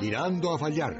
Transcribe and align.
Tirando 0.00 0.54
a 0.54 0.58
fallar. 0.58 0.94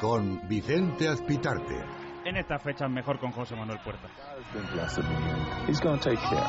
Con 0.00 0.48
Vicente 0.48 1.06
Azpitarte. 1.06 1.84
En 2.24 2.38
estas 2.38 2.62
fechas 2.62 2.90
mejor 2.90 3.18
con 3.18 3.30
José 3.32 3.54
Manuel 3.54 3.78
Puerta. 3.84 4.08
He's 5.68 5.80
going 5.80 5.98
to 5.98 6.10
take 6.10 6.18
care. 6.18 6.42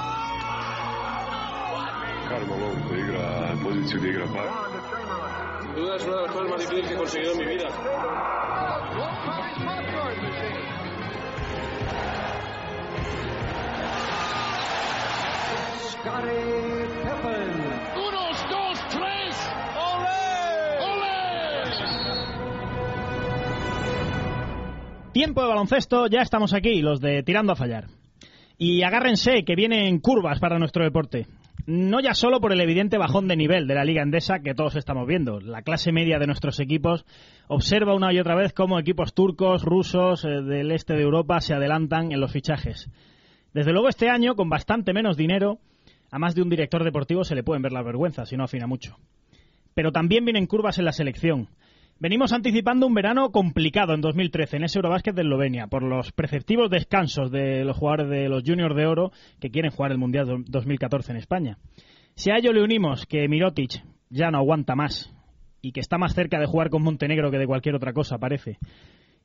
Carmelo 2.30 2.72
peligra 2.88 3.54
poziciju 3.62 4.06
igra 4.08 4.26
par. 4.28 4.48
Sin 5.62 5.76
duda 5.76 5.96
es 5.98 6.06
una 6.06 6.16
de 6.16 6.22
las 6.22 6.32
cosas 6.32 6.50
más 6.50 6.60
difíciles 6.62 6.88
que 6.88 6.94
he 6.94 6.98
conseguido 6.98 7.32
en 7.34 7.38
mi 7.38 7.46
vida. 7.46 7.68
Unos, 17.96 18.50
dos, 18.50 18.78
tres. 18.90 19.50
¡Olé! 20.82 21.14
Tiempo 25.14 25.42
de 25.42 25.48
baloncesto, 25.48 26.08
ya 26.08 26.22
estamos 26.22 26.54
aquí, 26.54 26.82
los 26.82 27.00
de 27.00 27.24
Tirando 27.24 27.54
a 27.54 27.56
Fallar. 27.56 27.86
Y 28.58 28.84
agárrense 28.84 29.46
que 29.46 29.56
vienen 29.56 30.00
curvas 30.00 30.42
para 30.42 30.60
nuestro 30.60 30.84
deporte. 30.84 31.28
No 31.68 32.02
ya 32.02 32.14
solo 32.14 32.42
por 32.42 32.52
el 32.52 32.60
evidente 32.60 32.98
bajón 32.98 33.30
de 33.30 33.38
nivel 33.38 33.66
de 33.66 33.76
la 33.76 33.86
Liga 33.86 34.04
Endesa 34.04 34.40
que 34.40 34.54
todos 34.54 34.76
estamos 34.76 35.08
viendo. 35.08 35.40
La 35.40 35.62
clase 35.62 35.94
media 35.94 36.20
de 36.20 36.28
nuestros 36.28 36.60
equipos 36.60 37.06
observa 37.48 37.96
una 37.96 38.12
y 38.12 38.20
otra 38.20 38.36
vez 38.36 38.52
cómo 38.52 38.78
equipos 38.78 39.14
turcos, 39.14 39.64
rusos, 39.64 40.26
eh, 40.26 40.42
del 40.42 40.72
este 40.72 40.96
de 40.96 41.04
Europa 41.04 41.40
se 41.40 41.54
adelantan 41.54 42.12
en 42.12 42.20
los 42.20 42.34
fichajes. 42.34 42.90
Desde 43.54 43.72
luego 43.72 43.88
este 43.88 44.10
año, 44.10 44.36
con 44.36 44.50
bastante 44.50 44.92
menos 44.92 45.16
dinero, 45.16 45.60
a 46.14 46.20
más 46.20 46.36
de 46.36 46.44
un 46.44 46.50
director 46.50 46.84
deportivo 46.84 47.24
se 47.24 47.34
le 47.34 47.42
pueden 47.44 47.64
ver 47.64 47.72
las 47.72 47.84
vergüenzas 47.84 48.30
si 48.30 48.38
no 48.38 48.44
afina 48.44 48.68
mucho. 48.68 48.98
Pero 49.74 49.92
también 49.92 50.24
vienen 50.26 50.46
curvas 50.46 50.78
en 50.78 50.86
la 50.86 50.92
selección. 50.92 51.50
Venimos 52.00 52.34
anticipando 52.34 52.86
un 52.86 52.94
verano 52.94 53.32
complicado 53.32 53.96
en 53.96 54.02
2013 54.02 54.58
en 54.58 54.64
ese 54.66 54.78
Eurobásquet 54.78 55.16
de 55.16 55.24
Eslovenia 55.24 55.66
por 55.68 55.82
los 55.82 56.12
preceptivos 56.12 56.70
descansos 56.70 57.32
de 57.32 57.64
los 57.66 57.76
jugadores 57.78 58.10
de 58.12 58.30
los 58.30 58.44
Juniors 58.46 58.76
de 58.76 58.86
Oro 58.86 59.12
que 59.40 59.50
quieren 59.50 59.72
jugar 59.72 59.92
el 59.92 59.98
Mundial 59.98 60.28
do- 60.28 60.44
2014 60.46 61.14
en 61.14 61.18
España. 61.18 61.58
Si 62.16 62.30
a 62.30 62.38
ello 62.38 62.54
le 62.54 62.62
unimos 62.62 63.08
que 63.08 63.28
Mirotic 63.28 63.84
ya 64.12 64.30
no 64.30 64.38
aguanta 64.38 64.76
más 64.76 65.12
y 65.62 65.72
que 65.72 65.80
está 65.80 65.98
más 65.98 66.14
cerca 66.14 66.40
de 66.40 66.46
jugar 66.46 66.70
con 66.70 66.84
Montenegro 66.84 67.32
que 67.32 67.40
de 67.40 67.48
cualquier 67.48 67.74
otra 67.74 67.94
cosa, 67.94 68.20
parece, 68.20 68.60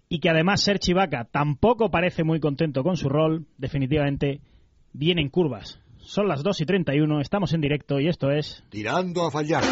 y 0.08 0.20
que 0.20 0.30
además 0.30 0.62
Serge 0.62 0.92
Ibaka 0.92 1.24
tampoco 1.24 1.90
parece 1.90 2.24
muy 2.24 2.40
contento 2.40 2.82
con 2.82 2.96
su 2.96 3.10
rol, 3.10 3.44
definitivamente 3.58 4.40
vienen 4.94 5.28
curvas. 5.28 5.80
Son 6.08 6.26
las 6.26 6.42
2 6.42 6.62
y 6.62 6.64
31, 6.64 7.20
estamos 7.20 7.52
en 7.52 7.60
directo 7.60 8.00
y 8.00 8.08
esto 8.08 8.30
es... 8.30 8.64
Tirando 8.70 9.26
a 9.26 9.30
fallar. 9.30 9.62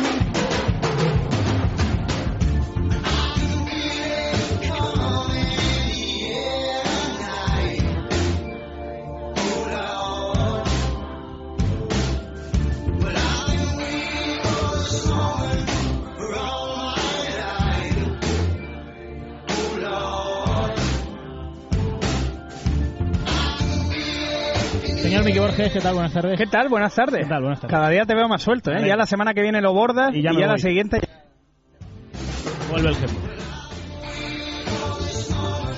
Borges, 25.56 25.72
¿qué 25.72 25.80
tal? 25.80 25.94
Buenas 25.94 26.12
tardes. 26.12 26.38
¿Qué 26.38 26.46
tal? 26.46 26.68
Buenas 26.68 26.94
tardes. 26.94 27.22
¿Qué 27.22 27.28
tal? 27.28 27.40
Buenas 27.42 27.60
tardes. 27.60 27.74
Cada 27.74 27.88
día 27.88 28.04
te 28.04 28.14
veo 28.14 28.28
más 28.28 28.42
suelto, 28.42 28.70
¿eh? 28.70 28.74
Vale. 28.74 28.88
Ya 28.88 28.96
la 28.96 29.06
semana 29.06 29.32
que 29.32 29.40
viene 29.42 29.60
lo 29.62 29.72
bordas 29.72 30.14
Y 30.14 30.18
y 30.18 30.22
ya 30.22 30.32
ya, 30.32 30.38
me 30.38 30.46
la 30.46 30.58
siguiente... 30.58 31.00
Vuelve 32.70 32.88
el 32.90 32.96
jefe. 32.96 33.16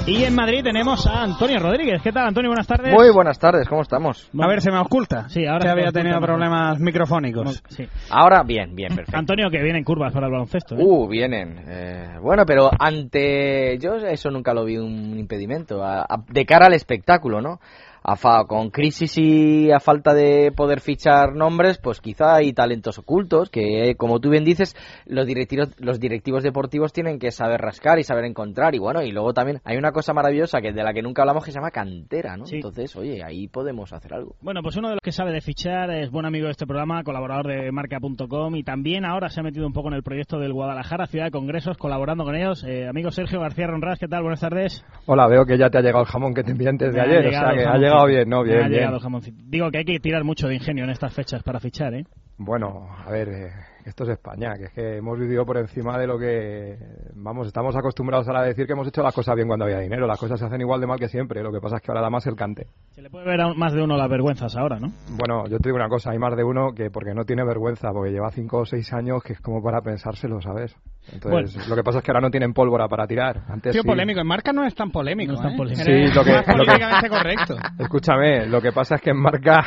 Y 0.06 0.24
en 0.24 0.34
Madrid 0.34 0.62
tenemos 0.64 1.06
a 1.06 1.22
Antonio 1.22 1.58
Rodríguez. 1.60 2.00
¿Qué 2.02 2.12
tal, 2.12 2.28
Antonio? 2.28 2.48
Buenas 2.48 2.66
tardes. 2.66 2.94
Muy 2.94 3.10
buenas 3.10 3.38
tardes, 3.38 3.68
¿cómo 3.68 3.82
estamos? 3.82 4.30
A 4.40 4.46
ver, 4.48 4.62
se 4.62 4.70
me 4.72 4.78
oculta. 4.78 5.28
Sí, 5.28 5.44
ahora 5.44 5.58
que 5.58 5.64
se 5.66 5.70
había 5.70 5.92
tenido 5.92 6.18
problemas 6.20 6.80
microfónicos. 6.80 7.62
Sí. 7.68 7.86
Ahora 8.10 8.42
bien, 8.42 8.74
bien, 8.74 8.88
perfecto. 8.96 9.18
Antonio, 9.18 9.50
que 9.50 9.62
viene 9.62 9.78
en 9.78 9.84
curvas 9.84 10.12
para 10.14 10.26
el 10.26 10.32
baloncesto. 10.32 10.76
¿eh? 10.76 10.78
Uh, 10.80 11.06
vienen. 11.08 11.62
Eh, 11.68 12.16
bueno, 12.22 12.44
pero 12.46 12.70
ante. 12.78 13.78
Yo 13.78 13.96
eso 13.96 14.30
nunca 14.30 14.54
lo 14.54 14.64
vi 14.64 14.78
un 14.78 15.18
impedimento. 15.18 15.84
a- 15.84 16.00
a- 16.08 16.24
de 16.26 16.46
cara 16.46 16.66
al 16.66 16.72
espectáculo, 16.74 17.42
¿no? 17.42 17.60
A 18.10 18.16
fa- 18.16 18.46
con 18.46 18.70
crisis 18.70 19.18
y 19.18 19.70
a 19.70 19.80
falta 19.80 20.14
de 20.14 20.50
poder 20.56 20.80
fichar 20.80 21.34
nombres, 21.34 21.76
pues 21.76 22.00
quizá 22.00 22.36
hay 22.36 22.54
talentos 22.54 22.98
ocultos 22.98 23.50
que, 23.50 23.94
como 23.98 24.18
tú 24.18 24.30
bien 24.30 24.44
dices, 24.44 24.74
los 25.04 25.26
directivos, 25.26 25.74
los 25.78 26.00
directivos 26.00 26.42
deportivos 26.42 26.94
tienen 26.94 27.18
que 27.18 27.30
saber 27.32 27.60
rascar 27.60 27.98
y 27.98 28.04
saber 28.04 28.24
encontrar. 28.24 28.74
Y 28.74 28.78
bueno, 28.78 29.02
y 29.02 29.12
luego 29.12 29.34
también 29.34 29.60
hay 29.62 29.76
una 29.76 29.92
cosa 29.92 30.14
maravillosa 30.14 30.62
que 30.62 30.72
de 30.72 30.82
la 30.82 30.94
que 30.94 31.02
nunca 31.02 31.20
hablamos 31.20 31.44
que 31.44 31.50
se 31.52 31.58
llama 31.58 31.70
cantera, 31.70 32.38
¿no? 32.38 32.46
Sí. 32.46 32.56
Entonces, 32.56 32.96
oye, 32.96 33.22
ahí 33.22 33.46
podemos 33.46 33.92
hacer 33.92 34.14
algo. 34.14 34.36
Bueno, 34.40 34.62
pues 34.62 34.74
uno 34.78 34.88
de 34.88 34.94
los 34.94 35.02
que 35.02 35.12
sabe 35.12 35.30
de 35.32 35.42
fichar 35.42 35.90
es 35.90 36.10
buen 36.10 36.24
amigo 36.24 36.46
de 36.46 36.52
este 36.52 36.66
programa, 36.66 37.04
colaborador 37.04 37.48
de 37.48 37.70
marca.com 37.72 38.56
y 38.56 38.62
también 38.64 39.04
ahora 39.04 39.28
se 39.28 39.40
ha 39.40 39.42
metido 39.42 39.66
un 39.66 39.74
poco 39.74 39.88
en 39.88 39.94
el 39.94 40.02
proyecto 40.02 40.38
del 40.38 40.54
Guadalajara, 40.54 41.08
Ciudad 41.08 41.26
de 41.26 41.30
Congresos, 41.30 41.76
colaborando 41.76 42.24
con 42.24 42.34
ellos. 42.34 42.64
Eh, 42.64 42.88
amigo 42.88 43.10
Sergio 43.10 43.40
García 43.40 43.66
Ronras, 43.66 43.98
¿qué 43.98 44.08
tal? 44.08 44.22
Buenas 44.22 44.40
tardes. 44.40 44.82
Hola, 45.04 45.26
veo 45.26 45.44
que 45.44 45.58
ya 45.58 45.68
te 45.68 45.76
ha 45.76 45.82
llegado 45.82 46.04
el 46.04 46.08
jamón 46.10 46.32
que 46.32 46.42
te 46.42 46.52
envié 46.52 46.70
antes 46.70 46.94
de 46.94 47.00
ayer, 47.02 47.18
o 47.26 47.28
llegado 47.28 47.50
sea 47.50 47.54
que 47.54 47.60
ha 47.60 47.64
jamoncito. 47.64 47.97
Llegado 48.06 48.06
bien, 48.06 48.28
¿no? 48.28 48.42
Bien, 48.42 48.56
ha 48.58 48.68
bien. 48.68 48.90
llegado. 48.90 49.20
Digo 49.44 49.70
que 49.70 49.78
hay 49.78 49.84
que 49.84 50.00
tirar 50.00 50.24
mucho 50.24 50.48
de 50.48 50.54
ingenio 50.54 50.84
en 50.84 50.90
estas 50.90 51.14
fechas 51.14 51.42
para 51.42 51.60
fichar, 51.60 51.94
¿eh? 51.94 52.04
Bueno, 52.40 52.86
a 53.04 53.10
ver, 53.10 53.28
eh, 53.28 53.50
esto 53.84 54.04
es 54.04 54.10
España, 54.10 54.52
que 54.56 54.66
es 54.66 54.72
que 54.72 54.96
hemos 54.98 55.18
vivido 55.18 55.44
por 55.44 55.56
encima 55.56 55.98
de 55.98 56.06
lo 56.06 56.16
que, 56.16 56.78
vamos, 57.16 57.48
estamos 57.48 57.74
acostumbrados 57.74 58.28
ahora 58.28 58.42
a 58.42 58.44
decir 58.44 58.64
que 58.64 58.74
hemos 58.74 58.86
hecho 58.86 59.02
las 59.02 59.12
cosas 59.12 59.34
bien 59.34 59.48
cuando 59.48 59.64
había 59.64 59.80
dinero, 59.80 60.06
las 60.06 60.20
cosas 60.20 60.38
se 60.38 60.46
hacen 60.46 60.60
igual 60.60 60.80
de 60.80 60.86
mal 60.86 61.00
que 61.00 61.08
siempre, 61.08 61.42
lo 61.42 61.50
que 61.50 61.60
pasa 61.60 61.76
es 61.76 61.82
que 61.82 61.90
ahora 61.90 62.02
da 62.02 62.10
más 62.10 62.24
el 62.28 62.36
cante. 62.36 62.68
Se 62.90 63.02
le 63.02 63.10
puede 63.10 63.26
ver 63.26 63.40
a 63.40 63.54
más 63.54 63.72
de 63.72 63.82
uno 63.82 63.96
las 63.96 64.08
vergüenzas 64.08 64.54
ahora, 64.56 64.78
¿no? 64.78 64.92
Bueno, 65.16 65.48
yo 65.48 65.58
te 65.58 65.68
digo 65.68 65.76
una 65.76 65.88
cosa, 65.88 66.12
hay 66.12 66.18
más 66.18 66.36
de 66.36 66.44
uno 66.44 66.72
que 66.76 66.90
porque 66.90 67.12
no 67.12 67.24
tiene 67.24 67.44
vergüenza, 67.44 67.90
porque 67.92 68.12
lleva 68.12 68.30
cinco 68.30 68.58
o 68.58 68.66
seis 68.66 68.92
años 68.92 69.20
que 69.24 69.32
es 69.32 69.40
como 69.40 69.60
para 69.60 69.80
pensárselo, 69.80 70.40
¿sabes? 70.40 70.76
Entonces, 71.12 71.54
Bueno. 71.54 71.68
lo 71.68 71.76
que 71.76 71.82
pasa 71.82 71.98
es 71.98 72.04
que 72.04 72.10
ahora 72.10 72.20
no 72.20 72.30
tienen 72.30 72.52
pólvora 72.52 72.86
para 72.88 73.06
tirar. 73.06 73.42
Antes 73.48 73.72
Tío, 73.72 73.82
sí. 73.82 73.88
polémico. 73.88 74.20
En 74.20 74.26
marca 74.26 74.52
no 74.52 74.64
es 74.64 74.74
tan 74.74 74.90
polémico. 74.90 75.32
No 75.32 75.38
es 75.38 75.42
tan 75.42 75.52
¿eh? 75.54 75.56
polémico. 75.56 75.82
Sí, 75.84 76.06
lo 76.14 76.24
que- 76.24 76.32
lo 76.32 76.42
que- 76.44 76.52
políticamente 76.52 77.08
correcto. 77.08 77.56
Escúchame, 77.78 78.46
lo 78.46 78.60
que 78.60 78.72
pasa 78.72 78.96
es 78.96 79.00
que 79.00 79.10
en 79.10 79.16
marca. 79.18 79.64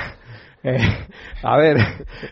eh, 0.63 0.78
a 1.41 1.57
ver, 1.57 1.78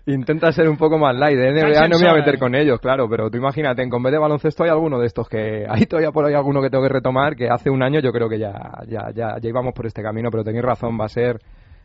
intenta 0.06 0.52
ser 0.52 0.70
un 0.70 0.78
poco 0.78 0.98
más 1.00 1.16
light. 1.16 1.36
De 1.38 1.52
NBA 1.52 1.88
no 1.88 1.98
me 1.98 2.06
voy 2.06 2.14
a 2.14 2.20
meter 2.20 2.38
con 2.38 2.54
ellos, 2.54 2.80
claro, 2.80 3.10
pero 3.10 3.30
tú 3.32 3.38
imagínate, 3.38 3.82
en 3.82 3.90
vez 3.90 4.12
de 4.12 4.20
baloncesto 4.20 4.64
hay 4.64 4.70
alguno 4.70 5.00
de 5.00 5.08
estos 5.08 5.28
que. 5.28 5.66
Hay 5.68 5.86
todavía 5.88 6.12
por 6.12 6.26
ahí 6.26 6.36
alguno 6.36 6.62
que 6.62 6.70
tengo 6.70 6.84
que 6.84 6.94
retomar, 6.94 7.36
que 7.36 7.50
hace 7.50 7.70
un 7.72 7.82
año 7.82 8.00
yo 8.02 8.12
creo 8.12 8.30
que 8.30 8.38
ya, 8.38 8.54
ya, 8.88 9.10
ya, 9.16 9.38
ya 9.42 9.50
íbamos 9.50 9.74
por 9.74 9.88
este 9.88 10.04
camino, 10.04 10.30
pero 10.30 10.44
tenéis 10.44 10.64
razón, 10.64 10.98
va 11.00 11.06
a 11.06 11.10
ser. 11.10 11.40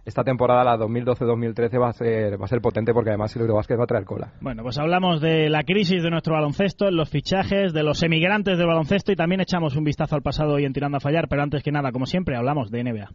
Esta 0.05 0.23
temporada, 0.23 0.65
la 0.65 0.77
2012-2013, 0.77 1.81
va 1.81 1.89
a 1.89 1.93
ser 1.95 2.39
va 2.39 2.45
a 2.45 2.49
ser 2.49 2.61
potente 2.61 2.93
porque 2.93 3.11
además 3.11 3.35
el 3.37 3.43
Eurobasket 3.43 3.79
va 3.79 3.85
a 3.85 3.87
traer 3.87 4.05
cola. 4.05 4.33
Bueno, 4.41 4.63
pues 4.63 4.77
hablamos 4.77 5.23
de 5.23 5.49
la 5.49 5.65
crisis 5.65 6.03
de 6.03 6.11
nuestro 6.11 6.35
baloncesto, 6.35 6.91
los 6.91 7.09
fichajes, 7.09 7.73
de 7.73 7.83
los 7.83 8.03
emigrantes 8.03 8.59
del 8.59 8.67
baloncesto 8.67 9.13
y 9.13 9.17
también 9.17 9.41
echamos 9.41 9.77
un 9.77 9.85
vistazo 9.85 10.15
al 10.15 10.23
pasado 10.23 10.55
hoy 10.55 10.67
en 10.67 10.75
Tirando 10.75 10.99
a 10.99 11.01
Fallar, 11.01 11.27
pero 11.29 11.43
antes 11.43 11.63
que 11.63 11.73
nada, 11.73 11.91
como 11.91 12.05
siempre, 12.05 12.37
hablamos 12.37 12.71
de 12.71 12.85
NBA. 12.85 13.09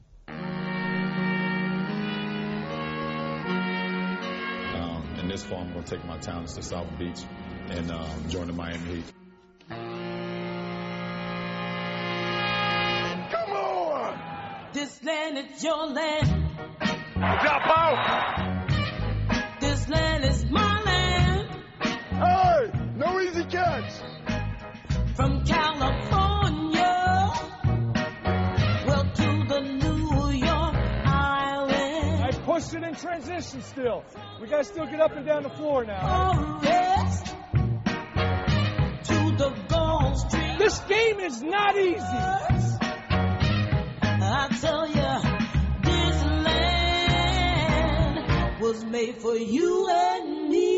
Um, 4.75 5.03
in 5.21 5.27
this 5.29 5.44
fall, 5.44 5.59
I'm 5.59 5.71
going 5.73 5.83
to 5.83 5.95
take 5.95 6.06
my 6.07 6.17
talents 6.17 6.56
to 6.56 6.63
South 6.63 6.88
Beach 6.97 7.23
and 7.69 7.91
um, 7.91 8.29
join 8.29 8.47
the 8.47 8.53
Miami 8.53 8.95
Heat. 8.95 10.38
This 14.72 15.03
land 15.03 15.38
is 15.38 15.63
your 15.63 15.88
land. 15.88 16.28
Drop 17.16 17.62
out. 17.66 18.68
This 19.60 19.89
land 19.89 20.24
is 20.25 20.45
my 20.45 20.81
land. 20.83 21.50
Hey, 22.12 22.71
no 22.95 23.19
easy 23.19 23.45
catch. 23.45 23.92
From 25.16 25.44
California, 25.44 27.31
well 28.86 29.12
to 29.16 29.44
the 29.48 29.60
New 29.60 30.30
York 30.38 30.75
Island. 31.06 32.24
I 32.24 32.31
pushed 32.45 32.75
it 32.75 32.83
in 32.83 32.94
transition 32.94 33.63
still. 33.63 34.04
We 34.39 34.48
gotta 34.48 34.63
still 34.63 34.86
get 34.86 35.01
up 35.01 35.13
and 35.13 35.25
down 35.25 35.44
the 35.44 35.50
floor 35.50 35.83
now. 35.83 36.00
Oh, 36.04 36.60
yes. 36.63 37.24
To 39.07 39.31
the 39.36 39.50
Gulf 39.68 40.18
Street. 40.30 40.60
This 40.60 40.80
game 40.81 41.19
is 41.22 41.42
not 41.42 41.75
easy. 41.75 42.69
I 44.31 44.47
tell 44.61 44.85
ya, 44.93 45.21
this 45.81 46.23
land 46.45 46.61
was 48.61 48.85
made 48.85 49.15
for 49.17 49.35
you 49.35 49.87
and 49.89 50.49
me. 50.49 50.69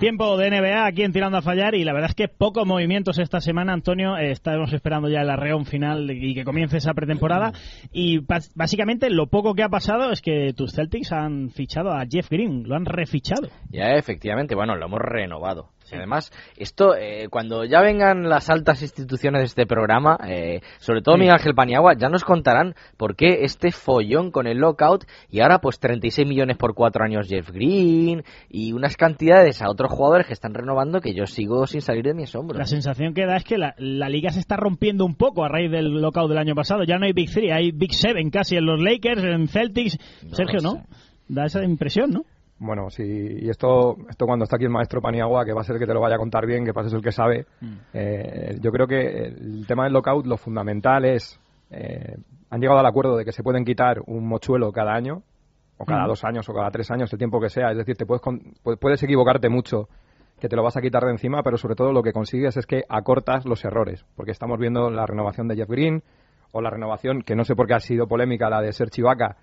Tiempo 0.00 0.36
de 0.36 0.50
NBA 0.50 0.86
aquí 0.86 1.02
en 1.02 1.12
Tirando 1.12 1.38
a 1.38 1.42
Fallar 1.42 1.74
y 1.76 1.84
la 1.84 1.92
verdad 1.92 2.10
es 2.10 2.16
que 2.16 2.26
pocos 2.28 2.66
movimientos 2.66 3.18
esta 3.18 3.40
semana, 3.40 3.72
Antonio. 3.72 4.16
Eh, 4.16 4.30
estamos 4.32 4.72
esperando 4.72 5.08
ya 5.08 5.22
el 5.22 5.30
arreón 5.30 5.66
final 5.66 6.10
y 6.10 6.34
que 6.34 6.44
comience 6.44 6.78
esa 6.78 6.94
pretemporada. 6.94 7.52
Y 7.92 8.18
básicamente 8.54 9.10
lo 9.10 9.28
poco 9.28 9.54
que 9.54 9.62
ha 9.62 9.68
pasado 9.68 10.10
es 10.10 10.20
que 10.20 10.52
tus 10.52 10.72
Celtics 10.72 11.12
han 11.12 11.50
fichado 11.50 11.92
a 11.92 12.04
Jeff 12.08 12.28
Green, 12.28 12.64
lo 12.64 12.74
han 12.74 12.86
refichado. 12.86 13.48
Ya, 13.70 13.94
efectivamente, 13.94 14.54
bueno, 14.54 14.76
lo 14.76 14.86
hemos 14.86 15.00
renovado. 15.00 15.70
Y 15.92 15.96
además, 15.96 16.32
esto, 16.56 16.94
eh, 16.96 17.28
cuando 17.30 17.64
ya 17.64 17.80
vengan 17.80 18.28
las 18.28 18.50
altas 18.50 18.82
instituciones 18.82 19.40
de 19.40 19.46
este 19.46 19.66
programa, 19.66 20.18
eh, 20.26 20.60
sobre 20.78 21.02
todo 21.02 21.14
Sí. 21.14 21.20
Miguel 21.20 21.34
Ángel 21.34 21.54
Paniagua, 21.54 21.94
ya 21.96 22.08
nos 22.08 22.24
contarán 22.24 22.74
por 22.96 23.16
qué 23.16 23.44
este 23.44 23.70
follón 23.72 24.30
con 24.30 24.46
el 24.46 24.58
lockout 24.58 25.04
y 25.30 25.40
ahora 25.40 25.58
pues 25.60 25.78
36 25.78 26.26
millones 26.28 26.56
por 26.56 26.74
cuatro 26.74 27.04
años 27.04 27.28
Jeff 27.28 27.50
Green 27.50 28.22
y 28.48 28.72
unas 28.72 28.96
cantidades 28.96 29.62
a 29.62 29.70
otros 29.70 29.90
jugadores 29.90 30.26
que 30.26 30.32
están 30.32 30.54
renovando 30.54 31.00
que 31.00 31.14
yo 31.14 31.26
sigo 31.26 31.66
sin 31.66 31.80
salir 31.80 32.04
de 32.04 32.14
mi 32.14 32.24
asombro. 32.24 32.58
La 32.58 32.66
sensación 32.66 33.14
que 33.14 33.26
da 33.26 33.36
es 33.36 33.44
que 33.44 33.58
la, 33.58 33.74
la 33.78 34.08
liga 34.08 34.30
se 34.30 34.40
está 34.40 34.56
rompiendo 34.56 35.04
un 35.04 35.14
poco 35.14 35.44
a 35.44 35.48
raíz 35.48 35.70
del 35.70 36.00
lockout 36.00 36.28
del 36.28 36.38
año 36.38 36.54
pasado. 36.54 36.84
Ya 36.84 36.98
no 36.98 37.06
hay 37.06 37.12
Big 37.12 37.30
Three, 37.30 37.50
hay 37.50 37.72
Big 37.72 37.94
Seven 37.94 38.30
casi 38.30 38.56
en 38.56 38.66
los 38.66 38.80
Lakers, 38.80 39.22
en 39.22 39.48
Celtics. 39.48 39.98
Sergio, 40.32 40.60
¿no? 40.62 40.84
Da 41.28 41.46
esa 41.46 41.62
impresión, 41.64 42.10
¿no? 42.10 42.24
Bueno, 42.60 42.90
sí, 42.90 43.04
y 43.04 43.48
esto, 43.48 43.96
esto 44.08 44.26
cuando 44.26 44.42
está 44.44 44.56
aquí 44.56 44.64
el 44.64 44.70
maestro 44.70 45.00
Paniagua, 45.00 45.44
que 45.44 45.52
va 45.52 45.60
a 45.60 45.64
ser 45.64 45.78
que 45.78 45.86
te 45.86 45.94
lo 45.94 46.00
vaya 46.00 46.16
a 46.16 46.18
contar 46.18 46.44
bien, 46.44 46.64
que 46.64 46.72
pases 46.74 46.92
el 46.92 47.02
que 47.02 47.12
sabe, 47.12 47.46
eh, 47.92 48.58
yo 48.60 48.72
creo 48.72 48.86
que 48.86 49.26
el 49.26 49.64
tema 49.66 49.84
del 49.84 49.92
lockout, 49.92 50.26
lo 50.26 50.36
fundamental 50.36 51.04
es, 51.04 51.38
eh, 51.70 52.16
han 52.50 52.60
llegado 52.60 52.80
al 52.80 52.86
acuerdo 52.86 53.16
de 53.16 53.24
que 53.24 53.30
se 53.32 53.42
pueden 53.44 53.64
quitar 53.64 54.00
un 54.06 54.26
mochuelo 54.26 54.72
cada 54.72 54.92
año, 54.92 55.22
o 55.76 55.84
cada 55.84 56.04
Mm. 56.04 56.08
dos 56.08 56.24
años, 56.24 56.48
o 56.48 56.52
cada 56.52 56.70
tres 56.70 56.90
años, 56.90 57.12
el 57.12 57.18
tiempo 57.18 57.40
que 57.40 57.48
sea, 57.48 57.70
es 57.70 57.76
decir, 57.78 57.96
te 57.96 58.06
puedes, 58.06 58.22
puedes 58.80 59.02
equivocarte 59.04 59.48
mucho, 59.48 59.88
que 60.40 60.48
te 60.48 60.56
lo 60.56 60.64
vas 60.64 60.76
a 60.76 60.80
quitar 60.80 61.04
de 61.04 61.12
encima, 61.12 61.42
pero 61.44 61.56
sobre 61.58 61.76
todo 61.76 61.92
lo 61.92 62.02
que 62.02 62.12
consigues 62.12 62.56
es 62.56 62.66
que 62.66 62.82
acortas 62.88 63.44
los 63.44 63.64
errores, 63.64 64.04
porque 64.16 64.32
estamos 64.32 64.58
viendo 64.58 64.90
la 64.90 65.06
renovación 65.06 65.46
de 65.46 65.54
Jeff 65.54 65.68
Green, 65.68 66.02
o 66.50 66.60
la 66.60 66.70
renovación, 66.70 67.22
que 67.22 67.36
no 67.36 67.44
sé 67.44 67.54
por 67.54 67.66
qué 67.66 67.74
ha 67.74 67.80
sido 67.80 68.08
polémica, 68.08 68.48
la 68.50 68.60
de 68.62 68.72
Serge 68.72 69.02
Ibaka, 69.02 69.36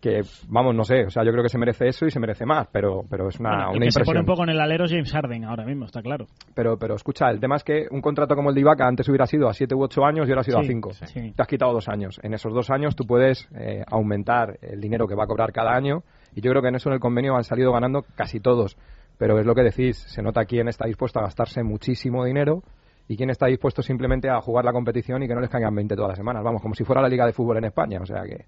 que, 0.00 0.20
vamos, 0.48 0.74
no 0.74 0.84
sé, 0.84 1.06
o 1.06 1.10
sea, 1.10 1.24
yo 1.24 1.32
creo 1.32 1.42
que 1.42 1.48
se 1.48 1.58
merece 1.58 1.88
eso 1.88 2.06
y 2.06 2.10
se 2.10 2.20
merece 2.20 2.44
más, 2.44 2.68
pero, 2.70 3.04
pero 3.08 3.28
es 3.28 3.40
una, 3.40 3.50
Bueno, 3.50 3.70
una 3.72 3.86
que 3.86 3.92
se 3.92 4.04
pone 4.04 4.20
un 4.20 4.26
poco 4.26 4.42
en 4.44 4.50
el 4.50 4.60
alero 4.60 4.84
James 4.88 5.10
Harden 5.10 5.44
ahora 5.44 5.64
mismo, 5.64 5.86
está 5.86 6.02
claro. 6.02 6.26
Pero, 6.54 6.78
pero 6.78 6.94
escucha, 6.94 7.30
el 7.30 7.40
tema 7.40 7.56
es 7.56 7.64
que 7.64 7.86
un 7.90 8.00
contrato 8.02 8.34
como 8.36 8.50
el 8.50 8.54
de 8.54 8.60
Ibaka 8.60 8.86
antes 8.86 9.08
hubiera 9.08 9.26
sido 9.26 9.48
a 9.48 9.54
7 9.54 9.74
u 9.74 9.82
8 9.82 10.04
años 10.04 10.28
y 10.28 10.30
ahora 10.30 10.42
ha 10.42 10.44
sido 10.44 10.58
Sí, 10.60 10.64
a 10.64 10.68
5. 10.68 10.92
sí. 10.92 11.32
Te 11.34 11.42
has 11.42 11.48
quitado 11.48 11.72
dos 11.72 11.88
años. 11.88 12.20
En 12.22 12.34
esos 12.34 12.52
dos 12.52 12.70
años 12.70 12.94
tú 12.94 13.06
puedes 13.06 13.48
eh, 13.56 13.82
aumentar 13.86 14.58
el 14.60 14.80
dinero 14.80 15.06
que 15.08 15.14
va 15.14 15.24
a 15.24 15.26
cobrar 15.26 15.52
cada 15.52 15.74
año 15.74 16.02
y 16.34 16.40
yo 16.42 16.50
creo 16.50 16.62
que 16.62 16.68
en 16.68 16.74
eso 16.76 16.90
en 16.90 16.94
el 16.94 17.00
convenio 17.00 17.34
han 17.34 17.44
salido 17.44 17.72
ganando 17.72 18.04
casi 18.14 18.38
todos. 18.38 18.76
Pero 19.18 19.38
es 19.40 19.46
lo 19.46 19.54
que 19.54 19.62
decís, 19.62 19.96
se 19.96 20.20
nota 20.20 20.44
quién 20.44 20.68
está 20.68 20.86
dispuesto 20.86 21.18
a 21.20 21.22
gastarse 21.22 21.62
muchísimo 21.62 22.24
dinero 22.24 22.62
y 23.08 23.16
quién 23.16 23.30
está 23.30 23.46
dispuesto 23.46 23.80
simplemente 23.82 24.28
a 24.28 24.40
jugar 24.42 24.64
la 24.66 24.72
competición 24.72 25.22
y 25.22 25.28
que 25.28 25.34
no 25.34 25.40
les 25.40 25.48
caigan 25.48 25.74
20 25.74 25.96
todas 25.96 26.10
las 26.10 26.18
semanas. 26.18 26.44
Vamos, 26.44 26.60
como 26.60 26.74
si 26.74 26.84
fuera 26.84 27.00
la 27.00 27.08
liga 27.08 27.24
de 27.24 27.32
fútbol 27.32 27.56
en 27.56 27.64
España. 27.64 27.98
O 28.02 28.06
sea 28.06 28.22
que 28.24 28.44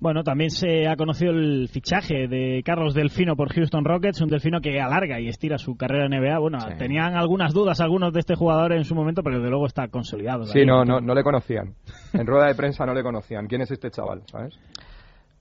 Bueno, 0.00 0.24
también 0.24 0.50
se 0.50 0.88
ha 0.88 0.96
conocido 0.96 1.30
el 1.30 1.68
fichaje 1.68 2.26
de 2.26 2.62
Carlos 2.64 2.92
Delfino 2.92 3.36
por 3.36 3.52
Houston 3.52 3.84
Rockets, 3.84 4.20
un 4.20 4.28
Delfino 4.28 4.60
que 4.60 4.80
alarga 4.80 5.20
y 5.20 5.28
estira 5.28 5.58
su 5.58 5.76
carrera 5.76 6.06
en 6.06 6.20
NBA. 6.20 6.38
Bueno, 6.40 6.58
tenían 6.76 7.14
algunas 7.14 7.52
dudas 7.54 7.80
algunos 7.80 8.12
de 8.12 8.18
este 8.18 8.34
jugador 8.34 8.72
en 8.72 8.84
su 8.84 8.96
momento, 8.96 9.22
pero 9.22 9.36
desde 9.36 9.50
luego 9.50 9.66
está 9.66 9.86
consolidado. 9.86 10.44
sí, 10.46 10.66
no, 10.66 10.84
no, 10.84 11.00
no 11.00 11.14
le 11.14 11.22
conocían. 11.22 11.74
En 12.12 12.26
rueda 12.26 12.48
de 12.48 12.56
prensa 12.56 12.84
no 12.84 12.94
le 12.94 13.02
conocían. 13.04 13.46
¿Quién 13.46 13.62
es 13.62 13.70
este 13.70 13.90
chaval? 13.90 14.22
¿Sabes? 14.26 14.58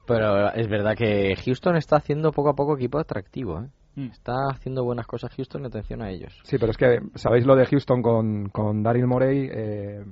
Pero 0.06 0.54
es 0.54 0.68
verdad 0.68 0.96
que 0.96 1.36
Houston 1.44 1.76
está 1.78 1.96
haciendo 1.96 2.32
poco 2.32 2.50
a 2.50 2.54
poco 2.54 2.76
equipo 2.76 3.00
atractivo, 3.00 3.62
¿eh? 3.62 3.70
Mm. 3.96 4.12
Está 4.12 4.34
haciendo 4.50 4.84
buenas 4.84 5.06
cosas 5.06 5.34
Houston 5.36 5.64
y 5.64 5.68
atención 5.68 6.02
a 6.02 6.10
ellos. 6.10 6.40
Sí, 6.44 6.58
pero 6.58 6.72
es 6.72 6.78
que, 6.78 7.00
¿sabéis 7.16 7.46
lo 7.46 7.56
de 7.56 7.66
Houston 7.66 8.02
con, 8.02 8.50
con 8.50 8.84
Daryl 8.84 9.08
Morey? 9.08 9.50
Eh, 9.52 10.04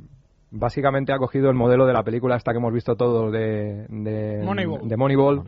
básicamente 0.51 1.13
ha 1.13 1.17
cogido 1.17 1.49
el 1.49 1.55
modelo 1.55 1.85
de 1.85 1.93
la 1.93 2.03
película 2.03 2.35
esta 2.35 2.51
que 2.51 2.57
hemos 2.57 2.73
visto 2.73 2.95
todos 2.95 3.31
de, 3.31 3.85
de 3.89 4.43
Moneyball. 4.43 4.87
de 4.87 4.97
Moneyball. 4.97 5.43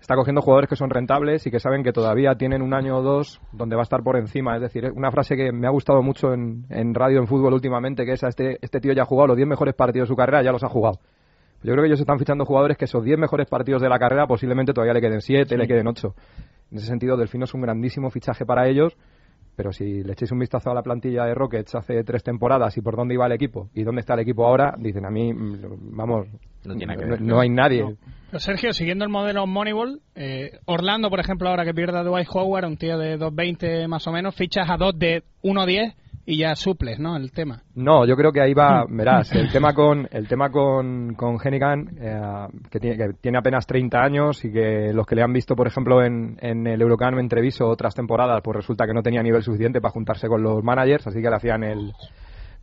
Está 0.00 0.16
cogiendo 0.16 0.42
jugadores 0.42 0.68
que 0.68 0.74
son 0.74 0.90
rentables 0.90 1.46
y 1.46 1.50
que 1.52 1.60
saben 1.60 1.84
que 1.84 1.92
todavía 1.92 2.34
tienen 2.34 2.60
un 2.60 2.74
año 2.74 2.98
o 2.98 3.02
dos 3.02 3.40
donde 3.52 3.76
va 3.76 3.82
a 3.82 3.84
estar 3.84 4.02
por 4.02 4.16
encima. 4.16 4.56
Es 4.56 4.60
decir, 4.60 4.90
una 4.96 5.12
frase 5.12 5.36
que 5.36 5.52
me 5.52 5.68
ha 5.68 5.70
gustado 5.70 6.02
mucho 6.02 6.34
en, 6.34 6.66
en 6.70 6.92
radio, 6.92 7.20
en 7.20 7.28
fútbol 7.28 7.54
últimamente, 7.54 8.04
que 8.04 8.14
es 8.14 8.24
a 8.24 8.28
este, 8.28 8.58
este 8.60 8.80
tío 8.80 8.92
ya 8.92 9.02
ha 9.02 9.06
jugado 9.06 9.28
los 9.28 9.36
10 9.36 9.48
mejores 9.48 9.74
partidos 9.74 10.08
de 10.08 10.12
su 10.12 10.16
carrera, 10.16 10.42
ya 10.42 10.50
los 10.50 10.64
ha 10.64 10.68
jugado. 10.68 10.98
Yo 11.62 11.72
creo 11.72 11.82
que 11.84 11.86
ellos 11.86 12.00
están 12.00 12.18
fichando 12.18 12.44
jugadores 12.44 12.76
que 12.76 12.86
esos 12.86 13.04
10 13.04 13.18
mejores 13.18 13.48
partidos 13.48 13.80
de 13.80 13.88
la 13.88 13.98
carrera 13.98 14.26
posiblemente 14.26 14.72
todavía 14.72 14.94
le 14.94 15.00
queden 15.00 15.20
7, 15.20 15.56
le 15.56 15.68
queden 15.68 15.86
8. 15.86 16.14
En 16.72 16.78
ese 16.78 16.86
sentido, 16.86 17.16
Delfino 17.16 17.44
es 17.44 17.54
un 17.54 17.60
grandísimo 17.60 18.10
fichaje 18.10 18.44
para 18.44 18.66
ellos, 18.66 18.96
pero 19.56 19.72
si 19.72 20.02
le 20.02 20.12
echéis 20.12 20.32
un 20.32 20.38
vistazo 20.38 20.70
a 20.70 20.74
la 20.74 20.82
plantilla 20.82 21.24
de 21.24 21.34
Rockets 21.34 21.74
hace 21.74 22.02
tres 22.04 22.22
temporadas 22.22 22.76
y 22.76 22.80
por 22.80 22.96
dónde 22.96 23.14
iba 23.14 23.26
el 23.26 23.32
equipo 23.32 23.68
y 23.74 23.82
dónde 23.82 24.00
está 24.00 24.14
el 24.14 24.20
equipo 24.20 24.46
ahora, 24.46 24.74
dicen 24.78 25.04
a 25.04 25.10
mí, 25.10 25.32
mm, 25.32 25.96
vamos, 25.96 26.26
No 26.64 26.74
tiene 26.74 26.96
que 26.96 27.04
no, 27.04 27.10
ver. 27.10 27.20
no 27.20 27.40
hay 27.40 27.50
nadie. 27.50 27.84
Pero 28.30 28.40
Sergio, 28.40 28.72
siguiendo 28.72 29.04
el 29.04 29.10
modelo 29.10 29.46
Moneyball, 29.46 30.00
eh, 30.14 30.58
Orlando, 30.64 31.10
por 31.10 31.20
ejemplo, 31.20 31.48
ahora 31.50 31.64
que 31.64 31.74
pierde 31.74 31.98
a 31.98 32.02
Dwight 32.02 32.28
Howard, 32.32 32.64
un 32.66 32.76
tío 32.78 32.96
de 32.96 33.18
2.20 33.18 33.88
más 33.88 34.06
o 34.06 34.12
menos, 34.12 34.34
fichas 34.34 34.70
a 34.70 34.76
dos 34.76 34.98
de 34.98 35.22
1.10 35.42 35.94
y 36.24 36.38
ya 36.38 36.54
suples, 36.54 36.98
¿no? 36.98 37.16
El 37.16 37.32
tema. 37.32 37.62
No, 37.74 38.06
yo 38.06 38.16
creo 38.16 38.32
que 38.32 38.40
ahí 38.40 38.54
va, 38.54 38.84
verás, 38.88 39.32
el 39.32 39.50
tema 39.50 39.74
con 39.74 40.08
el 40.10 40.28
tema 40.28 40.50
con, 40.50 41.14
con 41.14 41.38
Hennigan, 41.42 41.96
eh, 42.00 42.46
que, 42.70 42.78
tiene, 42.78 42.96
que 42.96 43.12
tiene 43.20 43.38
apenas 43.38 43.66
30 43.66 43.98
años 43.98 44.44
y 44.44 44.52
que 44.52 44.92
los 44.92 45.06
que 45.06 45.16
le 45.16 45.22
han 45.22 45.32
visto, 45.32 45.56
por 45.56 45.66
ejemplo, 45.66 46.02
en, 46.02 46.38
en 46.40 46.66
el 46.66 46.80
Eurocan 46.80 47.18
en 47.18 47.28
Treviso 47.28 47.68
otras 47.68 47.94
temporadas, 47.94 48.40
pues 48.42 48.56
resulta 48.56 48.86
que 48.86 48.94
no 48.94 49.02
tenía 49.02 49.22
nivel 49.22 49.42
suficiente 49.42 49.80
para 49.80 49.92
juntarse 49.92 50.28
con 50.28 50.42
los 50.42 50.62
managers, 50.62 51.06
así 51.06 51.20
que 51.20 51.28
le 51.28 51.36
hacían 51.36 51.64
el 51.64 51.92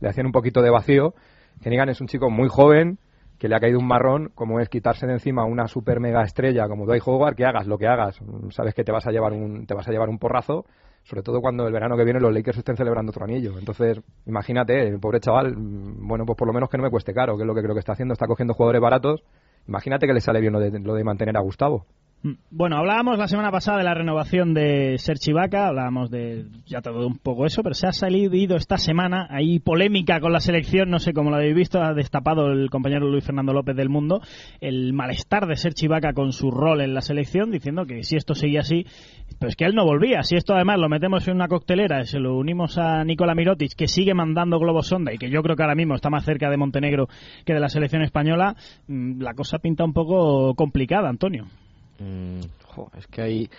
le 0.00 0.08
hacían 0.08 0.26
un 0.26 0.32
poquito 0.32 0.62
de 0.62 0.70
vacío. 0.70 1.14
Hennigan 1.62 1.90
es 1.90 2.00
un 2.00 2.06
chico 2.06 2.30
muy 2.30 2.48
joven, 2.48 2.98
que 3.38 3.48
le 3.48 3.56
ha 3.56 3.60
caído 3.60 3.78
un 3.78 3.86
marrón, 3.86 4.30
como 4.34 4.60
es 4.60 4.68
quitarse 4.68 5.06
de 5.06 5.14
encima 5.14 5.44
una 5.44 5.66
super 5.66 6.00
mega 6.00 6.22
estrella 6.22 6.68
como 6.68 6.84
Dwight 6.84 7.02
Howard, 7.06 7.36
que 7.36 7.46
hagas 7.46 7.66
lo 7.66 7.78
que 7.78 7.86
hagas, 7.86 8.20
sabes 8.50 8.74
que 8.74 8.84
te 8.84 8.92
vas 8.92 9.06
a 9.06 9.10
llevar 9.10 9.32
un, 9.32 9.66
te 9.66 9.74
vas 9.74 9.88
a 9.88 9.90
llevar 9.90 10.08
un 10.10 10.18
porrazo, 10.18 10.66
sobre 11.04 11.22
todo 11.22 11.40
cuando 11.40 11.66
el 11.66 11.72
verano 11.72 11.96
que 11.96 12.04
viene 12.04 12.20
los 12.20 12.32
Lakers 12.32 12.58
estén 12.58 12.76
celebrando 12.76 13.10
otro 13.10 13.24
anillo. 13.24 13.58
Entonces, 13.58 14.00
imagínate, 14.26 14.88
el 14.88 15.00
pobre 15.00 15.20
chaval, 15.20 15.56
mm, 15.56 16.06
bueno, 16.06 16.24
pues 16.24 16.36
por 16.36 16.46
lo 16.46 16.52
menos 16.52 16.68
que 16.68 16.76
no 16.76 16.84
me 16.84 16.90
cueste 16.90 17.12
caro, 17.12 17.36
que 17.36 17.42
es 17.42 17.46
lo 17.46 17.54
que 17.54 17.62
creo 17.62 17.74
que 17.74 17.80
está 17.80 17.92
haciendo, 17.92 18.12
está 18.12 18.26
cogiendo 18.26 18.54
jugadores 18.54 18.80
baratos. 18.80 19.22
Imagínate 19.66 20.06
que 20.06 20.12
le 20.12 20.20
sale 20.20 20.40
bien 20.40 20.52
lo 20.52 20.60
de, 20.60 20.78
lo 20.78 20.94
de 20.94 21.04
mantener 21.04 21.36
a 21.36 21.40
Gustavo. 21.40 21.86
Mm. 22.22 22.32
Bueno, 22.50 22.76
hablábamos 22.76 23.18
la 23.18 23.28
semana 23.28 23.50
pasada 23.50 23.78
de 23.78 23.84
la 23.84 23.94
renovación 23.94 24.52
de 24.52 24.98
Serge 24.98 25.30
Ibaka, 25.30 25.68
hablábamos 25.68 26.10
de 26.10 26.44
ya 26.66 26.82
todo 26.82 27.06
un 27.06 27.16
poco 27.16 27.46
eso, 27.46 27.62
pero 27.62 27.74
se 27.74 27.86
ha 27.86 27.92
salido 27.92 28.56
esta 28.56 28.76
semana, 28.76 29.26
hay 29.30 29.58
polémica 29.58 30.20
con 30.20 30.32
la 30.32 30.40
selección, 30.40 30.90
no 30.90 30.98
sé 30.98 31.14
cómo 31.14 31.30
lo 31.30 31.36
habéis 31.36 31.54
visto, 31.54 31.82
ha 31.82 31.94
destapado 31.94 32.52
el 32.52 32.68
compañero 32.68 33.08
Luis 33.08 33.24
Fernando 33.24 33.54
López 33.54 33.74
del 33.74 33.88
Mundo 33.88 34.20
el 34.60 34.92
malestar 34.92 35.46
de 35.46 35.56
Serge 35.56 35.86
Ibaka 35.86 36.12
con 36.12 36.32
su 36.32 36.50
rol 36.50 36.82
en 36.82 36.92
la 36.92 37.00
selección, 37.00 37.50
diciendo 37.50 37.86
que 37.86 38.02
si 38.02 38.16
esto 38.16 38.34
seguía 38.34 38.60
así, 38.60 38.84
pues 39.38 39.56
que 39.56 39.64
él 39.64 39.74
no 39.74 39.86
volvía, 39.86 40.22
si 40.22 40.36
esto 40.36 40.54
además 40.54 40.78
lo 40.78 40.90
metemos 40.90 41.26
en 41.26 41.36
una 41.36 41.48
coctelera 41.48 42.02
y 42.02 42.06
se 42.06 42.18
lo 42.18 42.36
unimos 42.36 42.76
a 42.76 43.02
Nikola 43.02 43.34
Mirotic, 43.34 43.74
que 43.74 43.88
sigue 43.88 44.12
mandando 44.12 44.58
globos 44.58 44.88
sonda 44.88 45.14
y 45.14 45.16
que 45.16 45.30
yo 45.30 45.42
creo 45.42 45.56
que 45.56 45.62
ahora 45.62 45.74
mismo 45.74 45.94
está 45.94 46.10
más 46.10 46.26
cerca 46.26 46.50
de 46.50 46.58
Montenegro 46.58 47.08
que 47.46 47.54
de 47.54 47.60
la 47.60 47.70
selección 47.70 48.02
española, 48.02 48.56
mm, 48.88 49.22
la 49.22 49.32
cosa 49.32 49.58
pinta 49.58 49.84
un 49.84 49.94
poco 49.94 50.54
complicada, 50.54 51.08
Antonio. 51.08 51.46
Mm, 52.00 52.40
jo, 52.64 52.90
es 52.96 53.06
que 53.08 53.20
hay... 53.22 53.50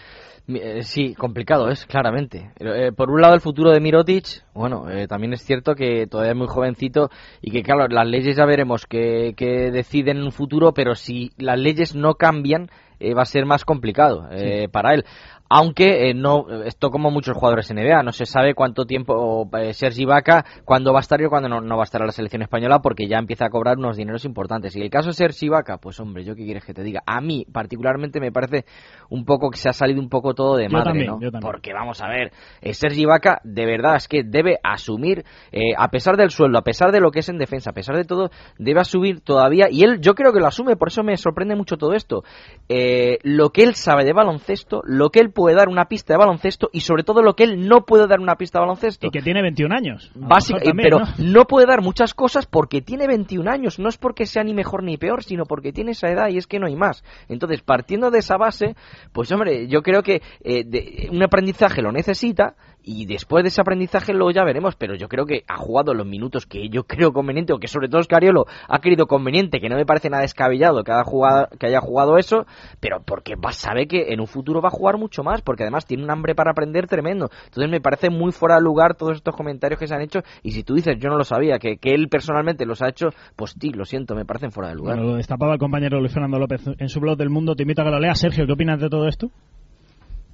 mi- 0.48 0.60
eh, 0.60 0.81
sí, 0.83 1.13
complicado 1.13 1.69
es, 1.69 1.86
claramente. 1.86 2.51
Eh, 2.60 2.91
por 2.91 3.12
un 3.12 3.21
lado, 3.21 3.36
el 3.36 3.41
futuro 3.41 3.69
de 3.71 3.79
Mirotic, 3.79 4.25
bueno, 4.55 4.89
eh, 4.89 5.07
también 5.07 5.33
es 5.33 5.43
cierto 5.43 5.75
que 5.75 6.07
todavía 6.07 6.31
es 6.31 6.38
muy 6.38 6.48
jovencito 6.48 7.10
y 7.41 7.51
que, 7.51 7.62
claro, 7.62 7.88
las 7.88 8.07
leyes 8.07 8.36
ya 8.36 8.45
veremos 8.45 8.88
que, 8.88 9.33
que 9.38 9.69
deciden 9.71 10.17
en 10.17 10.24
un 10.24 10.31
futuro, 10.31 10.74
pero 10.74 10.95
si 10.95 11.29
las 11.38 11.60
leyes 11.60 11.95
no 11.95 12.15
cambian, 12.15 12.69
eh, 13.00 13.13
va 13.13 13.21
a 13.21 13.25
ser 13.25 13.45
más 13.45 13.63
complicado 13.63 14.27
eh, 14.31 14.67
para 14.71 14.95
él. 14.95 15.05
Aunque 15.53 16.10
eh, 16.10 16.13
no, 16.13 16.46
esto 16.63 16.91
como 16.91 17.12
muchos 17.12 17.36
jugadores 17.36 17.70
NBA, 17.74 18.03
no 18.03 18.13
se 18.13 18.25
sabe 18.25 18.53
cuánto 18.53 18.86
tiempo 18.86 19.50
eh, 19.58 19.74
Sergi 19.74 20.03
Ibaka, 20.03 20.46
cuándo 20.63 20.93
va 20.93 21.00
a 21.00 21.01
estar 21.01 21.20
y 21.20 21.27
cuándo 21.27 21.50
no, 21.50 21.60
no 21.60 21.75
va 21.75 21.84
a 21.84 21.84
estar 21.84 22.00
en 22.00 22.08
la 22.08 22.13
selección 22.13 22.41
española, 22.41 22.79
porque 22.79 23.05
ya 23.05 23.17
empieza 23.17 23.48
a 23.48 23.50
cobrar 23.50 23.77
unos 23.77 23.98
dineros 23.98 24.24
importantes. 24.24 24.77
Y 24.77 24.81
el 24.81 24.89
caso 24.89 25.10
de 25.10 25.13
Sergi 25.13 25.48
Ibaka, 25.48 25.77
pues 25.77 26.00
hombre, 26.00 26.24
yo 26.24 26.36
qué 26.36 26.46
quieres 26.46 26.63
que 26.63 26.74
te 26.74 26.84
diga. 26.84 27.03
A 27.05 27.20
mí, 27.20 27.46
particularmente, 27.51 28.22
me 28.22 28.31
parece 28.31 28.63
un 29.10 29.25
poco 29.25 29.50
que 29.50 29.58
se 29.58 29.67
ha 29.67 29.74
salido 29.74 30.00
un 30.00 30.08
poco 30.08 30.34
todo 30.34 30.55
de 30.55 30.70
Yo 30.70 30.77
madre, 30.77 31.05
también, 31.05 31.34
¿no? 31.34 31.39
Porque 31.41 31.74
vamos 31.74 32.01
a 32.01 32.08
ver, 32.08 32.31
eh, 32.62 32.74
Sergi 32.74 33.01
Ibaka, 33.01 33.41
de 33.43 33.65
verdad, 33.65 33.98
es 33.98 34.08
que 34.08 34.24
debe 34.24 34.58
asumir, 34.63 35.25
eh, 35.51 35.74
a 35.77 35.89
pesar 35.89 36.15
del 36.15 36.29
sueldo, 36.29 36.60
a 36.60 36.63
pesar 36.63 36.93
de 36.93 37.01
lo 37.01 37.12
que 37.12 37.20
es 37.20 37.27
en 37.27 37.38
defensa, 37.38 37.72
a 37.72 37.74
pesar 37.74 37.98
de 37.98 38.05
todo, 38.05 38.29
debe 38.58 38.79
asumir 38.79 39.20
todavía, 39.20 39.67
y 39.70 39.84
él, 39.84 40.00
yo 40.00 40.13
creo 40.13 40.31
que 40.31 40.39
lo 40.39 40.48
asume, 40.48 40.77
por 40.77 40.88
eso 40.88 41.03
me 41.03 41.17
sorprende 41.17 41.58
mucho 41.58 41.75
todo 41.75 41.91
esto, 41.91 42.24
eh, 42.70 43.17
lo 43.24 43.50
que 43.50 43.63
él 43.63 43.75
sabe 43.75 44.05
de 44.05 44.13
baloncesto, 44.13 44.81
lo 44.86 45.10
que 45.10 45.20
él 45.20 45.31
puede 45.31 45.40
dar 45.50 45.67
una 45.69 45.86
pista 45.86 46.13
de 46.13 46.17
baloncesto 46.19 46.69
y 46.71 46.81
sobre 46.81 47.03
todo 47.03 47.21
lo 47.21 47.36
que 47.36 47.43
él 47.43 47.67
no 47.67 47.86
puede 47.86 48.07
dar 48.07 48.19
una 48.19 48.36
pista 48.36 48.60
de 48.60 48.62
baloncesto. 48.62 49.07
Y 49.07 49.10
que 49.12 49.21
tiene 49.21 49.41
21 49.41 49.75
años. 49.75 50.12
A 50.15 50.19
lo 50.19 50.27
Básica- 50.27 50.60
mejor 50.60 50.67
también, 50.69 50.89
pero 50.89 51.00
¿no? 51.00 51.33
¿no? 51.39 51.45
puede 51.48 51.65
dar 51.65 51.81
muchas 51.81 52.13
cosas 52.13 52.45
porque 52.45 52.81
tiene 52.81 53.07
21 53.07 53.50
años, 53.50 53.79
no 53.79 53.89
es 53.89 53.98
porque 53.98 54.25
sea 54.25 54.43
ni 54.43 54.53
mejor 54.53 54.83
ni 54.83 54.98
peor, 54.98 55.24
sino 55.24 55.45
porque 55.45 55.74
tiene 55.74 55.91
esa 55.91 56.10
edad 56.10 56.29
y 56.29 56.38
es 56.38 56.48
que 56.48 56.60
no 56.60 56.67
hay 56.67 56.75
más. 56.75 57.03
Entonces, 57.27 57.62
partiendo 57.62 58.12
de 58.12 58.19
esa 58.19 58.38
base, 58.38 58.75
pues 59.12 59.31
hombre, 59.31 59.67
yo 59.67 59.81
creo 59.81 60.03
que 60.03 60.21
eh, 60.43 60.63
de- 60.65 61.10
un 61.12 61.21
aprendizaje 61.24 61.81
lo 61.81 61.91
necesita 61.91 62.55
y 62.83 63.05
después 63.05 63.43
de 63.43 63.50
ese 63.50 63.61
aprendizaje 63.61 64.13
luego 64.13 64.31
ya 64.31 64.43
veremos, 64.43 64.75
pero 64.75 64.95
yo 64.95 65.07
creo 65.07 65.25
que 65.25 65.43
ha 65.47 65.57
jugado 65.57 65.93
los 65.93 66.05
minutos 66.05 66.45
que 66.45 66.69
yo 66.69 66.83
creo 66.88 67.11
conveniente, 67.13 67.53
o 67.53 67.59
que 67.59 67.67
sobre 67.67 67.88
todo 67.88 68.01
Scariolo 68.03 68.45
ha 68.67 68.79
querido 68.79 69.07
conveniente, 69.07 69.59
que 69.59 69.69
no 69.69 69.75
me 69.75 69.85
parece 69.85 70.09
nada 70.09 70.21
descabellado 70.21 70.83
que 70.83 70.91
haya 70.91 71.03
jugado, 71.03 71.47
que 71.59 71.67
haya 71.67 71.81
jugado 71.81 72.17
eso, 72.17 72.45
pero 72.79 73.01
porque 73.05 73.35
va, 73.35 73.51
sabe 73.51 73.88
que 73.88 74.13
en 74.13 74.19
un 74.19 74.27
futuro 74.27 74.61
va 74.61 74.69
a 74.69 74.71
jugar 74.71 74.97
mucho 74.97 75.23
más, 75.23 75.41
porque 75.41 75.63
además 75.63 75.85
tiene 75.85 76.03
un 76.03 76.11
hambre 76.11 76.35
para 76.35 76.51
aprender 76.51 76.88
tremendo. 76.88 77.29
Entonces 77.45 77.69
me 77.69 77.81
parece 77.81 78.09
muy 78.09 78.31
fuera 78.31 78.55
de 78.55 78.61
lugar 78.61 78.95
todos 78.95 79.17
estos 79.17 79.35
comentarios 79.35 79.79
que 79.79 79.88
se 79.88 79.95
han 79.95 80.01
hecho, 80.01 80.21
y 80.43 80.51
si 80.51 80.63
tú 80.63 80.75
dices 80.75 80.97
yo 81.00 81.09
no 81.09 81.17
lo 81.17 81.23
sabía, 81.23 81.59
que, 81.59 81.77
que 81.77 81.93
él 81.93 82.09
personalmente 82.09 82.65
los 82.65 82.81
ha 82.81 82.89
hecho, 82.89 83.09
pues 83.35 83.55
sí, 83.59 83.71
lo 83.71 83.85
siento, 83.85 84.15
me 84.15 84.25
parecen 84.25 84.51
fuera 84.51 84.69
de 84.69 84.75
lugar. 84.75 84.95
Bueno, 84.95 85.11
lo 85.11 85.17
destapaba 85.17 85.53
el 85.53 85.59
compañero 85.59 86.00
Luis 86.00 86.13
Fernando 86.13 86.39
López 86.39 86.61
en 86.77 86.89
su 86.89 87.00
blog 87.00 87.17
del 87.17 87.29
Mundo. 87.29 87.55
Te 87.55 87.63
invito 87.63 87.81
a 87.81 87.85
que 87.85 87.91
lo 87.91 88.00
leas. 88.00 88.19
Sergio, 88.19 88.45
¿qué 88.45 88.53
opinas 88.53 88.79
de 88.79 88.89
todo 88.89 89.07
esto? 89.07 89.31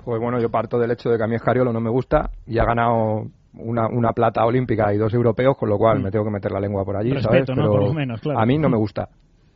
Pues 0.07 0.21
bueno, 0.21 0.39
yo 0.39 0.49
parto 0.49 0.79
del 0.79 0.91
hecho 0.91 1.09
de 1.09 1.17
que 1.17 1.23
a 1.25 1.27
mí 1.27 1.35
Escariolo 1.35 1.73
no 1.73 1.81
me 1.81 1.89
gusta 1.89 2.29
y 2.45 2.59
ha 2.59 2.63
ganado 2.63 3.23
una, 3.55 3.89
una 3.89 4.13
plata 4.13 4.45
olímpica 4.45 4.93
y 4.93 4.97
dos 4.97 5.13
europeos, 5.13 5.57
con 5.57 5.67
lo 5.67 5.77
cual 5.77 5.99
Mm. 5.99 6.03
me 6.03 6.11
tengo 6.11 6.23
que 6.23 6.31
meter 6.31 6.49
la 6.53 6.61
lengua 6.61 6.85
por 6.85 6.95
allí, 6.95 7.11
Respeto, 7.11 7.27
¿sabes? 7.29 7.49
¿no? 7.49 7.55
Pero 7.55 7.71
Por 7.71 7.83
lo 7.89 7.93
menos, 7.93 8.21
claro. 8.21 8.39
a 8.39 8.45
mí 8.45 8.57
no 8.57 8.69
me 8.69 8.77
gusta. 8.77 9.09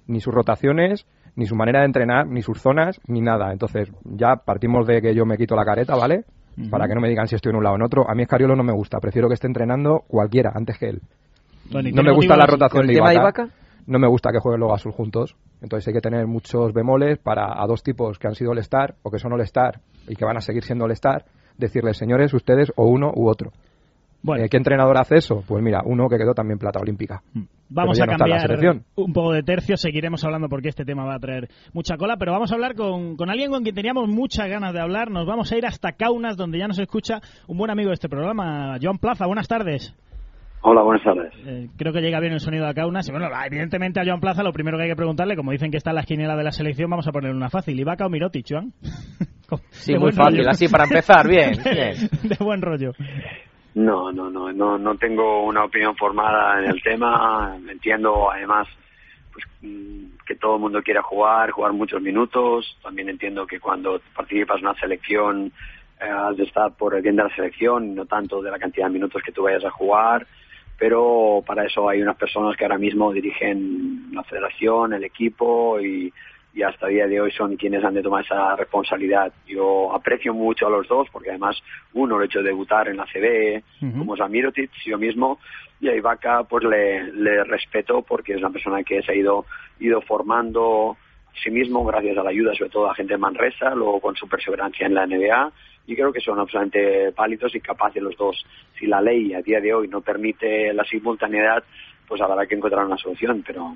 Ni 0.08 0.20
sus 0.20 0.34
rotaciones, 0.34 1.08
ni 1.38 1.46
su 1.46 1.56
manera 1.56 1.80
de 1.80 1.86
entrenar, 1.86 2.28
ni 2.28 2.42
sus 2.42 2.60
zonas, 2.62 3.00
ni 3.08 3.22
nada. 3.22 3.54
Entonces, 3.54 3.94
ya 4.04 4.36
partimos 4.44 4.86
de 4.88 5.02
que 5.02 5.16
yo 5.16 5.26
me 5.26 5.38
quito 5.38 5.56
la 5.56 5.64
careta, 5.64 5.96
¿vale? 5.96 6.26
Para 6.70 6.86
que 6.90 6.96
no 6.96 7.00
me 7.00 7.08
digan 7.08 7.30
si 7.30 7.36
estoy 7.36 7.52
en 7.52 7.56
un 7.56 7.64
lado 7.64 7.76
o 7.76 7.78
en 7.78 7.84
otro. 7.84 8.04
A 8.10 8.14
mí 8.14 8.24
Escariolo 8.24 8.54
no 8.58 8.64
me 8.64 8.74
gusta. 8.74 9.00
Prefiero 9.00 9.30
que 9.30 9.36
esté 9.36 9.48
entrenando 9.48 10.02
cualquiera 10.06 10.52
antes 10.54 10.78
que 10.78 10.90
él. 10.90 11.02
Bueno, 11.72 11.88
¿y 11.88 11.94
no 11.94 12.04
me 12.04 12.12
gusta 12.12 12.36
la 12.36 12.46
rotación 12.46 12.82
¿Con 12.82 12.88
de 12.88 12.92
el 12.92 12.98
tema 12.98 13.10
de 13.12 13.16
Ibaka. 13.16 13.42
Ibaka? 13.44 13.56
No 13.88 14.00
me 14.00 14.08
gusta 14.08 14.32
que 14.32 14.40
jueguen 14.40 14.60
luego 14.60 14.74
azul 14.74 14.92
juntos. 14.92 15.36
Entonces 15.62 15.88
hay 15.88 15.94
que 15.94 16.02
tener 16.02 16.28
muchos 16.28 16.74
bemoles 16.74 17.20
para 17.20 17.62
a 17.62 17.68
dos 17.68 17.84
tipos 17.84 18.18
que 18.20 18.28
han 18.28 18.36
sido 18.36 18.52
All-Star 18.52 18.96
o 19.04 19.12
que 19.12 19.20
son 19.20 19.34
All-Star 19.34 19.80
y 20.08 20.16
que 20.16 20.26
van 20.26 20.38
a 20.38 20.42
seguir 20.42 20.64
siendo 20.64 20.86
All-Star, 20.86 21.26
decirles, 21.58 21.98
señores, 21.98 22.34
ustedes 22.34 22.72
o 22.76 22.86
uno 22.86 23.12
u 23.16 23.30
otro. 23.30 23.52
Bueno. 24.24 24.44
Eh, 24.46 24.50
¿Qué 24.50 24.58
entrenador 24.58 24.98
hace 25.00 25.18
eso? 25.18 25.44
Pues 25.48 25.64
mira, 25.64 25.82
uno 25.84 26.08
que 26.08 26.18
quedó 26.18 26.34
también 26.34 26.60
plata 26.60 26.80
olímpica. 26.80 27.24
Vamos 27.70 27.98
Pero 27.98 28.12
a 28.12 28.14
no 28.14 28.20
cambiar 28.20 28.42
selección. 28.42 28.84
un 28.96 29.14
poco 29.14 29.32
de 29.32 29.44
tercio, 29.44 29.78
seguiremos 29.78 30.24
hablando 30.24 30.48
porque 30.50 30.70
este 30.70 30.86
tema 30.86 31.06
va 31.06 31.16
a 31.16 31.20
traer 31.20 31.50
mucha 31.74 31.98
cola, 31.98 32.18
pero 32.18 32.32
vamos 32.32 32.52
a 32.52 32.56
hablar 32.56 32.76
con, 32.76 33.16
con 33.16 33.30
alguien 33.30 33.50
con 33.50 33.64
quien 33.64 33.74
teníamos 33.74 34.10
muchas 34.10 34.48
ganas 34.48 34.74
de 34.74 34.82
hablar. 34.82 35.10
Nos 35.10 35.26
vamos 35.26 35.52
a 35.52 35.58
ir 35.58 35.66
hasta 35.66 35.94
Kaunas, 35.94 36.38
donde 36.38 36.60
ya 36.60 36.68
nos 36.68 36.78
escucha 36.80 37.22
un 37.48 37.58
buen 37.58 37.72
amigo 37.72 37.90
de 37.90 37.96
este 37.96 38.10
programa, 38.10 38.78
Joan 38.82 39.00
Plaza. 39.00 39.26
Buenas 39.26 39.48
tardes. 39.48 39.96
Hola, 40.64 40.84
buenas 40.84 41.04
tardes. 41.04 41.34
Eh, 41.46 41.70
creo 41.76 41.92
que 41.92 42.02
llega 42.02 42.20
bien 42.20 42.34
el 42.34 42.40
sonido 42.40 42.68
de 42.68 42.74
Kaunas. 42.76 43.08
Y 43.10 43.12
bueno, 43.12 43.28
evidentemente 43.46 44.00
a 44.00 44.06
Joan 44.06 44.20
Plaza 44.20 44.44
lo 44.44 44.54
primero 44.54 44.78
que 44.78 44.84
hay 44.84 44.90
que 44.90 44.96
preguntarle, 44.96 45.36
como 45.36 45.52
dicen 45.52 45.72
que 45.72 45.78
está 45.78 45.90
en 45.90 45.96
la 45.96 46.02
esquinela 46.02 46.36
de 46.36 46.44
la 46.44 46.52
selección, 46.52 46.90
vamos 46.90 47.08
a 47.08 47.12
ponerle 47.12 47.36
una 47.36 47.50
fácil. 47.50 47.80
¿Ibaka 47.80 48.06
o 48.06 48.10
Mirotic, 48.10 48.46
Joan? 48.48 48.72
Sí, 49.72 49.94
muy 49.96 50.14
fácil, 50.14 50.38
rollo. 50.38 50.50
así 50.50 50.70
para 50.70 50.86
empezar, 50.86 51.28
bien, 51.28 51.52
bien. 51.66 51.96
de 52.24 52.38
buen 52.40 52.62
rollo. 52.62 52.94
No, 53.76 54.10
no, 54.10 54.30
no, 54.30 54.50
no, 54.54 54.78
no 54.78 54.96
tengo 54.96 55.44
una 55.44 55.66
opinión 55.66 55.94
formada 55.98 56.64
en 56.64 56.70
el 56.70 56.82
tema. 56.82 57.58
Entiendo, 57.70 58.32
además, 58.32 58.70
pues, 59.34 59.46
mm, 59.62 60.06
que 60.26 60.36
todo 60.36 60.56
el 60.56 60.62
mundo 60.62 60.82
quiera 60.82 61.02
jugar, 61.02 61.52
jugar 61.52 61.74
muchos 61.74 62.02
minutos. 62.02 62.78
También 62.82 63.10
entiendo 63.10 63.46
que 63.46 63.60
cuando 63.60 64.00
participas 64.16 64.60
en 64.60 64.68
una 64.68 64.80
selección 64.80 65.52
eh, 66.00 66.06
has 66.10 66.38
de 66.38 66.44
estar 66.44 66.72
por 66.78 66.96
el 66.96 67.02
bien 67.02 67.18
de 67.18 67.24
la 67.24 67.36
selección, 67.36 67.94
no 67.94 68.06
tanto 68.06 68.42
de 68.42 68.52
la 68.52 68.58
cantidad 68.60 68.88
de 68.88 68.94
minutos 68.94 69.22
que 69.22 69.34
tú 69.34 69.44
vayas 69.44 69.66
a 69.66 69.72
jugar. 69.72 70.26
Pero 70.82 71.44
para 71.46 71.64
eso 71.64 71.88
hay 71.88 72.02
unas 72.02 72.18
personas 72.18 72.58
que 72.58 72.66
ahora 72.66 72.80
mismo 72.80 73.14
dirigen 73.14 74.08
la 74.14 74.24
federación, 74.24 74.94
el 74.94 75.04
equipo 75.04 75.80
y, 75.80 76.12
y 76.56 76.64
hasta 76.64 76.88
el 76.88 76.96
día 76.96 77.06
de 77.06 77.22
hoy 77.22 77.32
son 77.34 77.56
quienes 77.56 77.84
han 77.84 77.94
de 77.94 78.02
tomar 78.02 78.26
esa 78.26 78.56
responsabilidad. 78.56 79.32
Yo 79.46 79.94
aprecio 79.94 80.34
mucho 80.34 80.66
a 80.66 80.72
los 80.72 80.88
dos 80.88 81.08
porque 81.12 81.30
además 81.30 81.62
uno 81.94 82.18
lo 82.18 82.24
ha 82.24 82.26
hecho 82.26 82.42
debutar 82.42 82.88
en 82.88 82.98
la 82.98 83.06
CB, 83.06 83.62
Ujú. 83.80 84.00
como 84.00 84.16
es 84.16 84.22
a 84.22 84.28
Mirotic, 84.28 84.72
yo 84.84 84.98
mismo, 84.98 85.38
y 85.80 85.88
a 85.88 85.96
Ibaka 85.96 86.46
pues 86.46 86.64
le, 86.64 87.14
le 87.14 87.44
respeto 87.44 88.02
porque 88.02 88.34
es 88.34 88.40
una 88.40 88.50
persona 88.50 88.82
que 88.82 89.04
se 89.04 89.12
ha 89.12 89.16
ido, 89.16 89.46
ido 89.80 90.02
formando 90.02 90.98
a 91.28 91.44
sí 91.44 91.52
mismo 91.52 91.86
gracias 91.86 92.18
a 92.18 92.24
la 92.24 92.32
ayuda 92.32 92.56
sobre 92.56 92.72
todo 92.72 92.90
a 92.90 92.96
gente 92.96 93.14
de 93.14 93.20
Manresa, 93.20 93.76
luego 93.76 94.00
con 94.00 94.16
su 94.16 94.28
perseverancia 94.28 94.88
en 94.88 94.96
la 94.96 95.06
NBA 95.06 95.52
y 95.88 95.96
creo 95.96 96.12
que 96.12 96.22
son 96.22 96.40
absolutamente 96.40 97.12
válidos 97.12 97.54
y 97.56 97.60
capaces 97.60 98.02
los 98.02 98.16
dos. 98.18 98.36
Si 98.80 98.88
la 98.88 99.02
ley 99.02 99.34
a 99.34 99.42
día 99.42 99.60
de 99.60 99.74
hoy 99.74 99.88
no 99.88 100.02
permite 100.02 100.74
la 100.74 100.84
simultaneidad, 100.84 101.64
pues 102.08 102.22
habrá 102.22 102.46
que 102.46 102.56
encontrar 102.56 102.86
una 102.86 102.98
solución, 102.98 103.44
pero 103.46 103.76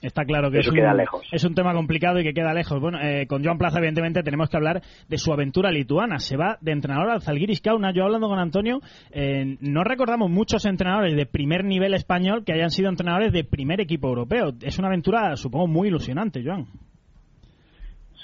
Está 0.00 0.24
claro 0.24 0.50
que 0.50 0.60
Eso 0.60 0.70
es 0.70 0.76
queda 0.76 0.92
un, 0.92 0.96
lejos. 0.96 1.26
es 1.32 1.42
un 1.44 1.54
tema 1.54 1.74
complicado 1.74 2.20
y 2.20 2.22
que 2.22 2.32
queda 2.32 2.54
lejos. 2.54 2.80
Bueno, 2.80 3.00
eh, 3.00 3.26
con 3.26 3.42
Joan 3.42 3.58
Plaza, 3.58 3.78
evidentemente, 3.78 4.22
tenemos 4.22 4.48
que 4.48 4.56
hablar 4.56 4.80
de 5.08 5.18
su 5.18 5.32
aventura 5.32 5.72
lituana. 5.72 6.20
Se 6.20 6.36
va 6.36 6.56
de 6.60 6.70
entrenador 6.70 7.10
al 7.10 7.22
Zalgiris 7.22 7.60
Kaunas. 7.60 7.94
Yo 7.94 8.04
hablando 8.04 8.28
con 8.28 8.38
Antonio, 8.38 8.78
eh, 9.10 9.56
no 9.60 9.82
recordamos 9.82 10.30
muchos 10.30 10.64
entrenadores 10.66 11.16
de 11.16 11.26
primer 11.26 11.64
nivel 11.64 11.94
español 11.94 12.44
que 12.44 12.52
hayan 12.52 12.70
sido 12.70 12.88
entrenadores 12.88 13.32
de 13.32 13.42
primer 13.42 13.80
equipo 13.80 14.06
europeo. 14.06 14.52
Es 14.62 14.78
una 14.78 14.86
aventura, 14.86 15.34
supongo, 15.36 15.66
muy 15.66 15.88
ilusionante, 15.88 16.44
Joan. 16.44 16.66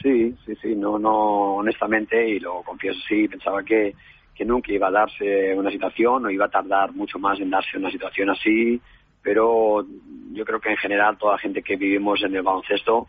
Sí, 0.02 0.34
sí, 0.44 0.54
sí, 0.60 0.74
no, 0.74 0.98
no, 0.98 1.56
honestamente, 1.56 2.28
y 2.28 2.40
lo 2.40 2.62
confieso, 2.62 2.98
sí, 3.08 3.28
pensaba 3.28 3.62
que, 3.62 3.94
que 4.34 4.44
nunca 4.44 4.72
iba 4.72 4.88
a 4.88 4.92
darse 4.92 5.54
una 5.54 5.70
situación 5.70 6.26
o 6.26 6.30
iba 6.30 6.46
a 6.46 6.50
tardar 6.50 6.92
mucho 6.92 7.18
más 7.18 7.38
en 7.40 7.50
darse 7.50 7.78
una 7.78 7.90
situación 7.90 8.30
así, 8.30 8.80
pero 9.22 9.84
yo 10.32 10.44
creo 10.44 10.60
que 10.60 10.70
en 10.70 10.76
general 10.76 11.16
toda 11.16 11.32
la 11.32 11.38
gente 11.38 11.62
que 11.62 11.76
vivimos 11.76 12.22
en 12.22 12.34
el 12.34 12.42
baloncesto 12.42 13.08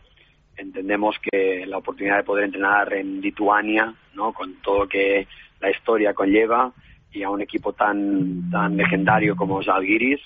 entendemos 0.56 1.18
que 1.20 1.66
la 1.66 1.80
oportunidad 1.80 2.18
de 2.18 2.24
poder 2.24 2.46
entrenar 2.46 2.94
en 2.94 3.20
Lituania, 3.20 3.94
¿no? 4.14 4.32
Con 4.32 4.62
todo 4.62 4.80
lo 4.80 4.88
que 4.88 5.28
la 5.60 5.70
historia 5.70 6.14
conlleva 6.14 6.72
y 7.12 7.24
a 7.24 7.30
un 7.30 7.42
equipo 7.42 7.74
tan, 7.74 8.50
tan 8.50 8.78
legendario 8.78 9.36
como 9.36 9.62
Zalgiris, 9.62 10.22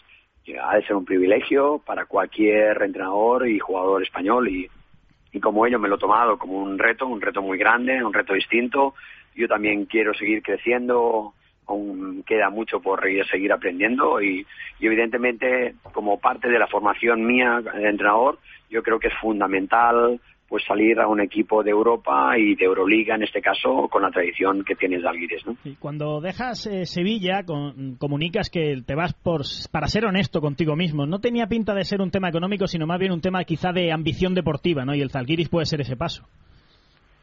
ha 0.61 0.75
de 0.75 0.85
ser 0.85 0.95
un 0.95 1.05
privilegio 1.05 1.79
para 1.85 2.05
cualquier 2.05 2.81
entrenador 2.81 3.47
y 3.47 3.59
jugador 3.59 4.01
español 4.01 4.49
y, 4.49 4.67
y 5.31 5.39
como 5.39 5.65
ello 5.65 5.79
me 5.79 5.87
lo 5.87 5.95
he 5.95 5.99
tomado 5.99 6.37
como 6.37 6.57
un 6.57 6.77
reto, 6.79 7.05
un 7.07 7.21
reto 7.21 7.41
muy 7.41 7.57
grande, 7.57 8.03
un 8.03 8.13
reto 8.13 8.33
distinto. 8.33 8.95
Yo 9.35 9.47
también 9.47 9.85
quiero 9.85 10.13
seguir 10.13 10.41
creciendo, 10.41 11.33
aún 11.67 12.23
queda 12.25 12.49
mucho 12.49 12.81
por 12.81 13.07
ir- 13.07 13.29
seguir 13.29 13.51
aprendiendo 13.53 14.21
y, 14.21 14.45
y 14.79 14.87
evidentemente 14.87 15.75
como 15.93 16.19
parte 16.19 16.49
de 16.49 16.57
la 16.59 16.67
formación 16.67 17.25
mía 17.25 17.61
de 17.61 17.89
entrenador, 17.89 18.39
yo 18.69 18.81
creo 18.83 18.99
que 18.99 19.07
es 19.09 19.13
fundamental 19.21 20.19
pues 20.49 20.63
salir 20.67 20.99
a 20.99 21.07
un 21.07 21.21
equipo 21.21 21.63
de 21.63 21.69
Europa 21.71 22.35
y 22.37 22.55
de 22.55 22.65
Euroliga 22.65 23.15
en 23.15 23.23
este 23.23 23.39
caso 23.39 23.87
con 23.87 24.01
la 24.01 24.09
tradición 24.09 24.63
que 24.65 24.75
tiene 24.75 24.99
Zalgiris, 24.99 25.45
¿no? 25.45 25.55
Y 25.63 25.75
Cuando 25.75 26.19
dejas 26.21 26.65
eh, 26.65 26.85
Sevilla, 26.87 27.43
con- 27.45 27.95
comunicas 27.97 28.49
que 28.49 28.81
te 28.85 28.95
vas 28.95 29.13
por, 29.13 29.41
para 29.71 29.87
ser 29.87 30.05
honesto 30.05 30.41
contigo 30.41 30.75
mismo. 30.75 31.05
No 31.05 31.19
tenía 31.19 31.45
pinta 31.47 31.75
de 31.75 31.85
ser 31.85 32.01
un 32.01 32.09
tema 32.11 32.29
económico, 32.29 32.65
sino 32.67 32.87
más 32.87 32.99
bien 32.99 33.11
un 33.11 33.21
tema 33.21 33.43
quizá 33.43 33.71
de 33.71 33.91
ambición 33.91 34.33
deportiva, 34.33 34.83
¿no? 34.85 34.95
Y 34.95 35.01
el 35.01 35.11
Zalgiris 35.11 35.49
puede 35.49 35.67
ser 35.67 35.81
ese 35.81 35.95
paso. 35.95 36.23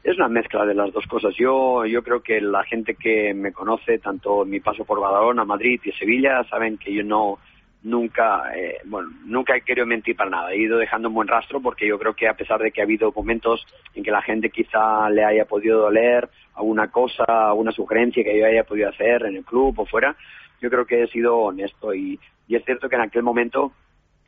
Es 0.03 0.15
una 0.15 0.29
mezcla 0.29 0.65
de 0.65 0.73
las 0.73 0.93
dos 0.93 1.05
cosas. 1.07 1.33
Yo, 1.37 1.85
yo 1.85 2.01
creo 2.01 2.21
que 2.21 2.39
la 2.39 2.63
gente 2.63 2.95
que 2.95 3.33
me 3.33 3.51
conoce, 3.51 3.99
tanto 3.99 4.43
en 4.43 4.49
mi 4.51 4.61
paso 4.61 4.85
por 4.85 5.01
Badalona, 5.01 5.43
Madrid 5.43 5.81
y 5.83 5.91
Sevilla, 5.91 6.45
saben 6.49 6.77
que 6.77 6.93
yo 6.93 7.03
no 7.03 7.39
nunca, 7.83 8.51
eh, 8.55 8.79
bueno, 8.85 9.09
nunca 9.25 9.55
he 9.55 9.61
querido 9.61 9.85
mentir 9.85 10.15
para 10.15 10.29
nada. 10.29 10.51
He 10.51 10.57
ido 10.57 10.77
dejando 10.77 11.09
un 11.09 11.15
buen 11.15 11.27
rastro 11.27 11.61
porque 11.61 11.87
yo 11.87 11.97
creo 11.97 12.13
que 12.13 12.27
a 12.27 12.35
pesar 12.35 12.61
de 12.61 12.71
que 12.71 12.81
ha 12.81 12.85
habido 12.85 13.11
momentos 13.15 13.65
en 13.93 14.03
que 14.03 14.11
la 14.11 14.21
gente 14.21 14.49
quizá 14.49 15.09
le 15.09 15.23
haya 15.23 15.45
podido 15.45 15.81
doler 15.81 16.29
alguna 16.55 16.89
cosa, 16.89 17.23
alguna 17.27 17.71
sugerencia 17.71 18.23
que 18.23 18.37
yo 18.37 18.45
haya 18.45 18.63
podido 18.63 18.89
hacer 18.89 19.25
en 19.25 19.37
el 19.37 19.45
club 19.45 19.79
o 19.79 19.85
fuera, 19.85 20.15
yo 20.61 20.69
creo 20.69 20.85
que 20.85 21.03
he 21.03 21.07
sido 21.07 21.37
honesto 21.37 21.93
y, 21.93 22.19
y 22.47 22.55
es 22.55 22.65
cierto 22.65 22.89
que 22.89 22.95
en 22.95 23.01
aquel 23.01 23.23
momento 23.23 23.71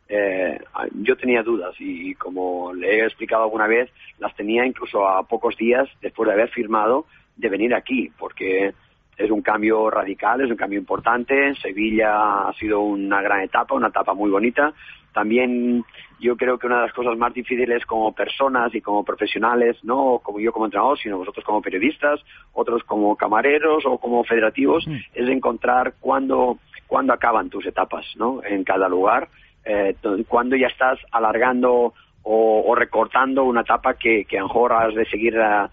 eh, 0.08 0.60
yo 0.96 1.16
tenía 1.18 1.44
dudas 1.44 1.76
y 1.80 2.16
como 2.16 2.74
le 2.74 2.96
he 2.96 3.06
explicado 3.06 3.44
alguna 3.44 3.68
vez, 3.68 3.92
las 4.18 4.36
tenía 4.36 4.66
incluso 4.66 5.08
a 5.08 5.24
pocos 5.24 5.56
días 5.56 5.88
después 6.02 6.28
de 6.28 6.34
haber 6.34 6.50
firmado 6.50 7.06
de 7.36 7.50
venir 7.50 7.74
aquí, 7.74 8.12
porque 8.18 8.74
es 9.20 9.30
un 9.30 9.42
cambio 9.42 9.90
radical, 9.90 10.40
es 10.42 10.50
un 10.50 10.56
cambio 10.56 10.80
importante. 10.80 11.54
Sevilla 11.62 12.48
ha 12.48 12.54
sido 12.54 12.80
una 12.80 13.22
gran 13.22 13.42
etapa, 13.42 13.76
una 13.76 13.90
etapa 13.90 14.14
muy 14.14 14.32
bonita. 14.32 14.74
También 15.14 15.84
yo 16.22 16.38
creo 16.38 16.58
que 16.58 16.68
una 16.68 16.78
de 16.78 16.82
las 16.84 16.94
cosas 16.94 17.18
más 17.18 17.34
difíciles 17.34 17.86
como 17.86 18.14
personas 18.14 18.74
y 18.74 18.80
como 18.80 19.04
profesionales, 19.04 19.78
no 19.84 20.20
como 20.24 20.40
yo 20.40 20.54
como 20.54 20.66
entrenador, 20.66 20.98
sino 20.98 21.18
vosotros 21.18 21.44
como 21.44 21.62
periodistas, 21.62 22.22
otros 22.54 22.84
como 22.86 23.18
camareros 23.18 23.86
o 23.86 23.98
como 23.98 24.24
federativos, 24.24 24.86
es 25.14 25.28
encontrar 25.28 25.96
cuándo, 26.00 26.60
cuándo 26.88 27.12
acaban 27.12 27.50
tus 27.50 27.66
etapas, 27.66 28.06
¿no? 28.16 28.42
En 28.44 28.64
cada 28.64 28.88
lugar, 28.88 29.28
eh, 29.66 29.96
cuándo 30.30 30.56
ya 30.56 30.68
estás 30.68 30.98
alargando 31.12 31.94
o, 32.24 32.64
o 32.66 32.76
recortando 32.76 33.44
una 33.44 33.62
etapa 33.62 33.96
que, 33.96 34.24
que 34.24 34.38
a 34.38 34.42
lo 34.42 34.48
mejor 34.48 34.74
has 34.74 34.96
de 34.96 35.06
seguir 35.06 35.36
eh, 35.36 35.68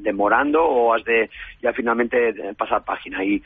demorando 0.00 0.64
o 0.64 0.94
has 0.94 1.04
de 1.04 1.30
ya 1.62 1.72
finalmente 1.72 2.54
pasar 2.56 2.84
página. 2.84 3.24
Y, 3.24 3.42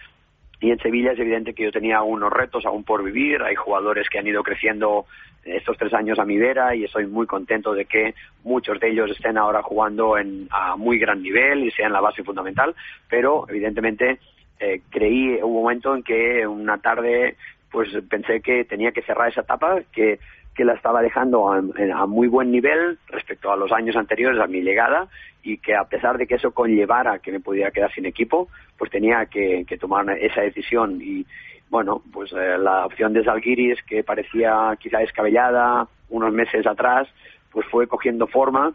y 0.61 0.71
en 0.71 0.79
Sevilla 0.79 1.13
es 1.13 1.19
evidente 1.19 1.55
que 1.55 1.65
yo 1.65 1.73
tenía 1.73 2.03
unos 2.03 2.33
retos 2.33 2.65
aún 2.65 2.85
por 2.85 3.03
vivir. 3.03 3.43
Hay 3.43 3.55
jugadores 3.55 4.09
que 4.09 4.19
han 4.19 4.27
ido 4.27 4.43
creciendo 4.43 5.07
estos 5.45 5.77
tres 5.77 5.93
años 5.93 6.19
a 6.19 6.25
mi 6.25 6.39
vera 6.39 6.75
y 6.75 6.85
estoy 6.85 7.07
muy 7.07 7.27
contento 7.27 7.75
de 7.75 7.85
que 7.85 8.15
muchos 8.45 8.79
de 8.79 8.91
ellos 8.91 9.11
estén 9.11 9.37
ahora 9.37 9.63
jugando 9.63 10.17
en, 10.17 10.47
a 10.51 10.77
muy 10.77 10.99
gran 10.99 11.21
nivel 11.21 11.65
y 11.65 11.71
sean 11.73 11.93
la 11.93 12.01
base 12.01 12.23
fundamental. 12.23 12.75
Pero 13.09 13.45
evidentemente 13.49 14.21
eh, 14.61 14.83
creí, 14.89 15.39
un 15.43 15.53
momento 15.53 15.95
en 15.95 16.03
que 16.05 16.47
una 16.47 16.79
tarde 16.79 17.37
pues 17.73 17.89
pensé 18.09 18.41
que 18.41 18.65
tenía 18.65 18.93
que 18.93 19.03
cerrar 19.03 19.31
esa 19.31 19.41
etapa, 19.41 19.81
que, 19.91 20.21
que 20.55 20.65
la 20.65 20.75
estaba 20.75 21.01
dejando 21.01 21.51
a, 21.51 22.07
muy 22.07 22.29
buen 22.29 22.51
nivel 22.51 22.99
respecto 23.09 23.51
a 23.51 23.57
los 23.57 23.73
años 23.73 23.97
anteriores 23.97 24.41
a 24.41 24.47
mi 24.47 24.61
llegada 24.61 25.09
y 25.43 25.59
que 25.59 25.75
a 25.75 25.85
pesar 25.85 26.19
de 26.19 26.27
que 26.27 26.35
eso 26.35 26.53
conllevara 26.53 27.19
que 27.19 27.33
me 27.33 27.41
pudiera 27.41 27.71
quedar 27.71 27.93
sin 27.93 28.07
equipo, 28.07 28.49
pues 28.77 28.91
tenía 28.91 29.27
que, 29.27 29.65
que 29.67 29.79
tomar 29.79 30.09
esa 30.11 30.43
decisión. 30.43 31.01
Y 31.01 31.27
bueno, 31.71 32.03
pues 32.13 32.33
eh, 32.33 32.59
la 32.59 32.85
opción 32.85 33.13
de 33.13 33.25
Zalgiris 33.25 33.83
que 33.85 34.05
parecía 34.05 34.77
quizá 34.79 34.99
descabellada 34.99 35.89
unos 36.11 36.33
meses 36.33 36.67
atrás, 36.67 37.09
pues 37.51 37.67
fue 37.69 37.87
cogiendo 37.87 38.27
forma 38.27 38.75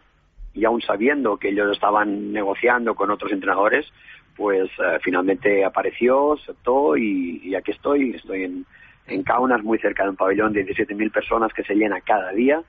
y 0.54 0.66
aún 0.66 0.82
sabiendo 0.82 1.38
que 1.38 1.50
ellos 1.50 1.72
estaban 1.72 2.34
negociando 2.34 2.96
con 2.96 3.12
otros 3.12 3.32
entrenadores, 3.32 3.86
pues 4.36 4.70
eh, 4.80 4.98
finalmente 5.04 5.64
apareció, 5.64 6.34
aceptó 6.34 6.98
y, 6.98 7.40
y 7.44 7.54
aquí 7.54 7.72
estoy, 7.72 8.16
estoy 8.16 8.44
en, 8.46 8.66
en 9.08 9.24
Kaunas, 9.24 9.64
muy 9.64 9.78
cerca 9.80 10.04
de 10.04 10.10
un 10.10 10.16
pabellón 10.16 10.54
de 10.54 10.66
17.000 10.66 11.12
personas 11.12 11.54
que 11.54 11.64
se 11.64 11.76
llena 11.76 12.02
cada 12.02 12.32
día, 12.32 12.62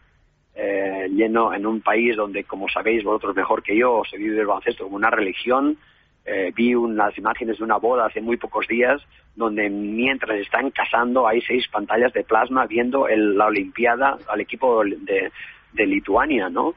eh, 0.55 1.09
lleno 1.11 1.53
en 1.55 1.67
un 1.67 1.81
país 1.81 2.17
donde, 2.17 2.45
como 2.45 2.69
sabéis 2.69 3.05
vosotros 3.05 3.37
mejor 3.37 3.63
que 3.63 3.77
yo, 3.77 4.03
se 4.11 4.17
vive 4.19 4.41
el 4.41 4.47
baloncesto 4.47 4.85
como 4.85 4.97
una 4.97 5.11
religión. 5.11 5.77
Eh, 6.25 6.53
vi 6.55 6.75
unas 6.75 7.17
imágenes 7.17 7.59
de 7.59 7.65
una 7.65 7.77
boda 7.79 8.07
hace 8.07 8.21
muy 8.21 8.37
pocos 8.37 8.67
días 8.69 9.01
donde 9.35 9.71
mientras 9.71 10.39
están 10.41 10.71
casando 10.71 11.27
hay 11.27 11.41
seis 11.43 11.67
pantallas 11.69 12.13
de 12.13 12.23
plasma 12.25 12.67
viendo 12.67 13.09
el- 13.09 13.39
la 13.39 13.47
Olimpiada 13.47 14.19
al 14.29 14.41
equipo 14.41 14.85
de, 14.85 15.31
de 15.73 15.87
Lituania, 15.87 16.49
¿no? 16.51 16.75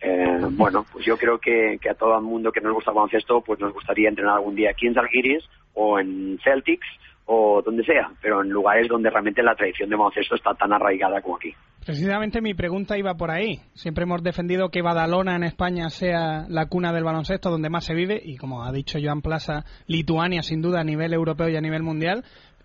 Eh, 0.00 0.38
bueno, 0.52 0.86
pues 0.92 1.04
yo 1.04 1.16
creo 1.18 1.38
que, 1.38 1.78
que 1.82 1.90
a 1.90 1.94
todo 1.94 2.16
el 2.16 2.22
mundo 2.24 2.50
que 2.52 2.60
nos 2.60 2.72
gusta 2.72 2.92
el 2.92 2.94
baloncesto, 2.94 3.42
pues 3.42 3.58
nos 3.60 3.72
gustaría 3.74 4.08
entrenar 4.08 4.36
algún 4.36 4.54
día 4.54 4.70
aquí 4.70 4.86
en 4.86 4.94
Zalgiris 4.94 5.44
o 5.74 5.98
en 5.98 6.38
Celtics 6.42 6.86
o 7.26 7.62
donde 7.62 7.84
sea, 7.84 8.10
pero 8.20 8.42
en 8.42 8.50
lugares 8.50 8.88
donde 8.88 9.10
realmente 9.10 9.42
la 9.42 9.54
tradición 9.54 9.88
de 9.88 9.96
baloncesto 9.96 10.34
está 10.34 10.54
tan 10.54 10.72
arraigada 10.72 11.22
como 11.22 11.36
aquí. 11.36 11.54
Precisamente 11.84 12.40
mi 12.40 12.54
pregunta 12.54 12.98
iba 12.98 13.14
por 13.14 13.30
ahí. 13.30 13.60
Siempre 13.74 14.04
hemos 14.04 14.22
defendido 14.22 14.70
que 14.70 14.82
Badalona 14.82 15.36
en 15.36 15.44
España 15.44 15.90
sea 15.90 16.46
la 16.48 16.66
cuna 16.66 16.92
del 16.92 17.04
baloncesto 17.04 17.50
donde 17.50 17.70
más 17.70 17.84
se 17.84 17.94
vive 17.94 18.20
y 18.22 18.36
como 18.36 18.64
ha 18.64 18.72
dicho 18.72 18.98
Joan 19.02 19.22
Plaza, 19.22 19.64
Lituania 19.86 20.42
sin 20.42 20.62
duda 20.62 20.80
a 20.80 20.84
nivel 20.84 21.12
europeo 21.12 21.48
y 21.48 21.56
a 21.56 21.60
nivel 21.60 21.82
mundial. 21.82 22.24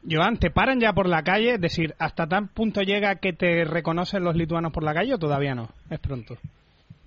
Joan, 0.09 0.37
¿te 0.37 0.51
paran 0.51 0.79
ya 0.79 0.93
por 0.93 1.07
la 1.07 1.23
calle? 1.23 1.55
Es 1.55 1.61
decir, 1.61 1.93
¿hasta 1.99 2.27
tal 2.27 2.49
punto 2.49 2.81
llega 2.81 3.15
que 3.15 3.33
te 3.33 3.65
reconocen 3.65 4.23
los 4.23 4.35
lituanos 4.35 4.71
por 4.71 4.83
la 4.83 4.93
calle 4.93 5.13
o 5.13 5.19
todavía 5.19 5.55
no? 5.55 5.69
Es 5.89 5.99
pronto. 5.99 6.37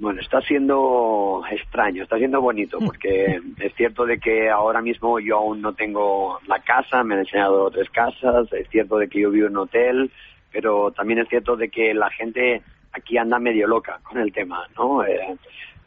Bueno, 0.03 0.21
está 0.21 0.41
siendo 0.41 1.45
extraño, 1.49 2.03
está 2.03 2.19
siendo 2.19 2.41
bonito, 2.41 2.81
porque 2.85 3.41
es 3.61 3.73
cierto 3.77 4.05
de 4.05 4.19
que 4.19 4.51
ahora 4.51 4.83
mismo 4.83 5.21
yo 5.21 5.39
aún 5.39 5.63
no 5.63 5.75
tengo 5.75 6.41
la 6.49 6.59
casa, 6.59 7.05
me 7.05 7.15
han 7.15 7.21
enseñado 7.21 7.71
tres 7.71 7.89
casas, 7.91 8.53
es 8.53 8.69
cierto 8.69 8.97
de 8.99 9.09
que 9.09 9.21
yo 9.21 9.31
vivo 9.31 9.47
en 9.47 9.53
un 9.53 9.63
hotel, 9.63 10.11
pero 10.51 10.91
también 10.91 11.21
es 11.21 11.29
cierto 11.29 11.55
de 11.55 11.69
que 11.69 11.95
la 11.95 12.11
gente 12.11 12.63
aquí 12.91 13.17
anda 13.17 13.39
medio 13.39 13.69
loca 13.69 14.01
con 14.03 14.19
el 14.19 14.33
tema, 14.33 14.67
¿no? 14.77 15.05
Eh, 15.05 15.37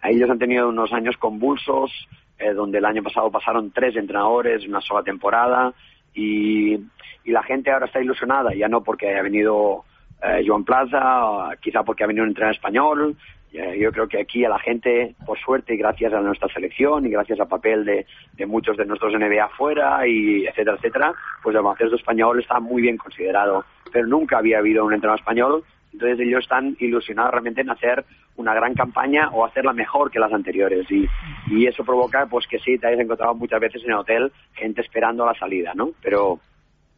ellos 0.06 0.30
han 0.30 0.40
tenido 0.40 0.70
unos 0.70 0.94
años 0.94 1.18
convulsos, 1.18 1.92
eh, 2.40 2.54
donde 2.54 2.78
el 2.78 2.86
año 2.86 3.04
pasado 3.04 3.30
pasaron 3.30 3.72
tres 3.72 3.98
entrenadores 3.98 4.64
en 4.64 4.70
una 4.70 4.80
sola 4.80 5.04
temporada, 5.04 5.74
y, 6.14 6.74
y 6.74 7.32
la 7.32 7.44
gente 7.44 7.70
ahora 7.70 7.88
está 7.88 8.00
ilusionada, 8.00 8.56
ya 8.56 8.70
no 8.70 8.82
porque 8.82 9.10
haya 9.10 9.24
venido 9.24 9.84
eh, 10.24 10.44
Joan 10.48 10.64
Plaza, 10.64 11.50
quizá 11.62 11.84
porque 11.84 12.06
ha 12.06 12.08
venido 12.08 12.24
un 12.24 12.30
entrenador 12.30 12.56
español. 12.56 13.18
Eh, 13.58 13.80
yo 13.80 13.92
creo 13.92 14.08
que 14.08 14.20
aquí 14.20 14.44
a 14.44 14.50
la 14.50 14.60
gente, 14.60 15.16
por 15.26 15.40
suerte 15.40 15.74
y 15.74 15.78
gracias 15.78 16.14
a 16.14 16.20
nuestra 16.20 16.50
selección 16.50 17.06
y 17.06 17.10
gracias 17.10 17.40
al 17.40 17.48
papel 17.48 17.86
de, 17.86 18.06
de 18.34 18.46
muchos 18.46 18.76
de 18.76 18.86
nuestros 18.86 19.14
NBA 19.14 19.46
afuera 19.46 20.06
y 20.06 20.46
etcétera, 20.46 20.76
etcétera, 20.76 21.14
pues 21.42 21.56
el 21.56 21.62
baloncesto 21.62 21.96
español 21.96 22.40
está 22.40 22.60
muy 22.60 22.82
bien 22.82 22.98
considerado. 22.98 23.64
Pero 23.92 24.08
nunca 24.08 24.40
había 24.40 24.60
habido 24.60 24.84
un 24.84 24.94
entrenador 24.94 25.20
español, 25.20 25.64
entonces 25.94 26.20
ellos 26.20 26.44
están 26.44 26.76
ilusionados 26.80 27.32
realmente 27.32 27.62
en 27.62 27.70
hacer 27.70 28.04
una 28.36 28.54
gran 28.54 28.74
campaña 28.74 29.30
o 29.32 29.46
hacerla 29.46 29.72
mejor 29.72 30.12
que 30.12 30.20
las 30.20 30.34
anteriores 30.34 30.86
y, 30.92 31.08
y 31.48 31.68
eso 31.68 31.86
provoca 31.86 32.26
pues 32.26 32.46
que 32.48 32.60
sí, 32.60 32.78
te 32.78 32.88
hayas 32.88 33.00
encontrado 33.00 33.34
muchas 33.36 33.62
veces 33.62 33.82
en 33.86 33.92
el 33.92 33.98
hotel 33.98 34.32
gente 34.54 34.82
esperando 34.82 35.26
la 35.26 35.34
salida, 35.36 35.72
¿no? 35.74 35.92
Pero 36.02 36.40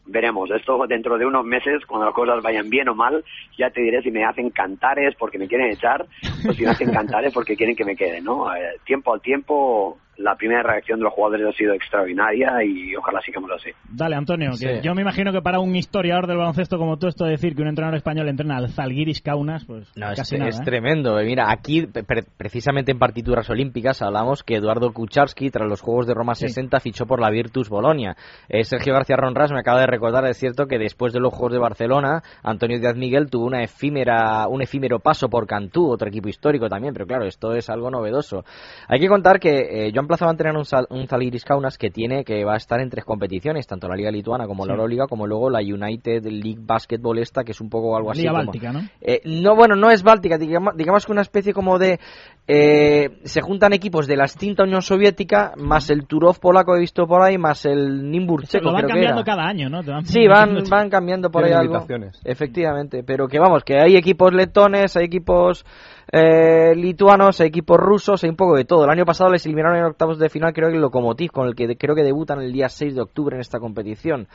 veremos. 0.08 0.50
Esto 0.52 0.86
dentro 0.88 1.18
de 1.18 1.26
unos 1.26 1.46
meses, 1.46 1.86
cuando 1.86 2.06
las 2.06 2.16
cosas 2.16 2.42
vayan 2.42 2.70
bien 2.70 2.90
o 2.90 2.96
mal, 2.96 3.24
ya 3.58 3.70
te 3.70 3.82
diré 3.82 4.02
si 4.02 4.12
me 4.12 4.24
hacen 4.24 4.50
cantares 4.50 5.16
porque 5.16 5.38
me 5.38 5.48
quieren 5.48 5.72
echar 5.72 6.06
o 6.48 6.54
si 6.54 6.64
me 6.64 6.70
hacen 6.70 6.92
cantares 6.92 7.34
porque 7.34 7.56
quieren 7.56 7.76
que 7.76 7.86
me 7.86 7.96
quede, 7.96 8.22
¿no? 8.22 8.54
Eh, 8.56 8.78
tiempo 8.86 9.14
al 9.14 9.22
tiempo, 9.22 9.98
la 10.18 10.36
primera 10.36 10.64
reacción 10.64 11.00
de 11.00 11.04
los 11.06 11.14
jugadores 11.14 11.48
ha 11.48 11.52
sido 11.58 11.74
extraordinaria 11.74 12.64
y 12.64 12.96
ojalá 12.96 13.20
sigamos 13.22 13.52
así. 13.52 13.70
Dale, 13.90 14.16
Antonio, 14.16 14.52
que 14.52 14.58
Sí. 14.78 14.82
yo 14.82 14.96
me 14.96 15.02
imagino 15.02 15.32
que 15.32 15.42
para 15.42 15.60
un 15.60 15.76
historiador 15.76 16.28
del 16.28 16.38
baloncesto 16.38 16.78
como 16.78 16.98
tú, 16.98 17.08
esto 17.08 17.26
de 17.26 17.32
decir 17.32 17.56
que 17.56 17.62
un 17.62 17.68
entrenador 17.68 17.98
español 17.98 18.28
entrena 18.28 18.58
al 18.58 18.70
Zalgiris 18.70 19.22
Kaunas, 19.22 19.66
pues 19.66 19.92
No, 19.96 20.12
es, 20.12 20.18
casi 20.20 20.38
nada. 20.38 20.50
es 20.50 20.60
¿eh? 20.60 20.64
tremendo. 20.66 21.16
Mira, 21.24 21.52
aquí, 21.52 21.86
pre- 21.86 22.24
precisamente 22.38 22.92
en 22.92 23.00
partituras 23.00 23.50
olímpicas, 23.50 24.02
hablamos 24.02 24.44
que 24.44 24.56
Eduardo 24.56 24.92
Kucharski, 24.92 25.50
tras 25.52 25.70
los 25.70 25.82
Juegos 25.82 26.08
de 26.08 26.14
Roma 26.14 26.34
60, 26.36 26.80
fichó 26.80 27.06
por 27.06 27.20
la 27.22 27.30
Virtus 27.30 27.70
Bolonia. 27.70 28.16
Eh, 28.50 28.64
Sergio 28.64 28.94
García 28.94 29.18
Ronras 29.18 29.52
me 29.52 29.60
acaba 29.60 29.80
de 29.82 29.88
recordar, 29.88 30.26
es 30.26 30.38
cierto, 30.38 30.66
que 30.66 30.78
después 30.80 31.14
de 31.14 31.20
los 31.20 31.34
Juegos 31.34 31.54
de 31.54 31.60
Barcelona, 31.60 32.24
Antonio 32.44 32.80
Díaz 32.80 32.96
Miguel 32.96 33.30
tuvo 33.30 33.46
una 33.46 33.62
efímera, 33.64 34.48
un 34.48 34.62
efímero 34.62 35.00
paso 35.00 35.30
por 35.30 35.46
Cantú, 35.48 35.90
otro 35.92 36.08
equipo 36.08 36.28
histórico 36.30 36.68
también, 36.70 36.94
pero 36.94 37.06
claro, 37.06 37.26
esto 37.26 37.54
es 37.54 37.70
algo 37.70 37.92
novedoso. 37.92 38.44
Hay 38.88 39.00
que 39.00 39.08
contar 39.08 39.40
que 39.40 39.88
eh, 39.88 39.92
Joan 39.94 40.07
Plaza 40.08 40.26
va 40.26 40.32
a 40.32 40.34
entrenar 40.34 40.58
un, 40.58 40.66
Sal- 40.66 40.88
un 40.90 41.08
Zalgiris 41.08 41.44
Kaunas 41.46 41.78
que 41.78 41.90
tiene, 41.92 42.24
que 42.24 42.44
va 42.46 42.54
a 42.54 42.58
estar 42.58 42.80
en 42.80 42.90
tres 42.90 43.06
competiciones, 43.06 43.68
tanto 43.68 43.88
la 43.88 43.96
Liga 43.96 44.12
Lituana 44.12 44.48
como 44.48 44.66
la 44.66 44.72
Sí. 44.74 44.76
Euroliga, 44.78 45.08
como 45.08 45.28
luego 45.28 45.50
la 45.50 45.60
United 45.60 46.24
League 46.26 46.60
Basketball 46.60 47.20
esta, 47.20 47.44
que 47.44 47.52
es 47.52 47.62
un 47.62 47.70
poco 47.70 47.96
algo 47.98 48.12
así 48.12 48.22
Liga 48.22 48.32
como- 48.32 48.46
Báltica, 48.46 48.72
¿no? 48.74 48.82
eh, 49.02 49.22
no, 49.26 49.56
bueno, 49.56 49.76
no 49.76 49.92
es 49.92 50.04
Báltica, 50.04 50.38
digamos, 50.38 50.76
digamos 50.76 51.06
que 51.06 51.12
una 51.12 51.22
especie 51.22 51.54
como 51.54 51.78
de... 51.78 52.00
eh, 52.48 53.20
se 53.24 53.42
juntan 53.42 53.74
equipos 53.74 54.08
de 54.08 54.16
la 54.16 54.24
extinta 54.24 54.64
Unión 54.64 54.82
Soviética, 54.82 55.54
más 55.58 55.90
el 55.90 56.08
Turov 56.08 56.40
polaco 56.40 56.72
que 56.74 56.78
he 56.78 56.82
visto 56.82 57.06
por 57.08 57.22
ahí, 57.22 57.38
más 57.38 57.66
el 57.66 58.10
Nimbur 58.10 58.46
checo, 58.48 58.66
Lo 58.66 58.72
van 58.74 58.82
creo 58.84 58.88
que 58.88 58.94
cambiando 58.94 59.22
era. 59.22 59.26
cada 59.36 59.48
año, 59.48 59.70
¿no? 59.70 59.84
Van 59.84 60.06
Sí, 60.06 60.28
van, 60.28 60.58
van 60.70 60.90
cambiando 60.90 61.30
por 61.30 61.44
ahí 61.44 61.52
algo. 61.52 61.86
Efectivamente, 62.24 63.04
pero 63.04 63.28
que 63.28 63.40
vamos, 63.40 63.64
que 63.64 63.80
hay 63.80 63.96
equipos 63.96 64.34
letones, 64.34 64.96
hay 64.98 65.06
equipos 65.06 65.66
eh, 66.12 66.74
lituanos, 66.76 67.40
equipos 67.42 67.78
rusos, 67.78 68.24
hay 68.24 68.30
un 68.30 68.36
poco 68.36 68.56
de 68.56 68.66
todo. 68.66 68.86
El 68.86 68.90
año 68.90 69.06
pasado 69.06 69.30
les 69.30 69.46
eliminaron 69.46 69.78
en 69.78 69.86
octavos 69.86 70.20
de 70.20 70.30
final, 70.30 70.54
creo 70.54 70.70
que 70.70 70.76
el 70.76 70.82
Lokomotiv, 70.82 71.32
con 71.32 71.48
el 71.48 71.56
que 71.56 71.78
creo 71.78 71.96
que 71.96 72.04
debutan 72.04 72.40
el 72.42 72.54
día 72.54 72.70
6 72.70 72.96
de 72.96 73.02
octubre 73.02 73.36
en 73.36 73.42
esta 73.42 73.60
competición. 73.60 74.28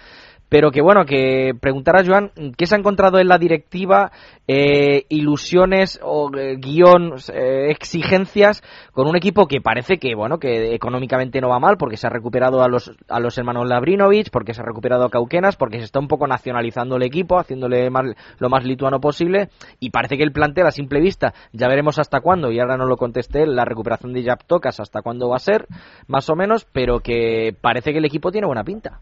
Pero 0.52 0.70
que 0.70 0.82
bueno, 0.82 1.06
que 1.06 1.54
preguntar 1.58 1.96
a 1.96 2.04
Joan, 2.04 2.30
¿qué 2.58 2.66
se 2.66 2.74
ha 2.74 2.78
encontrado 2.78 3.18
en 3.18 3.26
la 3.26 3.38
directiva? 3.38 4.12
Eh, 4.46 5.06
ilusiones 5.08 5.98
o 6.02 6.30
eh, 6.36 6.56
guion, 6.58 7.14
eh, 7.32 7.70
exigencias 7.70 8.62
con 8.92 9.08
un 9.08 9.16
equipo 9.16 9.46
que 9.46 9.62
parece 9.62 9.96
que, 9.96 10.14
bueno, 10.14 10.38
que 10.38 10.74
económicamente 10.74 11.40
no 11.40 11.48
va 11.48 11.58
mal 11.58 11.78
porque 11.78 11.96
se 11.96 12.06
ha 12.06 12.10
recuperado 12.10 12.62
a 12.62 12.68
los, 12.68 12.92
a 13.08 13.18
los 13.18 13.38
hermanos 13.38 13.66
Labrinovich, 13.66 14.28
porque 14.30 14.52
se 14.52 14.60
ha 14.60 14.64
recuperado 14.66 15.06
a 15.06 15.10
Cauquenas, 15.10 15.56
porque 15.56 15.78
se 15.78 15.84
está 15.84 16.00
un 16.00 16.08
poco 16.08 16.26
nacionalizando 16.26 16.96
el 16.96 17.04
equipo, 17.04 17.38
haciéndole 17.38 17.88
lo 17.88 18.48
más 18.50 18.64
lituano 18.66 19.00
posible 19.00 19.48
y 19.80 19.88
parece 19.88 20.18
que 20.18 20.22
el 20.22 20.32
plantel 20.32 20.66
a 20.66 20.70
simple 20.70 21.00
vista, 21.00 21.32
ya 21.54 21.66
veremos 21.66 21.98
hasta 21.98 22.20
cuándo, 22.20 22.52
y 22.52 22.60
ahora 22.60 22.76
no 22.76 22.84
lo 22.84 22.98
contesté, 22.98 23.46
la 23.46 23.64
recuperación 23.64 24.12
de 24.12 24.22
Yaptokas 24.22 24.80
hasta 24.80 25.00
cuándo 25.00 25.30
va 25.30 25.36
a 25.36 25.38
ser, 25.38 25.66
más 26.08 26.28
o 26.28 26.36
menos, 26.36 26.66
pero 26.70 27.00
que 27.00 27.56
parece 27.58 27.92
que 27.92 28.00
el 28.00 28.04
equipo 28.04 28.30
tiene 28.30 28.46
buena 28.46 28.64
pinta. 28.64 29.00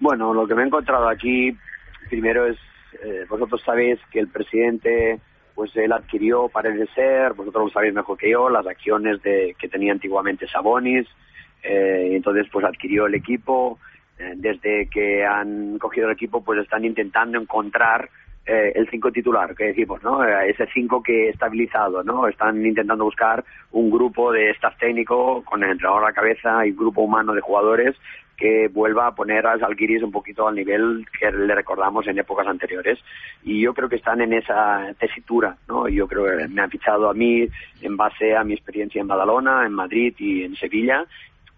Bueno, 0.00 0.32
lo 0.32 0.46
que 0.46 0.54
me 0.54 0.62
he 0.62 0.66
encontrado 0.66 1.08
aquí, 1.08 1.56
primero 2.08 2.46
es, 2.46 2.56
eh, 3.02 3.26
vosotros 3.28 3.60
sabéis 3.64 3.98
que 4.10 4.20
el 4.20 4.28
presidente, 4.28 5.18
pues 5.54 5.74
él 5.76 5.92
adquirió, 5.92 6.48
parece 6.48 6.86
ser, 6.94 7.34
vosotros 7.34 7.64
lo 7.64 7.70
sabéis 7.70 7.94
mejor 7.94 8.16
que 8.16 8.30
yo, 8.30 8.48
las 8.48 8.66
acciones 8.66 9.20
de, 9.22 9.56
que 9.58 9.68
tenía 9.68 9.92
antiguamente 9.92 10.46
Sabonis, 10.46 11.06
eh, 11.62 12.10
entonces 12.12 12.46
pues 12.52 12.64
adquirió 12.64 13.06
el 13.06 13.14
equipo, 13.14 13.78
eh, 14.18 14.34
desde 14.36 14.88
que 14.88 15.24
han 15.24 15.78
cogido 15.78 16.06
el 16.06 16.14
equipo 16.14 16.44
pues 16.44 16.60
están 16.60 16.84
intentando 16.84 17.40
encontrar 17.40 18.08
eh, 18.48 18.72
el 18.74 18.88
cinco 18.88 19.12
titular, 19.12 19.54
que 19.54 19.64
decimos, 19.66 20.02
¿no? 20.02 20.24
Eh, 20.24 20.50
ese 20.50 20.66
cinco 20.72 21.02
que 21.02 21.28
estabilizado, 21.28 22.02
¿no? 22.02 22.26
Están 22.26 22.64
intentando 22.64 23.04
buscar 23.04 23.44
un 23.72 23.90
grupo 23.90 24.32
de 24.32 24.50
staff 24.52 24.78
técnico 24.78 25.44
con 25.44 25.62
el 25.62 25.72
entrenador 25.72 26.02
a 26.02 26.06
la 26.08 26.14
cabeza 26.14 26.64
y 26.66 26.72
grupo 26.72 27.02
humano 27.02 27.34
de 27.34 27.42
jugadores 27.42 27.94
que 28.38 28.68
vuelva 28.68 29.08
a 29.08 29.14
poner 29.14 29.46
a 29.46 29.58
Zalgiris 29.58 30.02
un 30.02 30.12
poquito 30.12 30.48
al 30.48 30.54
nivel 30.54 31.04
que 31.18 31.30
le 31.30 31.54
recordamos 31.54 32.06
en 32.06 32.18
épocas 32.18 32.46
anteriores. 32.46 32.98
Y 33.42 33.60
yo 33.60 33.74
creo 33.74 33.88
que 33.88 33.96
están 33.96 34.20
en 34.22 34.32
esa 34.32 34.94
tesitura, 34.98 35.56
¿no? 35.68 35.88
Yo 35.88 36.06
creo 36.06 36.24
que 36.24 36.48
me 36.48 36.62
han 36.62 36.70
fichado 36.70 37.10
a 37.10 37.14
mí 37.14 37.46
en 37.82 37.96
base 37.96 38.34
a 38.34 38.44
mi 38.44 38.54
experiencia 38.54 39.00
en 39.00 39.08
Badalona, 39.08 39.66
en 39.66 39.72
Madrid 39.72 40.14
y 40.18 40.44
en 40.44 40.54
Sevilla. 40.54 41.04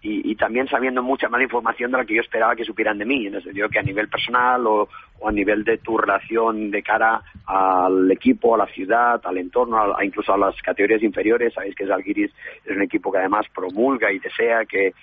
Y, 0.03 0.31
y 0.31 0.35
también 0.35 0.67
sabiendo 0.67 1.03
mucha 1.03 1.29
más 1.29 1.41
información 1.41 1.91
de 1.91 1.97
la 1.99 2.05
que 2.05 2.15
yo 2.15 2.21
esperaba 2.21 2.55
que 2.55 2.63
supieran 2.65 2.97
de 2.97 3.05
mí, 3.05 3.27
en 3.27 3.35
el 3.35 3.43
sentido 3.43 3.69
que 3.69 3.77
a 3.79 3.83
nivel 3.83 4.07
personal 4.09 4.65
o, 4.65 4.89
o 5.19 5.29
a 5.29 5.31
nivel 5.31 5.63
de 5.63 5.77
tu 5.77 5.95
relación 5.97 6.71
de 6.71 6.81
cara 6.81 7.21
al 7.45 8.09
equipo, 8.11 8.55
a 8.55 8.57
la 8.57 8.65
ciudad, 8.67 9.21
al 9.23 9.37
entorno, 9.37 9.77
a- 9.77 9.99
a 9.99 10.03
incluso 10.03 10.33
a 10.33 10.37
las 10.39 10.59
categorías 10.61 11.03
inferiores, 11.03 11.53
sabéis 11.53 11.75
que 11.75 11.85
Zalgiris 11.85 12.31
es 12.65 12.75
un 12.75 12.81
equipo 12.81 13.11
que 13.11 13.19
además 13.19 13.45
promulga 13.53 14.11
y 14.11 14.19
desea 14.19 14.65
que 14.65 14.93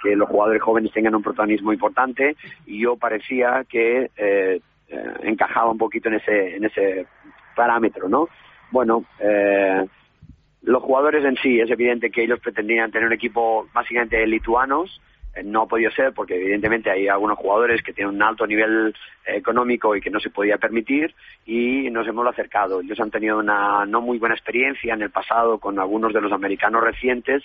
que 0.00 0.14
los 0.14 0.28
jugadores 0.28 0.62
jóvenes 0.62 0.92
tengan 0.92 1.16
un 1.16 1.24
protagonismo 1.24 1.72
importante 1.72 2.36
y 2.66 2.80
yo 2.82 2.94
parecía 2.96 3.64
que 3.68 4.10
eh, 4.16 4.60
eh, 4.88 5.04
encajaba 5.24 5.72
un 5.72 5.78
poquito 5.78 6.08
en 6.08 6.14
ese, 6.14 6.54
en 6.54 6.64
ese 6.66 7.04
parámetro, 7.56 8.08
¿no? 8.08 8.28
Bueno, 8.70 9.04
eh, 9.18 9.84
los 10.68 10.82
jugadores 10.82 11.24
en 11.24 11.36
sí, 11.36 11.58
es 11.60 11.70
evidente 11.70 12.10
que 12.10 12.24
ellos 12.24 12.40
pretendían 12.40 12.90
tener 12.90 13.06
un 13.06 13.14
equipo 13.14 13.66
básicamente 13.72 14.26
lituanos, 14.26 15.00
eh, 15.34 15.42
no 15.42 15.62
ha 15.62 15.66
podido 15.66 15.90
ser 15.92 16.12
porque 16.12 16.36
evidentemente 16.36 16.90
hay 16.90 17.08
algunos 17.08 17.38
jugadores 17.38 17.82
que 17.82 17.94
tienen 17.94 18.14
un 18.14 18.22
alto 18.22 18.46
nivel 18.46 18.94
eh, 19.24 19.36
económico 19.36 19.96
y 19.96 20.02
que 20.02 20.10
no 20.10 20.20
se 20.20 20.28
podía 20.28 20.58
permitir 20.58 21.14
y 21.46 21.88
nos 21.90 22.06
hemos 22.06 22.26
acercado. 22.26 22.82
Ellos 22.82 23.00
han 23.00 23.10
tenido 23.10 23.38
una 23.38 23.86
no 23.86 24.02
muy 24.02 24.18
buena 24.18 24.34
experiencia 24.34 24.92
en 24.92 25.00
el 25.00 25.10
pasado 25.10 25.56
con 25.56 25.78
algunos 25.78 26.12
de 26.12 26.20
los 26.20 26.32
americanos 26.32 26.84
recientes 26.84 27.42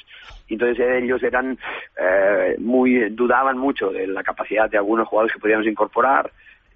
entonces 0.50 0.86
ellos 1.02 1.24
eran 1.24 1.58
eh, 1.98 2.56
muy 2.60 3.10
dudaban 3.10 3.58
mucho 3.58 3.90
de 3.90 4.06
la 4.06 4.24
capacidad 4.24 4.70
de 4.70 4.78
algunos 4.78 5.08
jugadores 5.08 5.34
que 5.34 5.40
podíamos 5.40 5.66
incorporar 5.66 6.30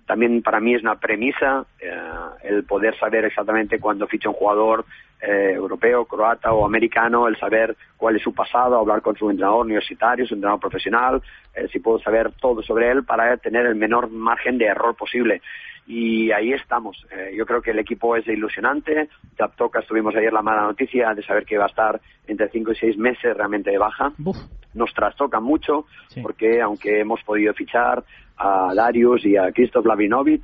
también 0.05 0.41
para 0.41 0.59
mí 0.61 0.73
es 0.73 0.81
una 0.81 0.95
premisa 0.95 1.65
eh, 1.79 2.01
el 2.43 2.63
poder 2.63 2.97
saber 2.97 3.25
exactamente 3.25 3.79
cuándo 3.79 4.07
ficha 4.07 4.29
un 4.29 4.35
jugador 4.35 4.85
eh, 5.21 5.53
europeo, 5.53 6.05
croata 6.05 6.53
o 6.53 6.65
americano, 6.65 7.27
el 7.27 7.37
saber 7.37 7.75
cuál 7.97 8.15
es 8.15 8.21
su 8.21 8.33
pasado, 8.33 8.77
hablar 8.77 9.01
con 9.01 9.15
su 9.15 9.29
entrenador 9.29 9.65
universitario, 9.65 10.27
su 10.27 10.35
entrenador 10.35 10.59
profesional, 10.59 11.21
eh, 11.55 11.67
si 11.71 11.79
puedo 11.79 11.99
saber 11.99 12.33
todo 12.39 12.61
sobre 12.61 12.91
él 12.91 13.03
para 13.03 13.35
tener 13.37 13.65
el 13.65 13.75
menor 13.75 14.11
margen 14.11 14.57
de 14.57 14.65
error 14.65 14.95
posible. 14.95 15.41
Y 15.87 16.31
ahí 16.31 16.51
estamos. 16.51 17.03
Eh, 17.11 17.33
yo 17.35 17.45
creo 17.45 17.61
que 17.61 17.71
el 17.71 17.79
equipo 17.79 18.15
es 18.15 18.27
ilusionante. 18.27 19.09
Taptoca 19.35 19.81
tuvimos 19.81 20.15
ayer 20.15 20.33
la 20.33 20.41
mala 20.41 20.63
noticia 20.63 21.13
de 21.13 21.23
saber 21.23 21.45
que 21.45 21.57
va 21.57 21.63
a 21.63 21.69
estar 21.69 21.99
entre 22.27 22.49
5 22.49 22.73
y 22.73 22.75
6 22.75 22.97
meses 22.97 23.35
realmente 23.35 23.71
de 23.71 23.77
baja. 23.77 24.11
Nos 24.73 24.93
trastoca 24.93 25.39
mucho 25.39 25.85
porque 26.21 26.61
aunque 26.61 26.99
hemos 26.99 27.23
podido 27.23 27.53
fichar 27.53 28.03
a 28.37 28.73
Darius 28.75 29.25
y 29.25 29.37
a 29.37 29.51
Krzysztof 29.51 29.85
Lavinovic, 29.85 30.43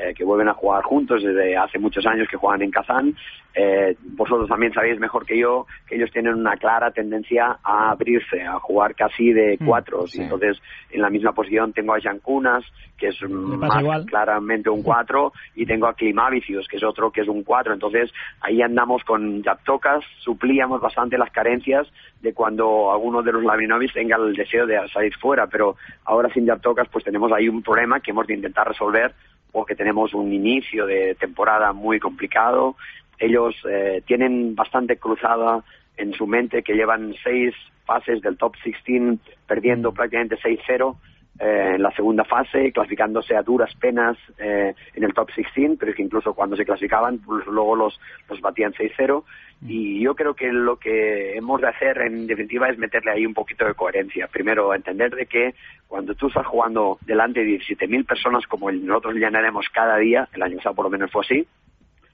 eh, 0.00 0.14
que 0.14 0.24
vuelven 0.24 0.48
a 0.48 0.54
jugar 0.54 0.82
juntos 0.82 1.22
desde 1.22 1.56
hace 1.56 1.78
muchos 1.78 2.06
años 2.06 2.28
que 2.28 2.36
juegan 2.36 2.62
en 2.62 2.70
Kazán. 2.70 3.14
Eh, 3.54 3.96
vosotros 4.16 4.48
también 4.48 4.72
sabéis 4.72 5.00
mejor 5.00 5.26
que 5.26 5.36
yo 5.36 5.66
que 5.88 5.96
ellos 5.96 6.10
tienen 6.12 6.34
una 6.34 6.56
clara 6.56 6.92
tendencia 6.92 7.58
a 7.64 7.90
abrirse, 7.90 8.42
a 8.42 8.60
jugar 8.60 8.94
casi 8.94 9.32
de 9.32 9.50
Mm, 9.60 9.66
cuatros. 9.66 10.14
Y 10.14 10.22
entonces, 10.22 10.60
en 10.90 11.02
la 11.02 11.10
misma 11.10 11.32
posición 11.32 11.72
tengo 11.72 11.94
a 11.94 12.00
Jan 12.00 12.18
Kunas, 12.20 12.64
que 12.96 13.08
es 13.08 13.22
más 13.28 13.80
igual. 13.80 14.06
claramente 14.06 14.70
un 14.70 14.82
cuatro, 14.82 15.32
y 15.54 15.66
tengo 15.66 15.86
a 15.86 15.94
Klimavicius, 15.94 16.68
que 16.68 16.76
es 16.76 16.84
otro 16.84 17.10
que 17.10 17.22
es 17.22 17.28
un 17.28 17.42
cuatro. 17.42 17.72
Entonces, 17.72 18.10
ahí 18.40 18.62
andamos 18.62 19.02
con 19.04 19.42
Yaptokas, 19.42 20.04
suplíamos 20.20 20.80
bastante 20.80 21.18
las 21.18 21.30
carencias 21.30 21.86
de 22.20 22.34
cuando 22.34 22.92
alguno 22.92 23.22
de 23.22 23.32
los 23.32 23.44
Lavinovic 23.44 23.92
tenga 23.92 24.16
el 24.16 24.34
deseo 24.34 24.66
de 24.66 24.76
salir 24.88 25.14
fuera, 25.16 25.46
pero 25.46 25.76
ahora 26.04 26.32
sin 26.32 26.46
Yaptokas 26.46 26.88
pues 26.88 27.04
tenemos 27.04 27.32
ahí 27.32 27.48
un 27.48 27.62
problema 27.62 28.00
que 28.00 28.10
hemos 28.10 28.26
de 28.26 28.34
intentar 28.34 28.68
resolver 28.68 29.14
porque 29.52 29.74
tenemos 29.74 30.14
un 30.14 30.32
inicio 30.32 30.86
de 30.86 31.14
temporada 31.14 31.72
muy 31.72 31.98
complicado. 31.98 32.76
Ellos 33.18 33.54
eh, 33.68 34.02
tienen 34.06 34.54
bastante 34.54 34.96
cruzada 34.96 35.62
en 35.96 36.12
su 36.14 36.26
mente 36.26 36.62
que 36.62 36.74
llevan 36.74 37.14
seis 37.22 37.54
fases 37.84 38.22
del 38.22 38.36
top 38.36 38.54
16 38.64 39.18
perdiendo 39.46 39.92
prácticamente 39.92 40.36
6-0 40.38 40.96
eh, 41.40 41.72
en 41.76 41.82
la 41.82 41.90
segunda 41.92 42.24
fase, 42.24 42.70
clasificándose 42.70 43.34
a 43.34 43.42
duras 43.42 43.74
penas 43.76 44.18
eh, 44.38 44.74
en 44.94 45.04
el 45.04 45.14
top 45.14 45.30
16, 45.34 45.78
pero 45.78 45.90
es 45.90 45.96
que 45.96 46.02
incluso 46.02 46.34
cuando 46.34 46.54
se 46.54 46.66
clasificaban, 46.66 47.18
pues 47.18 47.46
luego 47.46 47.76
los, 47.76 47.98
los 48.28 48.40
batían 48.42 48.74
6-0. 48.74 49.24
Y 49.66 50.00
yo 50.00 50.14
creo 50.14 50.34
que 50.34 50.52
lo 50.52 50.76
que 50.76 51.36
hemos 51.36 51.60
de 51.60 51.68
hacer, 51.68 51.98
en 52.02 52.26
definitiva, 52.26 52.68
es 52.68 52.78
meterle 52.78 53.12
ahí 53.12 53.24
un 53.24 53.34
poquito 53.34 53.64
de 53.64 53.74
coherencia. 53.74 54.28
Primero, 54.28 54.74
entender 54.74 55.14
de 55.14 55.24
que 55.24 55.54
cuando 55.88 56.14
tú 56.14 56.28
estás 56.28 56.46
jugando 56.46 56.98
delante 57.06 57.40
de 57.40 57.58
17.000 57.58 58.06
personas, 58.06 58.46
como 58.46 58.70
nosotros 58.70 59.14
llenaremos 59.14 59.66
cada 59.72 59.96
día, 59.96 60.28
el 60.34 60.42
año 60.42 60.56
pasado 60.56 60.74
por 60.74 60.84
lo 60.84 60.90
menos 60.90 61.10
fue 61.10 61.22
así, 61.24 61.46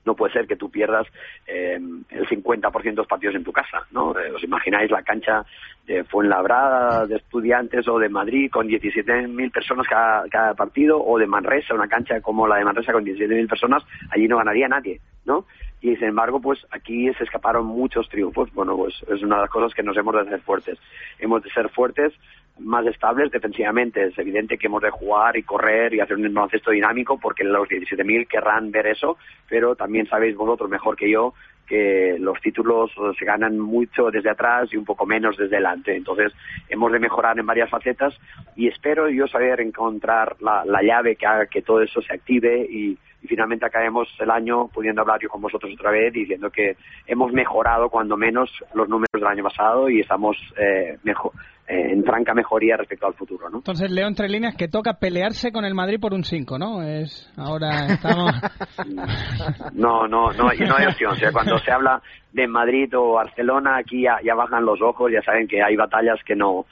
no 0.06 0.14
puede 0.14 0.32
ser 0.32 0.46
que 0.46 0.56
tú 0.56 0.70
pierdas 0.70 1.06
eh, 1.46 1.78
el 2.10 2.26
50% 2.26 2.82
de 2.82 2.92
los 2.92 3.06
partidos 3.06 3.34
en 3.34 3.44
tu 3.44 3.52
casa, 3.52 3.86
¿no? 3.90 4.18
Eh, 4.18 4.32
¿Os 4.32 4.42
imagináis 4.42 4.90
la 4.90 5.02
cancha 5.02 5.44
de 5.86 6.04
Fuenlabrada, 6.04 7.06
de 7.06 7.16
Estudiantes 7.16 7.86
o 7.88 7.98
de 7.98 8.08
Madrid 8.08 8.50
con 8.50 8.68
17.000 8.68 9.52
personas 9.52 9.86
cada, 9.88 10.28
cada 10.28 10.54
partido 10.54 11.04
o 11.04 11.18
de 11.18 11.26
Manresa, 11.26 11.74
una 11.74 11.88
cancha 11.88 12.20
como 12.20 12.46
la 12.46 12.56
de 12.56 12.64
Manresa 12.64 12.92
con 12.92 13.04
17.000 13.04 13.48
personas, 13.48 13.82
allí 14.10 14.28
no 14.28 14.38
ganaría 14.38 14.68
nadie, 14.68 15.00
¿no? 15.24 15.44
Y 15.80 15.94
sin 15.96 16.08
embargo, 16.08 16.40
pues 16.40 16.58
aquí 16.70 17.12
se 17.14 17.24
escaparon 17.24 17.66
muchos 17.66 18.08
triunfos. 18.08 18.52
Bueno, 18.54 18.76
pues 18.76 18.94
es 19.08 19.22
una 19.22 19.36
de 19.36 19.42
las 19.42 19.50
cosas 19.50 19.74
que 19.74 19.82
nos 19.82 19.96
hemos 19.96 20.14
de 20.14 20.22
hacer 20.22 20.40
fuertes. 20.40 20.78
Hemos 21.18 21.42
de 21.42 21.50
ser 21.50 21.68
fuertes, 21.68 22.12
más 22.58 22.86
estables 22.86 23.30
defensivamente. 23.30 24.06
Es 24.06 24.18
evidente 24.18 24.58
que 24.58 24.66
hemos 24.66 24.82
de 24.82 24.90
jugar 24.90 25.36
y 25.36 25.42
correr 25.42 25.94
y 25.94 26.00
hacer 26.00 26.16
un 26.16 26.32
baloncesto 26.34 26.70
dinámico 26.70 27.18
porque 27.18 27.44
los 27.44 27.68
17.000 27.68 28.26
querrán 28.28 28.70
ver 28.70 28.86
eso, 28.86 29.16
pero 29.48 29.76
también 29.76 30.06
sabéis 30.06 30.36
vosotros 30.36 30.70
mejor 30.70 30.96
que 30.96 31.10
yo 31.10 31.34
que 31.66 32.16
los 32.20 32.40
títulos 32.40 32.92
se 33.18 33.24
ganan 33.24 33.58
mucho 33.58 34.10
desde 34.10 34.30
atrás 34.30 34.68
y 34.72 34.76
un 34.76 34.84
poco 34.84 35.04
menos 35.04 35.36
desde 35.36 35.56
delante. 35.56 35.96
Entonces, 35.96 36.32
hemos 36.68 36.92
de 36.92 37.00
mejorar 37.00 37.38
en 37.38 37.44
varias 37.44 37.68
facetas 37.68 38.14
y 38.54 38.68
espero 38.68 39.08
yo 39.08 39.26
saber 39.26 39.60
encontrar 39.60 40.36
la, 40.40 40.64
la 40.64 40.82
llave 40.82 41.16
que 41.16 41.26
haga 41.26 41.46
que 41.46 41.62
todo 41.62 41.82
eso 41.82 42.00
se 42.02 42.14
active 42.14 42.66
y, 42.70 42.96
y 43.22 43.26
finalmente 43.26 43.66
acabemos 43.66 44.08
el 44.20 44.30
año 44.30 44.68
pudiendo 44.68 45.02
hablar 45.02 45.20
yo 45.20 45.28
con 45.28 45.40
vosotros 45.40 45.72
otra 45.74 45.90
vez 45.90 46.12
diciendo 46.12 46.50
que 46.50 46.76
hemos 47.06 47.32
mejorado 47.32 47.88
cuando 47.88 48.16
menos 48.16 48.50
los 48.74 48.88
números 48.88 49.10
del 49.12 49.26
año 49.26 49.42
pasado 49.42 49.88
y 49.88 50.00
estamos 50.00 50.36
eh, 50.56 50.98
mejor, 51.02 51.32
en 51.68 52.04
franca 52.04 52.32
mejoría 52.32 52.76
respecto 52.76 53.06
al 53.06 53.14
futuro, 53.14 53.50
¿no? 53.50 53.58
Entonces 53.58 53.90
leo 53.90 54.06
entre 54.06 54.28
líneas 54.28 54.54
que 54.54 54.68
toca 54.68 54.94
pelearse 54.94 55.50
con 55.50 55.64
el 55.64 55.74
Madrid 55.74 55.98
por 56.00 56.14
un 56.14 56.22
5, 56.22 56.58
¿no? 56.58 56.82
Es 56.82 57.32
ahora 57.36 57.86
estamos 57.86 58.32
No, 59.74 60.06
no, 60.06 60.32
no, 60.32 60.52
y 60.52 60.60
no 60.60 60.76
hay 60.76 60.86
opción. 60.86 61.12
O 61.12 61.16
sea, 61.16 61.32
cuando 61.32 61.58
se 61.58 61.72
habla 61.72 62.00
de 62.32 62.46
Madrid 62.46 62.88
o 62.96 63.14
Barcelona, 63.14 63.78
aquí 63.78 64.02
ya, 64.02 64.18
ya 64.22 64.34
bajan 64.34 64.64
los 64.64 64.80
ojos, 64.80 65.10
ya 65.10 65.22
saben 65.22 65.48
que 65.48 65.62
hay 65.62 65.74
batallas 65.76 66.22
que 66.24 66.36
no. 66.36 66.66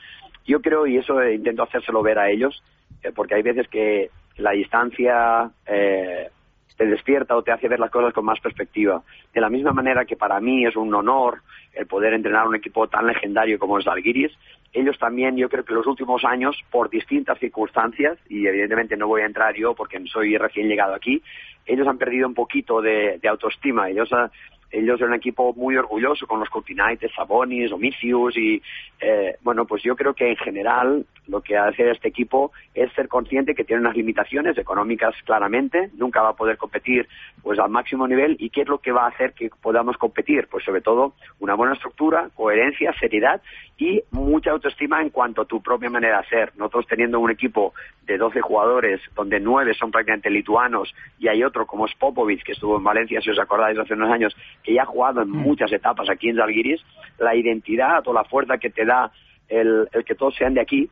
Yo 0.46 0.61
creo, 0.61 0.87
y 0.87 0.98
eso 0.98 1.20
eh, 1.20 1.35
intento 1.35 1.62
hacérselo 1.62 2.02
ver 2.02 2.18
a 2.18 2.30
ellos, 2.30 2.62
eh, 3.02 3.11
porque 3.14 3.35
hay 3.35 3.42
veces 3.42 3.66
que 3.68 4.11
la 4.37 4.50
distancia 4.52 5.50
eh, 5.66 6.28
te 6.76 6.87
despierta 6.87 7.37
o 7.37 7.42
te 7.42 7.52
hace 7.52 7.68
ver 7.68 7.80
las 7.80 7.90
cosas 7.90 8.12
con 8.12 8.24
más 8.24 8.40
perspectiva. 8.40 9.02
De 9.33 9.40
la 9.40 9.48
misma 9.48 9.72
manera 9.72 10.04
que 10.04 10.16
para 10.16 10.40
mí 10.40 10.66
es 10.66 10.76
un 10.76 10.94
honor 10.94 11.40
el 11.72 11.87
poder 11.87 12.14
entrenar 12.14 12.46
un 12.46 12.57
equipo 12.57 12.87
tan 12.88 13.07
legendario 13.07 13.59
como 13.59 13.78
es 13.78 13.87
Algiris, 13.87 14.33
ellos 14.75 14.99
también, 14.99 15.37
yo 15.37 15.49
creo 15.49 15.65
que 15.65 15.73
los 15.73 15.87
últimos 15.87 16.25
años, 16.25 16.61
por 16.71 16.91
distintas 16.91 17.39
circunstancias, 17.39 18.19
y 18.29 18.47
evidentemente 18.47 18.97
no 18.97 19.07
voy 19.07 19.23
a 19.23 19.27
entrar 19.27 19.55
yo 19.55 19.75
porque 19.75 20.03
soy 20.07 20.37
recién 20.37 20.69
llegado 20.69 20.95
aquí, 20.95 21.23
ellos 21.65 21.87
han 21.87 21.97
perdido 21.97 22.27
un 22.27 22.35
poquito 22.35 22.83
de, 22.83 23.21
autoestima. 23.27 23.89
Ellos 23.89 24.13
ah, 24.13 24.31
ellos 24.71 24.99
eran 24.99 25.13
un 25.13 25.17
equipo 25.17 25.55
muy 25.55 25.77
orgulloso 25.77 26.27
con 26.27 26.41
los 26.41 26.51
Cortinaites, 26.51 27.13
Sabonis, 27.15 27.71
Omicius 27.71 28.37
y 28.37 28.61
eh, 29.01 29.37
bueno, 29.43 29.65
pues 29.65 29.83
yo 29.85 29.95
creo 29.95 30.15
que 30.15 30.31
en 30.31 30.37
general 30.37 31.07
lo 31.27 31.41
que 31.41 31.57
hace 31.57 31.91
este 31.91 32.09
equipo 32.09 32.53
es 32.75 32.93
ser 32.93 33.09
consciente 33.09 33.55
que 33.55 33.65
tiene 33.65 33.83
unas 33.83 33.97
limitaciones 33.97 34.57
económicas 34.59 35.15
claramente, 35.25 35.91
nunca 35.97 36.23
va 36.23 36.31
a 36.31 36.37
poder 36.37 36.57
competir 36.57 37.09
pues 37.43 37.59
al 37.59 37.71
máximo 37.71 38.07
nivel 38.07 38.37
y 38.39 38.51
qué 38.51 38.63
es 38.63 38.69
lo 38.69 38.79
que 38.79 38.93
va 38.93 39.05
a 39.05 39.09
hacer 39.09 39.33
que 39.33 39.51
podamos 39.63 39.97
competir, 39.97 40.49
pues 40.51 40.65
sobre 40.65 40.81
todo 40.81 41.15
una 41.41 41.55
buena 41.55 41.75
estructura, 41.75 42.29
coherencia, 42.35 42.93
seriedad 42.99 43.41
y 43.77 44.03
mucha 44.11 44.51
autoestima 44.51 45.01
en 45.03 45.11
cuanto 45.11 45.43
a 45.43 45.45
tu 45.47 45.63
propia 45.63 45.91
manera 45.91 46.21
de 46.21 46.29
ser. 46.29 46.53
Nosotros 46.57 46.87
teniendo 46.89 47.19
un 47.21 47.31
equipo 47.31 47.75
de 48.03 48.19
12 48.19 48.41
jugadores, 48.41 49.01
donde 49.15 49.41
9 49.41 49.75
son 49.75 49.91
prácticamente 49.91 50.31
lituanos, 50.31 50.95
y 51.19 51.29
hay 51.29 51.43
otro 51.43 51.67
como 51.67 51.87
es 51.87 51.95
Popovic, 51.95 52.45
que 52.45 52.53
estuvo 52.53 52.77
en 52.77 52.85
Valencia, 52.85 53.21
si 53.21 53.31
os 53.31 53.39
acordáis, 53.39 53.79
hace 53.79 53.95
unos 53.95 54.11
años, 54.11 54.37
que 54.63 54.75
ya 54.75 54.83
ha 54.83 54.87
jugado 54.87 55.23
en 55.23 55.31
muchas 55.31 55.73
etapas 55.73 56.09
aquí 56.09 56.29
en 56.29 56.37
Zalgiris, 56.37 56.85
la 57.19 57.35
identidad 57.35 58.07
o 58.07 58.13
la 58.13 58.25
fuerza 58.25 58.59
que 58.59 58.71
te 58.71 58.85
da 58.85 59.11
el, 59.49 59.89
el 59.93 60.05
que 60.05 60.15
todos 60.15 60.35
sean 60.37 60.55
de 60.55 60.61
aquí, 60.61 60.89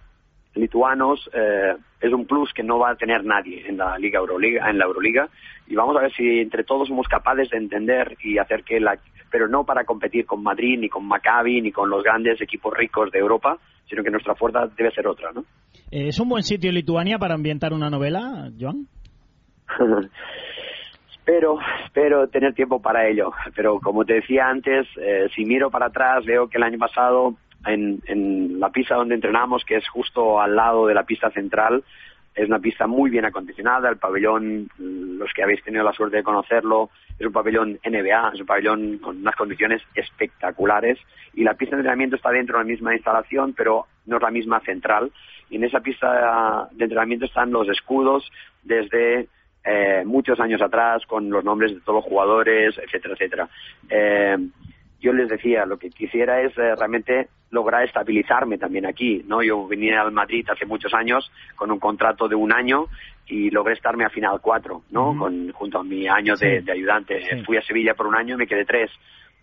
lituanos, 0.54 1.28
eh, 1.32 1.74
es 2.00 2.12
un 2.12 2.26
plus 2.26 2.52
que 2.52 2.62
no 2.62 2.78
va 2.78 2.90
a 2.90 2.96
tener 2.96 3.24
nadie 3.24 3.66
en 3.68 3.78
la 3.78 3.98
Liga 3.98 4.18
Euroliga, 4.18 4.68
en 4.68 4.78
la 4.78 4.84
Euroliga, 4.84 5.28
y 5.66 5.74
vamos 5.74 5.96
a 5.96 6.02
ver 6.02 6.12
si 6.12 6.40
entre 6.40 6.64
todos 6.64 6.88
somos 6.88 7.08
capaces 7.08 7.48
de 7.50 7.58
entender 7.58 8.16
y 8.22 8.38
hacer 8.38 8.64
que 8.64 8.80
la, 8.80 8.98
pero 9.30 9.48
no 9.48 9.64
para 9.64 9.84
competir 9.84 10.26
con 10.26 10.42
Madrid, 10.42 10.78
ni 10.78 10.88
con 10.88 11.06
Maccabi, 11.06 11.62
ni 11.62 11.72
con 11.72 11.88
los 11.88 12.02
grandes 12.02 12.40
equipos 12.40 12.76
ricos 12.76 13.10
de 13.10 13.18
Europa, 13.18 13.56
sino 13.88 14.02
que 14.02 14.10
nuestra 14.10 14.34
fuerza 14.34 14.66
debe 14.76 14.90
ser 14.90 15.06
otra, 15.06 15.32
¿no? 15.32 15.42
Eh, 15.90 16.08
¿Es 16.08 16.20
un 16.20 16.28
buen 16.28 16.42
sitio 16.42 16.70
Lituania 16.70 17.18
para 17.18 17.34
ambientar 17.34 17.72
una 17.72 17.88
novela, 17.88 18.50
Joan? 18.58 18.86
espero, 21.22 21.58
espero 21.84 22.28
tener 22.28 22.52
tiempo 22.54 22.80
para 22.80 23.08
ello. 23.08 23.32
Pero 23.54 23.78
como 23.80 24.04
te 24.04 24.14
decía 24.14 24.46
antes, 24.48 24.86
eh, 24.96 25.28
si 25.34 25.44
miro 25.44 25.70
para 25.70 25.86
atrás, 25.86 26.24
veo 26.24 26.48
que 26.48 26.58
el 26.58 26.64
año 26.64 26.78
pasado 26.78 27.34
en, 27.66 28.00
en 28.06 28.60
la 28.60 28.70
pista 28.70 28.94
donde 28.94 29.14
entrenamos, 29.14 29.64
que 29.64 29.76
es 29.76 29.88
justo 29.88 30.40
al 30.40 30.56
lado 30.56 30.86
de 30.86 30.94
la 30.94 31.04
pista 31.04 31.30
central, 31.30 31.82
es 32.34 32.48
una 32.48 32.60
pista 32.60 32.86
muy 32.86 33.10
bien 33.10 33.24
acondicionada. 33.24 33.90
El 33.90 33.98
pabellón, 33.98 34.68
los 34.78 35.32
que 35.34 35.42
habéis 35.42 35.62
tenido 35.62 35.84
la 35.84 35.92
suerte 35.92 36.16
de 36.16 36.22
conocerlo, 36.22 36.90
es 37.18 37.26
un 37.26 37.32
pabellón 37.32 37.78
NBA, 37.84 38.30
es 38.34 38.40
un 38.40 38.46
pabellón 38.46 38.98
con 38.98 39.18
unas 39.18 39.36
condiciones 39.36 39.82
espectaculares 39.94 40.98
y 41.34 41.44
la 41.44 41.54
pista 41.54 41.76
de 41.76 41.80
entrenamiento 41.80 42.16
está 42.16 42.30
dentro 42.30 42.58
de 42.58 42.64
la 42.64 42.68
misma 42.68 42.94
instalación, 42.94 43.52
pero 43.52 43.86
no 44.06 44.16
es 44.16 44.22
la 44.22 44.30
misma 44.30 44.60
central. 44.60 45.12
Y 45.50 45.56
en 45.56 45.64
esa 45.64 45.80
pista 45.80 46.68
de 46.72 46.84
entrenamiento 46.84 47.26
están 47.26 47.50
los 47.50 47.68
escudos 47.68 48.30
desde 48.62 49.28
eh, 49.64 50.02
muchos 50.06 50.40
años 50.40 50.62
atrás 50.62 51.04
con 51.06 51.28
los 51.28 51.44
nombres 51.44 51.74
de 51.74 51.80
todos 51.80 52.02
los 52.02 52.04
jugadores, 52.04 52.76
etcétera, 52.78 53.14
etcétera. 53.14 53.48
Eh, 53.90 54.38
yo 55.02 55.12
les 55.12 55.28
decía, 55.28 55.66
lo 55.66 55.78
que 55.78 55.90
quisiera 55.90 56.40
es 56.40 56.56
eh, 56.56 56.74
realmente 56.76 57.28
lograr 57.50 57.84
estabilizarme 57.84 58.56
también 58.56 58.86
aquí, 58.86 59.22
¿no? 59.26 59.42
Yo 59.42 59.66
vine 59.66 59.94
al 59.96 60.12
Madrid 60.12 60.48
hace 60.48 60.64
muchos 60.64 60.94
años 60.94 61.30
con 61.56 61.70
un 61.70 61.78
contrato 61.78 62.28
de 62.28 62.34
un 62.34 62.52
año 62.52 62.86
y 63.26 63.50
logré 63.50 63.74
estarme 63.74 64.04
a 64.04 64.10
final 64.10 64.40
cuatro, 64.40 64.82
¿no? 64.90 65.16
Con, 65.18 65.52
junto 65.52 65.78
a 65.78 65.84
mi 65.84 66.08
año 66.08 66.36
de, 66.36 66.62
de 66.62 66.72
ayudante. 66.72 67.20
Sí. 67.28 67.42
Fui 67.44 67.56
a 67.56 67.62
Sevilla 67.62 67.94
por 67.94 68.06
un 68.06 68.16
año 68.16 68.36
y 68.36 68.38
me 68.38 68.46
quedé 68.46 68.64
tres. 68.64 68.90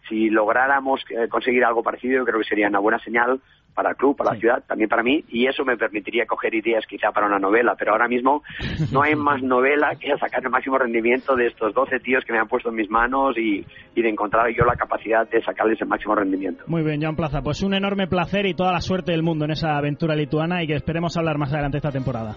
Si 0.08 0.30
lográramos 0.30 1.02
eh, 1.10 1.28
conseguir 1.28 1.64
algo 1.64 1.84
parecido, 1.84 2.20
yo 2.20 2.26
creo 2.26 2.40
que 2.40 2.48
sería 2.48 2.68
una 2.68 2.80
buena 2.80 3.00
señal 3.00 3.40
para 3.74 3.92
el 3.92 3.96
club, 3.96 4.18
para 4.18 4.34
la 4.34 4.40
ciudad, 4.40 4.64
también 4.68 4.90
para 4.90 5.04
mí, 5.04 5.24
y 5.30 5.48
eso 5.48 5.64
me 5.64 5.78
permitiría 5.78 6.26
coger 6.26 6.54
ideas 6.54 6.86
quizá 6.86 7.12
para 7.12 7.28
una 7.28 7.40
novela, 7.40 7.76
pero 7.78 7.92
ahora 7.92 8.08
mismo 8.08 8.44
no 8.92 9.02
hay 9.02 9.16
más 9.16 9.42
novela 9.42 9.96
que 10.00 10.18
sacar 10.18 10.44
el 10.44 10.50
máximo 10.50 10.78
rendimiento 10.78 11.36
de 11.36 11.48
estos 11.48 11.74
12 11.74 12.00
tíos 12.00 12.26
que 12.26 12.34
me 12.34 12.40
han 12.40 12.48
puesto 12.48 12.70
en 12.70 12.76
mis 12.76 12.90
manos 12.90 13.38
y, 13.38 13.66
y 13.96 14.02
de 14.02 14.10
encontrar 14.10 14.50
yo 14.50 14.66
la 14.66 14.76
capacidad 14.76 15.30
de 15.30 15.42
sacarles 15.44 15.80
el 15.82 15.88
máximo 15.88 16.16
rendimiento. 16.16 16.64
Muy 16.68 16.84
bien, 16.84 17.02
Joan 17.02 17.16
Plaza. 17.16 17.42
Pues 17.42 17.62
un 17.62 17.74
enorme 17.74 18.08
placer 18.08 18.46
y 18.46 18.54
toda 18.54 18.74
la 18.74 18.82
suerte 18.82 19.12
del 19.12 19.24
mundo 19.24 19.46
en 19.46 19.52
esa 19.52 19.78
aventura 19.78 20.16
lituana 20.16 20.64
y 20.64 20.68
que 20.68 20.76
esperemos 20.76 21.16
hablar 21.16 21.38
más 21.38 21.54
adelante 21.54 21.78
esta 21.78 21.92
temporada. 21.92 22.36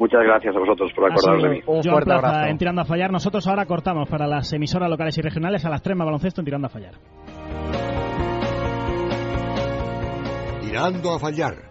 Muchas 0.00 0.22
gracias 0.22 0.56
a 0.56 0.58
vosotros 0.58 0.90
por 0.94 1.12
acordaros 1.12 1.42
de 1.42 1.48
mí. 1.50 1.60
Joan 1.66 2.04
Plaza 2.04 2.48
en 2.48 2.56
Tirando 2.56 2.80
a 2.80 2.84
Fallar. 2.86 3.12
Nosotros 3.12 3.46
ahora 3.46 3.66
cortamos 3.66 4.08
para 4.08 4.26
las 4.26 4.50
emisoras 4.50 4.88
locales 4.88 5.18
y 5.18 5.20
regionales 5.20 5.62
a 5.66 5.68
las 5.68 5.82
3 5.82 5.94
más 5.94 6.06
baloncesto 6.06 6.40
en 6.40 6.46
Tirando 6.46 6.68
a 6.68 6.70
Fallar. 6.70 6.94
Tirando 10.62 11.14
a 11.14 11.18
fallar. 11.18 11.69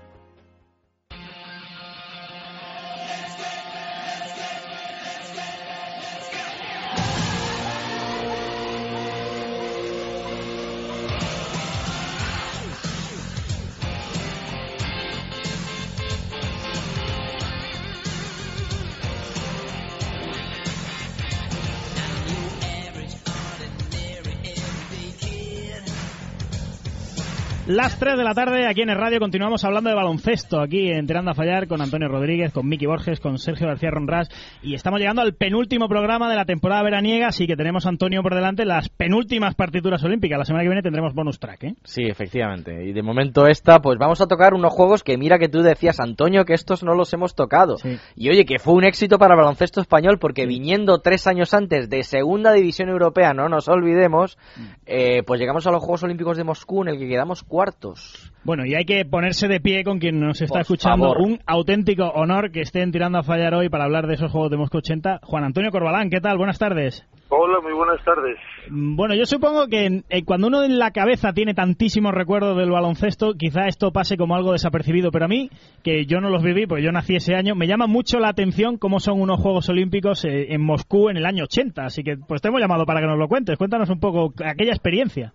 Las 27.69 27.99
3 27.99 28.17
de 28.17 28.23
la 28.23 28.33
tarde 28.33 28.65
aquí 28.65 28.81
en 28.81 28.89
el 28.89 28.97
radio 28.97 29.19
continuamos 29.19 29.63
hablando 29.63 29.91
de 29.91 29.95
baloncesto 29.95 30.59
aquí 30.59 30.89
en 30.89 31.05
Tirando 31.05 31.29
a 31.29 31.35
Fallar 31.35 31.67
con 31.67 31.83
Antonio 31.83 32.07
Rodríguez, 32.07 32.51
con 32.51 32.67
Miki 32.67 32.87
Borges, 32.87 33.19
con 33.19 33.37
Sergio 33.37 33.67
García 33.67 33.91
Ronras 33.91 34.27
y 34.63 34.73
estamos 34.73 34.99
llegando 34.99 35.21
al 35.21 35.35
penúltimo 35.35 35.87
programa 35.87 36.31
de 36.31 36.35
la 36.35 36.45
temporada 36.45 36.81
veraniega, 36.81 37.27
así 37.27 37.45
que 37.45 37.55
tenemos 37.55 37.85
Antonio 37.85 38.23
por 38.23 38.33
delante 38.33 38.65
las 38.65 38.89
penúltimas 38.89 39.53
partituras 39.53 40.03
olímpicas. 40.03 40.39
La 40.39 40.45
semana 40.45 40.63
que 40.63 40.69
viene 40.69 40.81
tendremos 40.81 41.13
bonus 41.13 41.39
track, 41.39 41.63
¿eh? 41.65 41.75
Sí, 41.83 42.01
efectivamente. 42.05 42.87
Y 42.87 42.91
de 42.91 43.03
momento 43.03 43.45
esta, 43.45 43.77
pues 43.81 43.99
vamos 43.99 44.19
a 44.19 44.25
tocar 44.25 44.55
unos 44.55 44.73
juegos 44.73 45.03
que 45.03 45.19
mira 45.19 45.37
que 45.37 45.47
tú 45.47 45.61
decías, 45.61 45.99
Antonio, 45.99 46.45
que 46.45 46.55
estos 46.55 46.83
no 46.83 46.95
los 46.95 47.13
hemos 47.13 47.35
tocado. 47.35 47.75
Y 48.15 48.31
oye, 48.31 48.45
que 48.45 48.57
fue 48.57 48.73
un 48.73 48.83
éxito 48.83 49.19
para 49.19 49.35
el 49.35 49.41
baloncesto 49.41 49.79
español 49.79 50.17
porque 50.17 50.47
viniendo 50.47 51.01
tres 51.01 51.27
años 51.27 51.53
antes 51.53 51.87
de 51.87 52.01
Segunda 52.01 52.51
División 52.51 52.89
Europea, 52.89 53.35
no 53.35 53.47
nos 53.47 53.67
olvidemos, 53.67 54.39
eh, 54.87 55.21
pues 55.21 55.39
llegamos 55.39 55.67
a 55.67 55.71
los 55.71 55.83
Juegos 55.83 56.01
Olímpicos 56.01 56.35
de 56.35 56.43
Moscú 56.43 56.81
en 56.81 56.87
el 56.87 56.97
que 56.97 57.07
quedamos 57.07 57.43
cuartos. 57.59 58.31
Bueno, 58.45 58.65
y 58.65 58.73
hay 58.73 58.85
que 58.85 59.03
ponerse 59.03 59.49
de 59.49 59.59
pie 59.59 59.83
con 59.83 59.99
quien 59.99 60.17
nos 60.17 60.41
está 60.41 60.53
Por 60.53 60.61
escuchando. 60.61 61.09
favor. 61.11 61.21
Un 61.27 61.39
auténtico 61.45 62.05
honor 62.05 62.51
que 62.51 62.61
estén 62.61 62.89
tirando 62.93 63.17
a 63.19 63.23
fallar 63.23 63.53
hoy 63.53 63.67
para 63.67 63.83
hablar 63.83 64.07
de 64.07 64.13
esos 64.13 64.31
Juegos 64.31 64.49
de 64.49 64.55
Moscú 64.55 64.77
80. 64.77 65.19
Juan 65.23 65.43
Antonio 65.43 65.69
Corbalán, 65.69 66.09
¿qué 66.09 66.21
tal? 66.21 66.37
Buenas 66.37 66.57
tardes. 66.57 67.05
Hola, 67.27 67.59
muy 67.61 67.73
buenas 67.73 68.03
tardes. 68.05 68.37
Mm, 68.69 68.95
Bueno, 68.95 69.13
yo 69.13 69.25
supongo 69.25 69.67
que 69.67 70.03
eh, 70.09 70.23
cuando 70.23 70.47
uno 70.47 70.63
en 70.63 70.79
la 70.79 70.91
cabeza 70.91 71.33
tiene 71.33 71.53
tantísimos 71.53 72.13
recuerdos 72.13 72.57
del 72.57 72.71
baloncesto, 72.71 73.33
quizá 73.33 73.67
esto 73.67 73.91
pase 73.91 74.15
como 74.15 74.35
algo 74.37 74.53
desapercibido, 74.53 75.11
pero 75.11 75.25
a 75.25 75.27
mí, 75.27 75.49
que 75.83 76.05
yo 76.05 76.21
no 76.21 76.29
los 76.29 76.41
viví, 76.41 76.65
porque 76.65 76.83
yo 76.85 76.93
nací 76.93 77.17
ese 77.17 77.35
año, 77.35 77.55
me 77.55 77.67
llama 77.67 77.87
mucho 77.87 78.19
la 78.19 78.29
atención 78.29 78.77
cómo 78.77 79.01
son 79.01 79.19
unos 79.19 79.41
Juegos 79.41 79.67
Olímpicos 79.67 80.23
eh, 80.23 80.53
en 80.53 80.61
Moscú 80.61 81.09
en 81.09 81.17
el 81.17 81.25
año 81.25 81.43
80, 81.43 81.83
así 81.83 82.03
que 82.03 82.15
pues 82.15 82.41
te 82.41 82.47
hemos 82.47 82.61
llamado 82.61 82.85
para 82.85 83.01
que 83.01 83.07
nos 83.07 83.19
lo 83.19 83.27
cuentes. 83.27 83.57
Cuéntanos 83.57 83.89
un 83.89 83.99
poco 83.99 84.33
aquella 84.45 84.71
experiencia. 84.71 85.33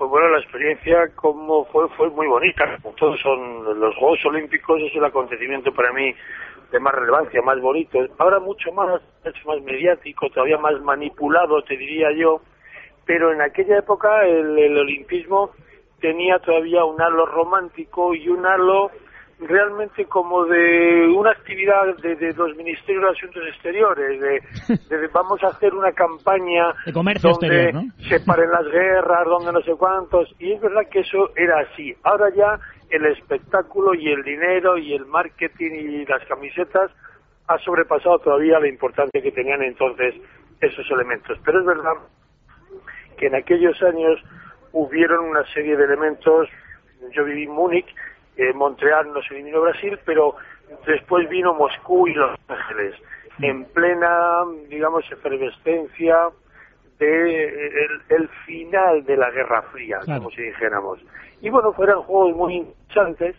Pues 0.00 0.10
bueno, 0.10 0.28
la 0.30 0.38
experiencia 0.38 1.14
como 1.14 1.66
fue 1.66 1.86
fue 1.90 2.08
muy 2.08 2.26
bonita. 2.26 2.78
Todos 2.96 3.20
son 3.20 3.78
los 3.78 3.94
Juegos 3.96 4.24
Olímpicos 4.24 4.80
es 4.80 4.96
el 4.96 5.04
acontecimiento 5.04 5.74
para 5.74 5.92
mí 5.92 6.14
de 6.72 6.80
más 6.80 6.94
relevancia, 6.94 7.42
más 7.42 7.60
bonito. 7.60 7.98
Ahora 8.16 8.40
mucho 8.40 8.72
más, 8.72 9.02
mucho 9.22 9.40
más 9.46 9.60
mediático, 9.60 10.30
todavía 10.30 10.56
más 10.56 10.80
manipulado, 10.80 11.60
te 11.64 11.76
diría 11.76 12.12
yo. 12.12 12.40
Pero 13.04 13.30
en 13.30 13.42
aquella 13.42 13.76
época 13.76 14.24
el, 14.24 14.58
el 14.58 14.78
olimpismo 14.78 15.50
tenía 16.00 16.38
todavía 16.38 16.82
un 16.82 16.98
halo 16.98 17.26
romántico 17.26 18.14
y 18.14 18.26
un 18.30 18.46
halo 18.46 18.90
realmente 19.40 20.04
como 20.04 20.44
de 20.44 21.08
una 21.08 21.30
actividad 21.30 21.96
de, 22.02 22.14
de 22.16 22.32
los 22.34 22.54
ministerios 22.56 23.04
de 23.04 23.10
Asuntos 23.10 23.42
Exteriores, 23.48 24.20
de, 24.20 24.76
de 24.96 25.06
vamos 25.08 25.42
a 25.42 25.48
hacer 25.48 25.74
una 25.74 25.92
campaña 25.92 26.74
De 26.84 26.92
comercio 26.92 27.30
donde 27.30 27.46
exterior, 27.46 27.84
¿no? 27.84 28.08
se 28.08 28.20
paren 28.20 28.50
las 28.50 28.66
guerras, 28.66 29.24
donde 29.26 29.52
no 29.52 29.60
sé 29.62 29.72
cuántos, 29.76 30.28
y 30.38 30.52
es 30.52 30.60
verdad 30.60 30.82
que 30.90 31.00
eso 31.00 31.30
era 31.36 31.60
así. 31.60 31.94
Ahora 32.02 32.26
ya 32.34 32.58
el 32.90 33.06
espectáculo 33.06 33.94
y 33.94 34.08
el 34.08 34.22
dinero 34.22 34.76
y 34.76 34.94
el 34.94 35.06
marketing 35.06 35.70
y 35.72 36.06
las 36.06 36.24
camisetas 36.26 36.90
ha 37.46 37.58
sobrepasado 37.58 38.18
todavía 38.18 38.60
la 38.60 38.68
importancia 38.68 39.22
que 39.22 39.32
tenían 39.32 39.62
entonces 39.62 40.14
esos 40.60 40.88
elementos. 40.90 41.38
Pero 41.44 41.60
es 41.60 41.66
verdad 41.66 41.92
que 43.16 43.26
en 43.26 43.34
aquellos 43.34 43.80
años 43.82 44.20
hubieron 44.72 45.24
una 45.24 45.44
serie 45.52 45.76
de 45.76 45.84
elementos, 45.84 46.48
yo 47.12 47.24
viví 47.24 47.44
en 47.44 47.50
Múnich, 47.50 47.86
eh, 48.42 48.52
Montreal 48.54 49.12
nos 49.12 49.30
eliminó 49.30 49.60
Brasil, 49.60 49.98
pero 50.04 50.34
después 50.86 51.28
vino 51.28 51.54
Moscú 51.54 52.06
y 52.08 52.14
Los 52.14 52.38
Ángeles, 52.48 52.94
en 53.40 53.64
plena, 53.66 54.42
digamos, 54.68 55.04
efervescencia 55.10 56.16
de 56.98 57.44
el, 57.46 58.02
el 58.10 58.28
final 58.46 59.04
de 59.04 59.16
la 59.16 59.30
Guerra 59.30 59.62
Fría, 59.72 59.98
Claro. 60.04 60.20
como 60.24 60.30
si 60.34 60.42
dijéramos. 60.42 60.98
Y 61.40 61.48
bueno, 61.48 61.72
fueron 61.72 62.02
juegos 62.02 62.36
muy 62.36 62.56
interesantes 62.56 63.36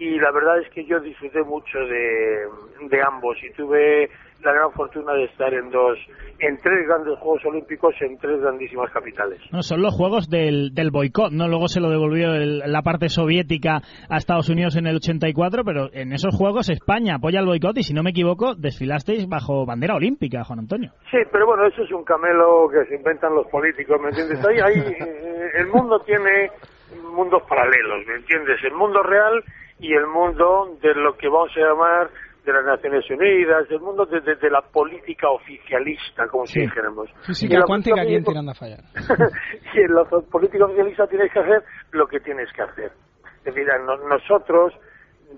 y 0.00 0.18
la 0.18 0.32
verdad 0.32 0.58
es 0.60 0.68
que 0.70 0.84
yo 0.86 0.98
disfruté 1.00 1.42
mucho 1.44 1.78
de, 1.78 2.88
de 2.88 3.02
ambos 3.06 3.36
y 3.42 3.52
tuve 3.52 4.08
la 4.42 4.54
gran 4.54 4.72
fortuna 4.72 5.12
de 5.12 5.24
estar 5.24 5.52
en 5.52 5.68
dos, 5.70 5.98
en 6.38 6.56
tres 6.56 6.86
grandes 6.88 7.18
Juegos 7.18 7.44
Olímpicos 7.44 7.94
en 8.00 8.16
tres 8.16 8.40
grandísimas 8.40 8.90
capitales. 8.90 9.38
No, 9.52 9.62
son 9.62 9.82
los 9.82 9.94
juegos 9.94 10.30
del, 10.30 10.72
del 10.72 10.90
boicot, 10.90 11.30
¿no? 11.30 11.46
Luego 11.46 11.68
se 11.68 11.78
lo 11.80 11.90
devolvió 11.90 12.32
el- 12.32 12.60
la 12.60 12.80
parte 12.80 13.10
soviética 13.10 13.82
a 14.08 14.16
Estados 14.16 14.48
Unidos 14.48 14.76
en 14.76 14.86
el 14.86 14.96
84, 14.96 15.62
pero 15.62 15.90
en 15.92 16.14
esos 16.14 16.34
juegos 16.34 16.70
España 16.70 17.16
apoya 17.16 17.40
el 17.40 17.44
boicot 17.46 17.76
y 17.76 17.82
si 17.82 17.92
no 17.92 18.02
me 18.02 18.10
equivoco, 18.10 18.54
desfilasteis 18.54 19.28
bajo 19.28 19.66
bandera 19.66 19.94
olímpica, 19.96 20.42
Juan 20.44 20.60
Antonio. 20.60 20.92
Sí, 21.10 21.18
pero 21.30 21.44
bueno, 21.46 21.66
eso 21.66 21.82
es 21.82 21.92
un 21.92 22.04
camelo 22.04 22.70
que 22.72 22.86
se 22.88 22.94
inventan 22.96 23.34
los 23.34 23.46
políticos, 23.48 24.00
¿me 24.00 24.08
entiendes? 24.08 24.42
Ahí, 24.46 24.56
ahí 24.58 24.78
eh, 25.00 25.48
el 25.58 25.66
mundo 25.66 26.00
tiene 26.06 26.48
mundos 27.14 27.42
paralelos, 27.46 28.06
¿me 28.08 28.14
entiendes? 28.14 28.56
El 28.64 28.72
mundo 28.72 29.02
real 29.02 29.44
y 29.80 29.92
el 29.94 30.06
mundo 30.06 30.76
de 30.82 30.94
lo 30.94 31.16
que 31.16 31.28
vamos 31.28 31.50
a 31.56 31.60
llamar 31.60 32.10
de 32.44 32.52
las 32.52 32.64
Naciones 32.64 33.04
Unidas, 33.10 33.66
el 33.70 33.80
mundo 33.80 34.06
de, 34.06 34.20
de- 34.20 34.36
de 34.36 34.50
la 34.50 34.62
política 34.62 35.28
oficialista, 35.30 36.26
como 36.28 36.46
si 36.46 36.60
dijéramos. 36.60 37.08
Y 37.10 37.26
Física 37.26 37.58
la 37.58 37.64
cuántica 37.66 37.96
política- 38.02 38.30
Tirando 38.30 38.50
a 38.50 38.54
Fallar. 38.54 38.80
y 39.74 39.80
en 39.80 39.94
la 39.94 40.04
política 40.04 40.64
oficialista 40.64 41.06
tienes 41.06 41.32
que 41.32 41.38
hacer 41.38 41.62
lo 41.92 42.06
que 42.06 42.20
tienes 42.20 42.50
que 42.52 42.62
hacer. 42.62 42.92
Es 43.44 43.54
decir, 43.54 43.66
no- 43.84 43.96
nosotros, 44.08 44.72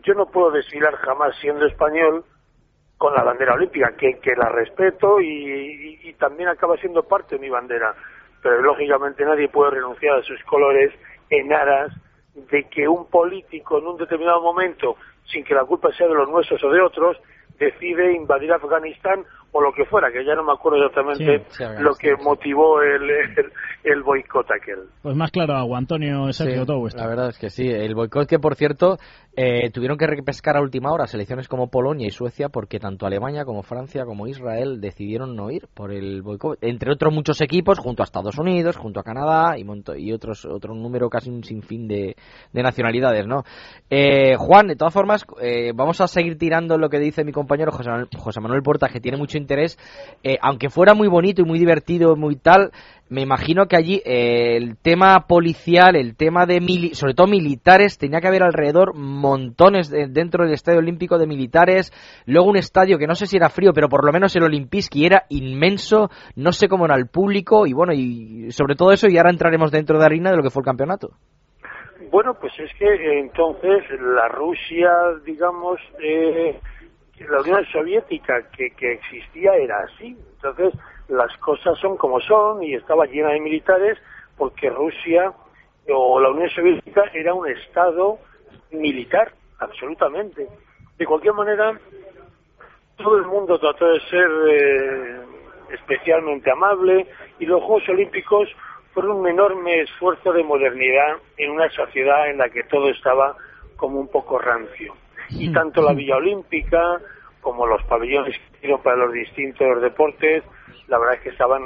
yo 0.04 0.14
no 0.14 0.26
puedo 0.26 0.50
desfilar 0.52 0.94
jamás 0.96 1.34
siendo 1.40 1.66
español 1.66 2.24
con 2.98 3.14
la 3.14 3.24
bandera 3.24 3.54
olímpica, 3.54 3.92
que, 3.98 4.18
que 4.20 4.32
la 4.36 4.48
respeto 4.50 5.20
y, 5.20 5.26
y- 5.26 6.08
y 6.08 6.12
también 6.14 6.48
acaba 6.48 6.76
siendo 6.76 7.02
parte 7.02 7.34
de 7.34 7.40
mi 7.40 7.48
bandera. 7.50 7.94
Pero 8.42 8.62
lógicamente 8.62 9.24
nadie 9.24 9.48
puede 9.48 9.72
renunciar 9.72 10.18
a 10.18 10.22
sus 10.22 10.40
colores 10.44 10.92
en 11.30 11.52
aras 11.52 11.92
de 12.34 12.64
que 12.68 12.88
un 12.88 13.06
político 13.08 13.78
en 13.78 13.86
un 13.86 13.96
determinado 13.96 14.40
momento, 14.40 14.96
sin 15.26 15.44
que 15.44 15.54
la 15.54 15.64
culpa 15.64 15.92
sea 15.92 16.08
de 16.08 16.14
los 16.14 16.28
nuestros 16.28 16.62
o 16.64 16.70
de 16.70 16.80
otros, 16.80 17.16
decide 17.58 18.12
invadir 18.14 18.52
Afganistán 18.52 19.24
o 19.52 19.60
lo 19.60 19.72
que 19.72 19.84
fuera, 19.84 20.10
que 20.10 20.24
ya 20.24 20.34
no 20.34 20.44
me 20.44 20.52
acuerdo 20.52 20.78
exactamente 20.86 21.44
Sí, 21.50 21.56
sí, 21.58 21.64
lo 21.82 21.94
que 21.94 22.14
motivó 22.22 22.80
el, 22.82 23.10
el, 23.10 23.52
el 23.84 24.02
boicot 24.02 24.50
aquel. 24.50 24.78
Pues 25.02 25.14
más 25.14 25.30
claro 25.30 25.54
agua, 25.54 25.78
Antonio 25.78 26.32
Sergio, 26.32 26.60
Sí, 26.62 26.66
todo 26.66 26.78
vuestro. 26.80 27.02
La 27.02 27.08
verdad 27.08 27.28
es 27.28 27.38
que 27.38 27.50
sí. 27.50 27.68
El 27.68 27.94
boicot 27.94 28.26
que, 28.28 28.38
por 28.38 28.54
cierto, 28.54 28.96
eh, 29.36 29.70
tuvieron 29.70 29.98
que 29.98 30.06
repescar 30.06 30.56
a 30.56 30.60
última 30.62 30.90
hora 30.92 31.06
selecciones 31.06 31.48
como 31.48 31.68
Polonia 31.70 32.06
y 32.06 32.10
Suecia 32.10 32.48
porque 32.48 32.78
tanto 32.78 33.04
Alemania 33.06 33.44
como 33.44 33.62
Francia 33.62 34.04
como 34.06 34.26
Israel 34.26 34.80
decidieron 34.80 35.36
no 35.36 35.50
ir 35.50 35.68
por 35.74 35.92
el 35.92 36.22
boicot. 36.22 36.58
Entre 36.62 36.90
otros 36.90 37.12
muchos 37.12 37.40
equipos, 37.42 37.78
junto 37.78 38.02
a 38.02 38.04
Estados 38.04 38.38
Unidos, 38.38 38.76
junto 38.76 39.00
a 39.00 39.04
Canadá 39.04 39.58
y, 39.58 39.64
monto- 39.64 39.94
y 39.98 40.12
otros 40.12 40.46
otro 40.46 40.74
número 40.74 41.10
casi 41.10 41.28
un 41.30 41.44
sinfín 41.44 41.86
de, 41.88 42.16
de 42.52 42.62
nacionalidades, 42.62 43.26
¿no? 43.26 43.42
Eh, 43.90 44.34
Juan, 44.38 44.66
de 44.68 44.76
todas 44.76 44.94
formas, 44.94 45.26
eh, 45.42 45.72
vamos 45.74 46.00
a 46.00 46.06
seguir 46.08 46.38
tirando 46.38 46.78
lo 46.78 46.88
que 46.88 46.98
dice 46.98 47.24
mi 47.24 47.32
compañero 47.32 47.70
José 47.72 47.90
Manuel, 47.90 48.08
José 48.16 48.40
Manuel 48.40 48.62
Porta, 48.62 48.88
que 48.88 49.00
tiene 49.00 49.18
mucho 49.18 49.36
interés. 49.42 49.78
Eh, 50.24 50.38
aunque 50.40 50.70
fuera 50.70 50.94
muy 50.94 51.08
bonito 51.08 51.42
y 51.42 51.44
muy 51.44 51.58
divertido, 51.58 52.16
muy 52.16 52.36
tal, 52.36 52.70
me 53.10 53.20
imagino 53.20 53.66
que 53.66 53.76
allí 53.76 54.00
eh, 54.06 54.56
el 54.56 54.78
tema 54.78 55.26
policial, 55.26 55.96
el 55.96 56.16
tema 56.16 56.46
de 56.46 56.60
mili- 56.60 56.94
sobre 56.94 57.12
todo 57.12 57.26
militares, 57.26 57.98
tenía 57.98 58.20
que 58.20 58.28
haber 58.28 58.42
alrededor 58.42 58.94
montones 58.94 59.90
de- 59.90 60.06
dentro 60.08 60.44
del 60.44 60.54
Estadio 60.54 60.78
Olímpico 60.78 61.18
de 61.18 61.26
militares, 61.26 61.92
luego 62.24 62.48
un 62.48 62.56
estadio 62.56 62.96
que 62.96 63.06
no 63.06 63.14
sé 63.14 63.26
si 63.26 63.36
era 63.36 63.50
frío, 63.50 63.72
pero 63.74 63.88
por 63.90 64.06
lo 64.06 64.12
menos 64.12 64.34
el 64.34 64.44
Olimpiski 64.44 65.04
era 65.04 65.24
inmenso, 65.28 66.08
no 66.36 66.52
sé 66.52 66.68
cómo 66.68 66.86
era 66.86 66.96
el 66.96 67.08
público 67.08 67.66
y 67.66 67.74
bueno, 67.74 67.92
y 67.92 68.50
sobre 68.52 68.76
todo 68.76 68.92
eso 68.92 69.08
y 69.08 69.18
ahora 69.18 69.30
entraremos 69.30 69.70
dentro 69.70 69.98
de 69.98 70.06
harina 70.06 70.30
de 70.30 70.38
lo 70.38 70.42
que 70.42 70.50
fue 70.50 70.62
el 70.62 70.66
campeonato. 70.66 71.10
Bueno, 72.10 72.34
pues 72.34 72.52
es 72.58 72.70
que 72.78 73.20
entonces 73.20 73.84
la 74.00 74.28
Rusia, 74.28 74.90
digamos, 75.24 75.78
eh, 76.02 76.58
la 77.28 77.40
Unión 77.40 77.64
Soviética 77.66 78.48
que, 78.56 78.70
que 78.70 78.92
existía 78.92 79.54
era 79.54 79.78
así. 79.80 80.16
Entonces 80.36 80.74
las 81.08 81.36
cosas 81.38 81.78
son 81.78 81.96
como 81.96 82.20
son 82.20 82.62
y 82.62 82.74
estaba 82.74 83.06
llena 83.06 83.30
de 83.30 83.40
militares 83.40 83.98
porque 84.36 84.70
Rusia 84.70 85.32
o 85.88 86.20
la 86.20 86.30
Unión 86.30 86.48
Soviética 86.50 87.04
era 87.12 87.34
un 87.34 87.48
estado 87.48 88.18
militar, 88.70 89.32
absolutamente. 89.58 90.46
De 90.96 91.06
cualquier 91.06 91.34
manera, 91.34 91.78
todo 92.96 93.16
el 93.16 93.26
mundo 93.26 93.58
trató 93.58 93.86
de 93.88 94.00
ser 94.08 94.30
eh, 94.48 95.20
especialmente 95.72 96.50
amable 96.50 97.06
y 97.38 97.46
los 97.46 97.62
Juegos 97.62 97.88
Olímpicos 97.88 98.48
fueron 98.92 99.18
un 99.18 99.28
enorme 99.28 99.80
esfuerzo 99.82 100.32
de 100.32 100.44
modernidad 100.44 101.16
en 101.36 101.50
una 101.50 101.68
sociedad 101.70 102.30
en 102.30 102.38
la 102.38 102.48
que 102.50 102.62
todo 102.64 102.88
estaba 102.90 103.36
como 103.76 103.98
un 103.98 104.08
poco 104.08 104.38
rancio. 104.38 104.94
Y 105.38 105.52
tanto 105.52 105.82
la 105.82 105.92
Villa 105.92 106.16
Olímpica 106.16 107.00
como 107.40 107.66
los 107.66 107.82
pabellones 107.84 108.36
que 108.38 108.56
hicieron 108.58 108.82
para 108.82 108.96
los 108.96 109.12
distintos 109.12 109.80
deportes, 109.82 110.44
la 110.88 110.98
verdad 110.98 111.14
es 111.16 111.20
que 111.22 111.28
estaban 111.30 111.62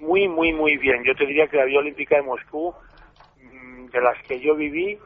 muy, 0.00 0.28
muy, 0.28 0.52
muy 0.52 0.76
bien. 0.78 1.02
Yo 1.04 1.14
te 1.14 1.24
diría 1.26 1.46
que 1.48 1.56
la 1.56 1.64
Villa 1.64 1.78
Olímpica 1.78 2.16
de 2.16 2.22
Moscú, 2.22 2.74
mm, 3.42 3.86
de 3.86 4.00
las 4.00 4.20
que 4.24 4.40
yo 4.40 4.54
viví, 4.54 4.98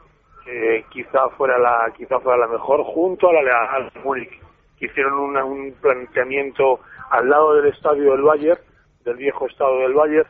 eh, 0.47 0.83
quizá 0.89 1.29
fuera 1.37 1.57
la 1.59 1.91
quizá 1.95 2.19
fuera 2.19 2.37
la 2.39 2.47
mejor 2.47 2.83
junto 2.83 3.29
a 3.29 3.33
la, 3.33 3.89
de 3.93 3.99
Múnich 4.01 4.31
que 4.79 4.85
hicieron 4.85 5.13
una- 5.19 5.43
un 5.43 5.73
planteamiento 5.81 6.79
al 7.09 7.29
lado 7.29 7.55
del 7.55 7.73
estadio 7.73 8.11
del 8.13 8.21
Bayern 8.21 8.59
del 9.03 9.17
viejo 9.17 9.47
estado 9.47 9.79
del 9.79 9.93
Bayern 9.93 10.27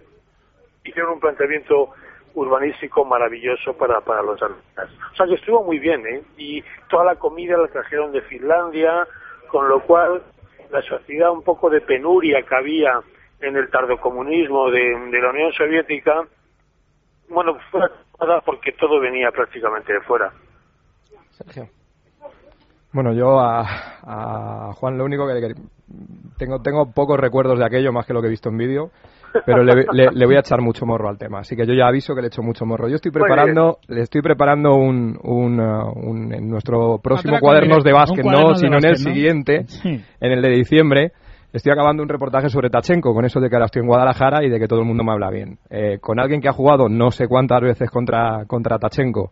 hicieron 0.83 1.13
un 1.13 1.19
planteamiento 1.19 1.89
urbanístico 2.33 3.05
maravilloso 3.05 3.75
para, 3.77 4.01
para 4.01 4.21
los 4.21 4.41
atletas. 4.41 4.89
O 5.13 5.15
sea 5.15 5.25
que 5.25 5.35
estuvo 5.35 5.63
muy 5.63 5.79
bien, 5.79 6.05
¿eh? 6.05 6.21
Y 6.37 6.63
toda 6.89 7.05
la 7.05 7.15
comida 7.15 7.57
la 7.57 7.67
trajeron 7.67 8.11
de 8.11 8.21
Finlandia, 8.21 9.07
con 9.49 9.67
lo 9.67 9.81
cual 9.81 10.21
la 10.71 10.81
sociedad 10.81 11.31
un 11.31 11.43
poco 11.43 11.69
de 11.69 11.81
penuria 11.81 12.43
que 12.43 12.55
había 12.55 12.99
en 13.39 13.55
el 13.55 13.69
tardocomunismo 13.69 14.69
de, 14.71 14.81
de 15.11 15.21
la 15.21 15.29
Unión 15.29 15.51
Soviética, 15.53 16.27
bueno, 17.29 17.57
fue 17.71 17.81
porque 18.45 18.71
todo 18.73 18.99
venía 18.99 19.31
prácticamente 19.31 19.93
de 19.93 20.01
fuera. 20.01 20.31
Sergio. 21.31 21.69
Bueno, 22.97 23.13
yo 23.13 23.39
a, 23.39 23.61
a 23.61 24.73
Juan 24.73 24.97
lo 24.97 25.05
único 25.05 25.27
que, 25.27 25.39
que 25.39 25.53
tengo 26.39 26.59
tengo 26.63 26.91
pocos 26.91 27.19
recuerdos 27.19 27.59
de 27.59 27.63
aquello 27.65 27.93
más 27.93 28.07
que 28.07 28.13
lo 28.15 28.21
que 28.21 28.27
he 28.27 28.31
visto 28.31 28.49
en 28.49 28.57
vídeo, 28.57 28.89
pero 29.45 29.63
le, 29.63 29.85
le- 29.93 30.09
le 30.11 30.25
voy 30.25 30.35
a 30.35 30.39
echar 30.39 30.61
mucho 30.61 30.87
morro 30.87 31.07
al 31.07 31.19
tema. 31.19 31.41
Así 31.41 31.55
que 31.55 31.67
yo 31.67 31.75
ya 31.75 31.85
aviso 31.87 32.15
que 32.15 32.21
le 32.21 32.29
echo 32.29 32.41
mucho 32.41 32.65
morro. 32.65 32.87
Yo 32.89 32.95
estoy 32.95 33.11
preparando, 33.11 33.77
le 33.87 34.01
estoy 34.01 34.23
preparando 34.23 34.73
un, 34.73 35.15
un, 35.21 35.59
uh, 35.59 35.91
un- 35.95 36.33
en 36.33 36.49
nuestro 36.49 36.97
próximo 36.97 37.35
Atraco 37.35 37.45
cuadernos 37.45 37.83
de 37.83 37.93
básquet, 37.93 38.25
no, 38.25 38.49
de 38.53 38.55
sino 38.55 38.77
en 38.79 38.85
el 38.85 38.97
siguiente, 38.97 39.65
Sí. 39.67 40.03
en 40.19 40.31
el 40.31 40.41
de 40.41 40.49
diciembre. 40.49 41.11
Estoy 41.53 41.73
acabando 41.73 42.01
un 42.01 42.09
reportaje 42.09 42.49
sobre 42.49 42.71
Tachenko, 42.71 43.13
con 43.13 43.25
eso 43.25 43.39
de 43.39 43.47
que 43.47 43.55
ahora 43.57 43.65
estoy 43.67 43.81
en 43.83 43.87
Guadalajara 43.89 44.43
y 44.43 44.49
de 44.49 44.59
que 44.59 44.67
todo 44.67 44.79
el 44.79 44.85
mundo 44.87 45.03
me 45.03 45.11
habla 45.11 45.29
bien. 45.29 45.59
Eh, 45.69 45.99
con 46.01 46.19
alguien 46.19 46.41
que 46.41 46.49
ha 46.49 46.51
jugado 46.53 46.89
no 46.89 47.11
sé 47.11 47.27
cuántas 47.27 47.61
veces 47.61 47.91
contra, 47.91 48.45
contra 48.47 48.79
Tachenko. 48.79 49.31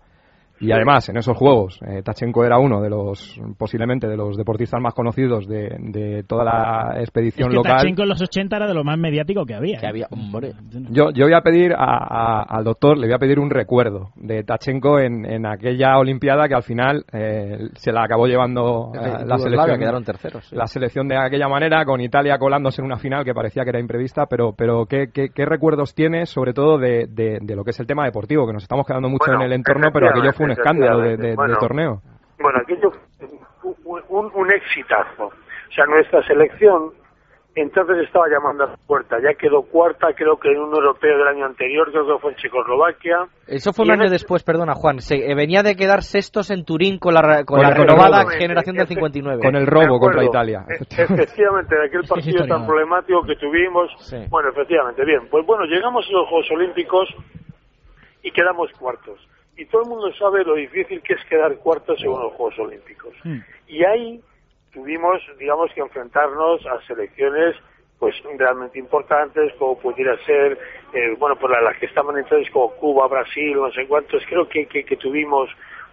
Y 0.60 0.72
además, 0.72 1.10
en 1.10 1.18
esos 1.18 1.38
juegos, 1.38 1.80
eh, 1.86 2.02
Tachenko 2.04 2.46
era 2.46 2.58
uno 2.60 2.82
de 2.82 2.90
los, 2.90 3.40
posiblemente, 3.58 4.08
de 4.08 4.16
los 4.16 4.38
deportistas 4.38 4.80
más 4.82 4.94
conocidos 4.94 5.48
de, 5.48 5.76
de 5.80 6.24
toda 6.24 6.44
la 6.46 6.94
Es 6.96 7.04
expedición 7.04 7.50
que 7.50 7.56
local. 7.56 7.78
Tachenko 7.78 8.04
en 8.04 8.10
los 8.10 8.22
80 8.22 8.56
era 8.56 8.68
de 8.68 8.74
lo 8.74 8.84
más 8.84 8.98
mediático 8.98 9.46
que 9.46 9.54
había. 9.54 9.80
Que 9.80 9.88
había, 9.88 10.08
hombre. 10.12 10.54
Yo, 10.92 11.12
yo 11.12 11.26
voy 11.26 11.34
a 11.34 11.42
pedir 11.42 11.74
a- 11.74 11.98
a- 12.40 12.44
al 12.44 12.64
doctor, 12.64 12.98
le 12.98 13.08
voy 13.08 13.16
a 13.16 13.20
pedir 13.20 13.40
un 13.40 13.50
recuerdo 13.50 14.12
de 14.16 14.44
Tachenko 14.44 15.00
en, 15.00 15.26
en 15.26 15.46
aquella 15.46 15.98
Olimpiada 15.98 16.48
que 16.48 16.56
al 16.56 16.64
final 16.64 17.04
eh, 17.12 17.58
se 17.76 17.92
la 17.92 18.04
acabó 18.04 18.28
llevando 18.28 18.92
eh, 18.96 19.26
la 19.26 19.38
selección. 19.38 19.78
quedaron 19.80 20.04
terceros, 20.04 20.46
sí. 20.48 20.56
La 20.56 20.68
selección 20.68 21.08
de 21.08 21.18
aquella 21.18 21.48
manera, 21.50 21.84
con 21.86 22.00
Italia 22.02 22.38
colándose 22.38 22.82
en 22.82 22.86
una 22.86 22.98
final 22.98 23.26
que 23.26 23.34
parecía 23.34 23.64
que 23.64 23.72
era 23.72 23.80
imprevista, 23.80 24.26
pero, 24.28 24.54
pero 24.58 24.86
¿qué, 24.86 25.10
qué, 25.14 25.30
qué 25.34 25.46
recuerdos 25.46 25.94
tienes, 25.94 26.30
sobre 26.30 26.54
todo 26.54 26.78
de, 26.78 27.08
de- 27.10 27.40
de 27.42 27.56
lo 27.56 27.64
que 27.64 27.72
es 27.72 27.80
el 27.80 27.88
tema 27.88 28.06
deportivo? 28.06 28.48
Que 28.48 28.54
nos 28.54 28.64
estamos 28.64 28.86
quedando 28.88 29.10
mucho 29.10 29.26
Bueno, 29.28 29.42
en 29.42 29.48
el 29.48 29.54
entorno, 29.54 29.90
pero 29.92 30.10
aquello 30.10 30.32
fue 30.34 30.45
un 30.46 30.52
escándalo 30.52 31.00
de, 31.00 31.18
de- 31.18 31.30
de 31.30 31.36
Bueno. 31.36 31.58
torneo. 31.58 32.02
Bueno, 32.40 32.60
aquello 32.62 32.92
fue 32.92 34.02
un, 34.10 34.32
un, 34.34 34.52
exitazo. 34.52 35.26
O 35.28 35.72
sea, 35.74 35.86
nuestra 35.86 36.22
selección 36.28 36.92
entonces 37.58 38.00
estaba 38.06 38.26
llamando 38.28 38.66
a 38.66 38.68
la 38.72 38.76
puerta. 38.86 39.16
Ya 39.24 39.34
quedó 39.36 39.62
cuarta, 39.62 40.08
creo 40.14 40.36
que 40.38 40.52
en 40.52 40.60
un 40.60 40.76
europeo 40.76 41.18
del 41.18 41.28
año 41.30 41.46
anterior, 41.46 41.90
creo 41.90 42.06
que 42.06 42.20
fue 42.22 42.32
en 42.32 42.38
Checoslovaquia. 42.38 43.18
Eso 43.48 43.72
fue 43.72 43.86
un 43.86 43.92
en 43.92 44.00
año 44.00 44.04
el- 44.08 44.12
después, 44.12 44.44
perdona 44.44 44.74
Juan. 44.74 45.00
Se, 45.00 45.16
eh, 45.16 45.34
venía 45.36 45.64
de 45.64 45.78
quedar 45.78 46.04
sextos 46.04 46.52
en 46.52 46.66
Turín 46.66 47.00
con 47.00 47.14
la, 47.14 47.46
con 47.46 47.60
Con 47.60 47.62
la 47.62 47.72
renovada 47.72 48.24
robo. 48.24 48.32
generación 48.38 48.76
del 48.76 48.88
59. 48.88 49.40
Con 49.42 49.56
el 49.56 49.66
robo 49.68 50.00
contra. 50.00 50.26
Italia. 50.26 50.66
E- 50.68 50.84
Efectivamente, 51.04 51.76
de 51.78 51.86
aquel 51.86 52.02
partido 52.10 52.46
tan 52.46 52.68
problemático 52.68 53.22
que 53.24 53.38
tuvimos. 53.38 53.90
Sí. 54.00 54.18
Bueno, 54.30 54.50
efectivamente, 54.50 55.06
bien. 55.06 55.30
Pues 55.32 55.46
bueno, 55.46 55.64
llegamos 55.64 56.06
a 56.10 56.12
los 56.12 56.28
Juegos 56.28 56.52
Olímpicos 56.52 57.08
y 58.22 58.32
quedamos 58.32 58.70
cuartos. 58.78 59.18
Y 59.58 59.66
todo 59.66 59.84
el 59.84 59.90
mundo 59.90 60.14
sabe 60.14 60.44
lo 60.44 60.56
difícil 60.56 61.02
que 61.02 61.14
es 61.14 61.26
quedar 61.26 61.56
cuartos 61.58 62.02
en 62.02 62.10
unos 62.10 62.34
Juegos 62.34 62.60
Olímpicos. 62.60 63.14
Y 63.68 63.84
ahí 63.86 64.22
tuvimos, 64.74 65.22
digamos, 65.40 65.72
que 65.74 65.82
enfrentarnos 65.82 66.66
a 66.66 66.82
selecciones 66.86 67.56
pues 67.98 68.14
realmente 68.38 68.78
importantes, 68.78 69.54
como 69.58 69.80
pudiera 69.80 70.18
ser, 70.26 70.60
eh, 70.94 71.16
bueno, 71.18 71.38
por 71.38 71.50
las 71.50 71.78
que 71.78 71.86
estaban 71.86 72.18
entonces 72.18 72.52
como 72.52 72.72
Cuba, 72.76 73.08
Brasil, 73.08 73.56
no 73.56 73.72
sé 73.72 73.88
cuántos, 73.88 74.22
creo 74.28 74.50
que, 74.50 74.66
que, 74.66 74.84
que 74.84 74.98
tuvimos 74.98 75.50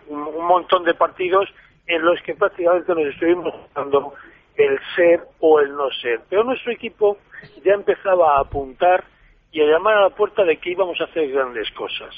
un, 0.09 0.20
un 0.20 0.44
montón 0.44 0.83
de 0.85 0.94
partidos 0.94 1.48
en 1.87 2.05
los 2.05 2.20
que 2.22 2.35
prácticamente 2.35 2.92
nos 2.92 3.07
estuvimos 3.07 3.55
dando 3.72 4.14
el 4.57 4.79
ser 4.96 5.20
o 5.40 5.61
el 5.61 5.75
no 5.77 5.90
ser. 6.03 6.20
Pero 6.29 6.44
nuestro 6.44 6.72
equipo 6.72 7.18
ya 7.64 7.75
empezaba 7.75 8.37
a 8.37 8.40
apuntar 8.40 9.05
y 9.53 9.61
a 9.61 9.66
llamar 9.66 9.98
a 9.98 10.03
la 10.03 10.11
puerta 10.11 10.44
de 10.44 10.57
que 10.57 10.70
íbamos 10.70 11.01
a 11.01 11.05
hacer 11.05 11.31
grandes 11.31 11.70
cosas. 11.72 12.14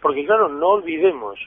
Porque 0.00 0.24
claro, 0.24 0.48
no 0.48 0.68
olvidemos, 0.68 1.38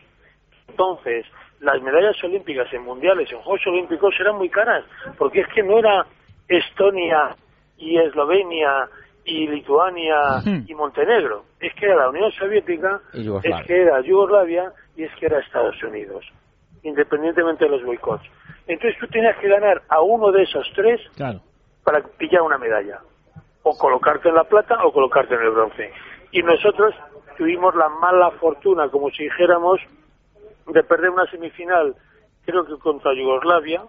entonces, 0.68 1.26
las 1.60 1.82
medallas 1.82 2.22
olímpicas 2.24 2.72
en 2.74 2.84
mundiales, 2.84 3.32
en 3.32 3.40
Juegos 3.40 3.66
Olímpicos, 3.68 4.16
eran 4.20 4.38
muy 4.38 4.50
caras, 4.50 4.84
porque 5.18 5.42
es 5.42 5.48
que 5.54 5.64
no 5.64 5.78
era 5.80 6.06
Estonia 6.48 7.36
y 7.78 7.98
Eslovenia 7.98 8.88
y 9.26 9.48
Lituania 9.48 10.42
y 10.68 10.74
Montenegro, 10.74 11.46
es 11.60 11.74
que 11.76 11.86
era 11.86 11.96
la 11.98 12.10
Unión 12.10 12.32
Soviética, 12.32 13.02
es 13.14 13.66
que 13.68 13.82
era 13.82 14.02
Yugoslavia 14.02 14.72
y 14.96 15.04
es 15.04 15.12
que 15.16 15.28
era 15.28 15.40
Estados 15.40 15.82
Unidos, 15.84 16.26
independientemente 16.84 17.66
de 17.66 17.72
los 17.72 17.84
boicots. 17.84 18.24
Entonces 18.68 19.00
tú 19.00 19.08
tenías 19.08 19.38
que 19.38 19.48
ganar 19.48 19.82
a 19.90 20.02
uno 20.02 20.32
de 20.32 20.44
esos 20.44 20.66
tres 20.76 21.00
Claro. 21.16 21.42
para 21.84 22.02
pillar 22.18 22.42
una 22.42 22.58
medalla. 22.58 23.00
O 23.64 23.78
colocarte 23.78 24.30
en 24.30 24.36
la 24.36 24.44
plata 24.44 24.84
o 24.84 24.92
colocarte 24.92 25.36
en 25.36 25.42
el 25.42 25.52
bronce. 25.52 25.92
Y 26.32 26.42
nosotros 26.42 26.96
tuvimos 27.42 27.74
la 27.74 27.90
mala 27.90 28.30
fortuna, 28.40 28.88
como 28.90 29.10
si 29.10 29.24
dijéramos, 29.24 29.82
de 30.68 30.84
perder 30.84 31.10
una 31.10 31.26
semifinal, 31.26 31.96
creo 32.46 32.64
que 32.66 32.78
contra 32.78 33.16
Yugoslavia. 33.16 33.82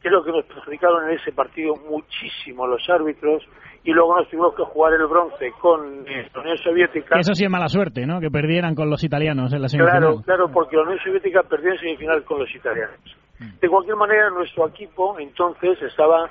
Creo 0.00 0.24
que 0.24 0.32
nos 0.32 0.44
perjudicaron 0.44 1.08
en 1.08 1.16
ese 1.16 1.30
partido 1.30 1.76
muchísimo 1.88 2.66
los 2.66 2.82
árbitros. 2.90 3.44
Y 3.84 3.92
luego 3.92 4.16
nos 4.16 4.28
tuvimos 4.28 4.56
que 4.56 4.64
jugar 4.64 4.92
el 4.94 5.06
bronce 5.06 5.52
con 5.60 6.04
la 6.04 6.40
Unión 6.40 6.58
Soviética. 6.58 7.16
Eso 7.16 7.32
sí 7.34 7.44
es 7.44 7.50
mala 7.50 7.68
suerte, 7.68 8.06
¿no? 8.06 8.18
Que 8.18 8.28
perdieran 8.28 8.74
con 8.74 8.90
los 8.90 9.04
italianos 9.04 9.52
en 9.52 9.62
la 9.62 9.68
semifinal. 9.68 10.00
Claro, 10.00 10.22
claro, 10.22 10.48
porque 10.52 10.74
la 10.74 10.82
Unión 10.82 10.98
Soviética 10.98 11.44
perdió 11.44 11.70
en 11.70 11.78
semifinal 11.78 12.24
con 12.24 12.40
los 12.40 12.52
italianos. 12.52 12.98
De 13.60 13.68
cualquier 13.68 13.96
manera, 13.96 14.30
nuestro 14.30 14.66
equipo 14.66 15.16
entonces 15.20 15.80
estaba 15.80 16.28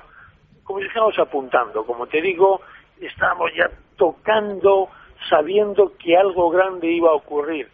como 0.62 0.80
si 0.80 0.88
fuéramos 0.90 1.18
apuntando. 1.18 1.84
Como 1.86 2.06
te 2.06 2.20
digo, 2.20 2.60
estábamos 3.00 3.50
ya 3.56 3.70
tocando, 3.96 4.90
sabiendo 5.28 5.92
que 5.98 6.16
algo 6.16 6.50
grande 6.50 6.88
iba 6.88 7.10
a 7.10 7.14
ocurrir, 7.14 7.68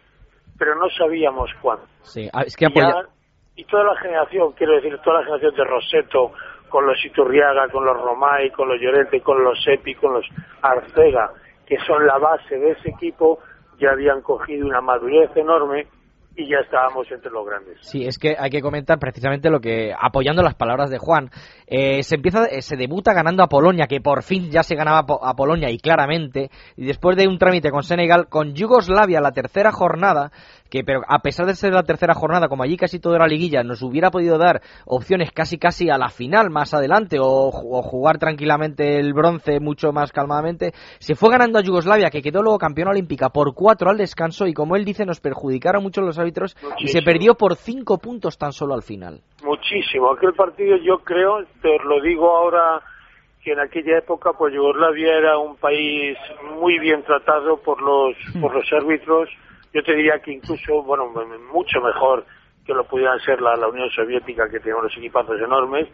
pero 0.57 0.75
no 0.75 0.89
sabíamos 0.89 1.49
cuándo. 1.61 1.85
Sí, 2.03 2.29
ah, 2.33 2.43
es 2.45 2.55
que 2.55 2.65
Y, 2.65 2.67
apoya- 2.67 3.01
ya- 3.03 3.09
y 3.55 3.63
toda 3.65 3.83
la 3.83 3.95
generación, 3.97 4.51
quiero 4.53 4.73
decir, 4.75 4.97
toda 5.03 5.19
la 5.19 5.25
generación 5.25 5.55
de 5.55 5.63
Roseto, 5.65 6.31
con 6.69 6.85
los 6.85 7.03
Iturriaga, 7.05 7.67
con 7.69 7.83
los 7.85 7.97
Romay, 8.01 8.49
con 8.51 8.69
los 8.69 8.79
Llorente, 8.79 9.19
con 9.21 9.43
los 9.43 9.59
Epi, 9.67 9.93
con 9.95 10.13
los 10.13 10.25
Arcega, 10.61 11.31
que 11.65 11.77
son 11.85 12.05
la 12.07 12.17
base 12.17 12.57
de 12.57 12.71
ese 12.71 12.89
equipo, 12.91 13.39
ya 13.77 13.91
habían 13.91 14.21
cogido 14.21 14.65
una 14.67 14.79
madurez 14.81 15.35
enorme 15.35 15.87
y 16.35 16.49
ya 16.49 16.57
estábamos 16.63 17.11
entre 17.11 17.29
los 17.29 17.45
grandes. 17.45 17.77
Sí, 17.81 18.05
es 18.05 18.17
que 18.17 18.35
hay 18.39 18.49
que 18.49 18.61
comentar 18.61 18.97
precisamente 18.99 19.49
lo 19.49 19.59
que, 19.59 19.93
apoyando 19.97 20.41
las 20.41 20.55
palabras 20.55 20.89
de 20.89 20.97
Juan, 20.97 21.29
eh, 21.67 22.03
se 22.03 22.15
empieza, 22.15 22.45
eh, 22.45 22.61
se 22.61 22.77
debuta 22.77 23.13
ganando 23.13 23.43
a 23.43 23.47
Polonia, 23.47 23.87
que 23.87 23.99
por 23.99 24.23
fin 24.23 24.49
ya 24.49 24.63
se 24.63 24.75
ganaba 24.75 25.05
a 25.21 25.33
Polonia 25.35 25.69
y 25.69 25.77
claramente, 25.77 26.49
y 26.77 26.85
después 26.85 27.17
de 27.17 27.27
un 27.27 27.37
trámite 27.37 27.69
con 27.69 27.83
Senegal, 27.83 28.27
con 28.29 28.53
Yugoslavia 28.53 29.19
la 29.19 29.31
tercera 29.31 29.71
jornada, 29.71 30.31
que 30.71 30.83
pero 30.83 31.01
a 31.07 31.19
pesar 31.19 31.45
de 31.45 31.53
ser 31.53 31.73
la 31.73 31.83
tercera 31.83 32.15
jornada, 32.15 32.47
como 32.47 32.63
allí 32.63 32.77
casi 32.77 32.99
toda 32.99 33.19
la 33.19 33.27
liguilla, 33.27 33.61
nos 33.61 33.81
hubiera 33.83 34.09
podido 34.09 34.37
dar 34.37 34.61
opciones 34.85 35.31
casi 35.31 35.57
casi 35.59 35.89
a 35.89 35.97
la 35.97 36.07
final 36.09 36.49
más 36.49 36.73
adelante, 36.73 37.17
o, 37.19 37.51
ju- 37.51 37.67
o 37.77 37.81
jugar 37.83 38.17
tranquilamente 38.17 38.97
el 38.97 39.13
bronce 39.13 39.59
mucho 39.59 39.91
más 39.91 40.11
calmadamente, 40.11 40.71
se 40.99 41.13
fue 41.15 41.29
ganando 41.29 41.59
a 41.59 41.61
Yugoslavia, 41.61 42.09
que 42.09 42.21
quedó 42.21 42.41
luego 42.41 42.57
campeona 42.57 42.91
olímpica 42.91 43.29
por 43.29 43.53
cuatro 43.53 43.89
al 43.89 43.97
descanso, 43.97 44.47
y 44.47 44.53
como 44.53 44.75
él 44.77 44.85
dice, 44.85 45.05
nos 45.05 45.19
perjudicaron 45.19 45.83
mucho 45.83 45.99
los 46.01 46.17
árbitros, 46.17 46.55
y 46.79 46.87
se 46.87 47.01
perdió 47.01 47.35
por 47.35 47.55
cinco 47.57 47.97
puntos 47.97 48.37
tan 48.37 48.53
solo 48.53 48.73
al 48.73 48.81
final. 48.81 49.19
Muchísimo. 49.43 50.11
Aquel 50.13 50.33
partido 50.33 50.77
yo 50.77 50.99
creo, 50.99 51.43
te 51.61 51.77
lo 51.83 52.01
digo 52.01 52.29
ahora, 52.33 52.81
que 53.43 53.51
en 53.51 53.59
aquella 53.59 53.97
época 53.97 54.31
pues 54.37 54.53
Yugoslavia 54.53 55.17
era 55.17 55.37
un 55.37 55.57
país 55.57 56.17
muy 56.57 56.79
bien 56.79 57.03
tratado 57.03 57.57
por 57.57 57.81
los, 57.81 58.15
por 58.39 58.55
los 58.55 58.71
árbitros. 58.71 59.27
Yo 59.73 59.83
te 59.83 59.95
diría 59.95 60.19
que 60.19 60.31
incluso, 60.31 60.83
bueno, 60.83 61.11
mucho 61.51 61.79
mejor 61.81 62.25
que 62.65 62.73
lo 62.73 62.83
pudieran 62.85 63.19
ser 63.19 63.41
la, 63.41 63.55
la 63.55 63.67
Unión 63.67 63.89
Soviética, 63.89 64.49
que 64.49 64.59
tenía 64.59 64.77
unos 64.77 64.95
equipazos 64.97 65.39
enormes. 65.39 65.87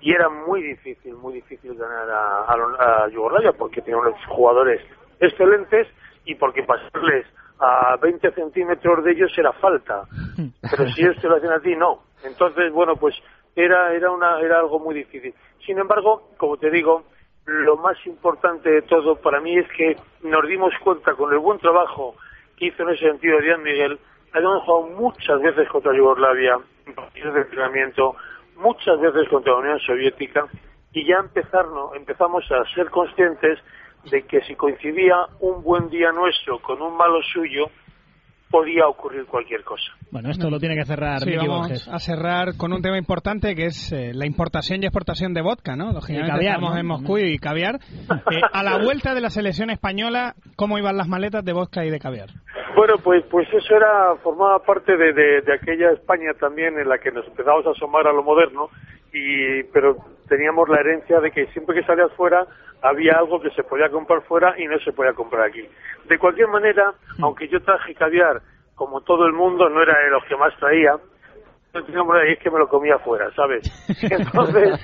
Y 0.00 0.12
era 0.12 0.28
muy 0.28 0.62
difícil, 0.62 1.14
muy 1.14 1.34
difícil 1.34 1.74
ganar 1.74 2.10
a, 2.10 2.44
a, 2.44 3.04
a 3.04 3.08
Yugoslavia 3.08 3.52
porque 3.52 3.80
tenía 3.80 3.98
unos 3.98 4.14
jugadores 4.26 4.80
excelentes 5.20 5.86
y 6.24 6.34
porque 6.34 6.64
pasarles 6.64 7.26
a 7.60 7.96
20 7.96 8.32
centímetros 8.32 9.04
de 9.04 9.12
ellos 9.12 9.32
era 9.36 9.52
falta. 9.52 10.02
Pero 10.70 10.88
si 10.90 11.02
ellos 11.02 11.16
te 11.20 11.28
lo 11.28 11.36
hacen 11.36 11.52
a 11.52 11.60
ti, 11.60 11.76
no. 11.76 12.02
Entonces, 12.24 12.72
bueno, 12.72 12.96
pues 12.96 13.14
era, 13.54 13.92
era, 13.94 14.10
una, 14.10 14.40
era 14.40 14.58
algo 14.58 14.80
muy 14.80 14.94
difícil. 14.94 15.32
Sin 15.64 15.78
embargo, 15.78 16.30
como 16.36 16.56
te 16.56 16.70
digo, 16.70 17.04
lo 17.46 17.76
más 17.76 17.96
importante 18.06 18.70
de 18.70 18.82
todo 18.82 19.16
para 19.16 19.40
mí 19.40 19.56
es 19.56 19.66
que 19.76 19.96
nos 20.22 20.46
dimos 20.48 20.72
cuenta 20.82 21.14
con 21.14 21.32
el 21.32 21.38
buen 21.38 21.58
trabajo 21.58 22.16
que 22.62 22.68
hizo 22.68 22.82
en 22.84 22.90
ese 22.90 23.10
sentido 23.10 23.40
Díaz 23.40 23.58
Miguel, 23.58 23.98
habíamos 24.32 24.62
jugado 24.62 24.94
muchas 24.96 25.42
veces 25.42 25.68
contra 25.68 25.96
Yugoslavia, 25.96 26.58
en 26.86 26.94
partidos 26.94 27.34
de 27.34 27.40
entrenamiento, 27.40 28.14
muchas 28.56 29.00
veces 29.00 29.28
contra 29.28 29.52
la 29.52 29.58
Unión 29.58 29.80
Soviética, 29.80 30.46
y 30.92 31.04
ya 31.04 31.16
empezarnos, 31.16 31.96
empezamos 31.96 32.44
a 32.52 32.64
ser 32.72 32.88
conscientes 32.90 33.58
de 34.10 34.22
que 34.22 34.42
si 34.42 34.54
coincidía 34.54 35.16
un 35.40 35.62
buen 35.64 35.88
día 35.88 36.12
nuestro 36.12 36.60
con 36.60 36.80
un 36.82 36.96
malo 36.96 37.20
suyo, 37.32 37.66
podía 38.52 38.86
ocurrir 38.86 39.24
cualquier 39.24 39.64
cosa. 39.64 39.90
Bueno, 40.10 40.30
esto 40.30 40.50
lo 40.50 40.60
tiene 40.60 40.76
que 40.76 40.84
cerrar 40.84 41.20
Sí, 41.20 41.30
Miki 41.30 41.38
vamos 41.38 41.68
Borges. 41.68 41.88
a 41.88 41.98
cerrar 41.98 42.54
con 42.58 42.74
un 42.74 42.82
tema 42.82 42.98
importante 42.98 43.54
que 43.54 43.64
es 43.64 43.90
eh, 43.92 44.12
la 44.12 44.26
importación 44.26 44.82
y 44.82 44.86
exportación 44.86 45.32
de 45.32 45.40
vodka, 45.40 45.74
¿no? 45.74 45.90
Lógicamente 45.92 46.30
caviar, 46.30 46.54
estamos 46.56 46.74
¿no? 46.74 46.80
en 46.80 46.86
Moscú 46.86 47.18
y 47.18 47.38
caviar. 47.38 47.80
Eh, 48.30 48.40
a 48.52 48.62
la 48.62 48.78
vuelta 48.78 49.14
de 49.14 49.20
la 49.20 49.30
selección 49.30 49.70
española, 49.70 50.34
¿cómo 50.56 50.78
iban 50.78 50.96
las 50.96 51.08
maletas 51.08 51.44
de 51.44 51.52
vodka 51.54 51.84
y 51.84 51.90
de 51.90 51.98
caviar? 51.98 52.28
Bueno, 52.74 52.94
pues 53.02 53.24
pues 53.30 53.48
eso 53.52 53.76
era 53.76 54.14
formaba 54.22 54.58
parte 54.60 54.96
de, 54.96 55.12
de, 55.12 55.42
de 55.42 55.54
aquella 55.54 55.92
España 55.92 56.32
también 56.38 56.78
en 56.78 56.88
la 56.88 56.98
que 56.98 57.10
nos 57.10 57.26
empezamos 57.26 57.66
a 57.66 57.70
asomar 57.70 58.06
a 58.06 58.12
lo 58.12 58.22
moderno 58.22 58.70
y 59.12 59.62
pero 59.64 59.96
teníamos 60.28 60.68
la 60.68 60.80
herencia 60.80 61.20
de 61.20 61.30
que 61.30 61.46
siempre 61.48 61.76
que 61.76 61.86
salías 61.86 62.12
fuera 62.12 62.46
había 62.80 63.18
algo 63.18 63.40
que 63.40 63.50
se 63.50 63.62
podía 63.62 63.90
comprar 63.90 64.22
fuera 64.22 64.54
y 64.58 64.66
no 64.66 64.78
se 64.80 64.92
podía 64.92 65.12
comprar 65.12 65.48
aquí. 65.48 65.62
De 66.08 66.18
cualquier 66.18 66.48
manera, 66.48 66.92
aunque 67.20 67.48
yo 67.48 67.60
traje 67.62 67.94
caviar 67.94 68.40
como 68.74 69.02
todo 69.02 69.26
el 69.26 69.32
mundo, 69.32 69.68
no 69.68 69.82
era 69.82 69.96
de 70.04 70.10
los 70.10 70.24
que 70.24 70.36
más 70.36 70.56
traía, 70.56 70.96
ahí 71.74 72.32
es 72.32 72.38
que 72.38 72.50
me 72.50 72.58
lo 72.58 72.68
comía 72.68 72.98
fuera, 72.98 73.30
¿sabes? 73.34 73.62
Entonces, 74.02 74.80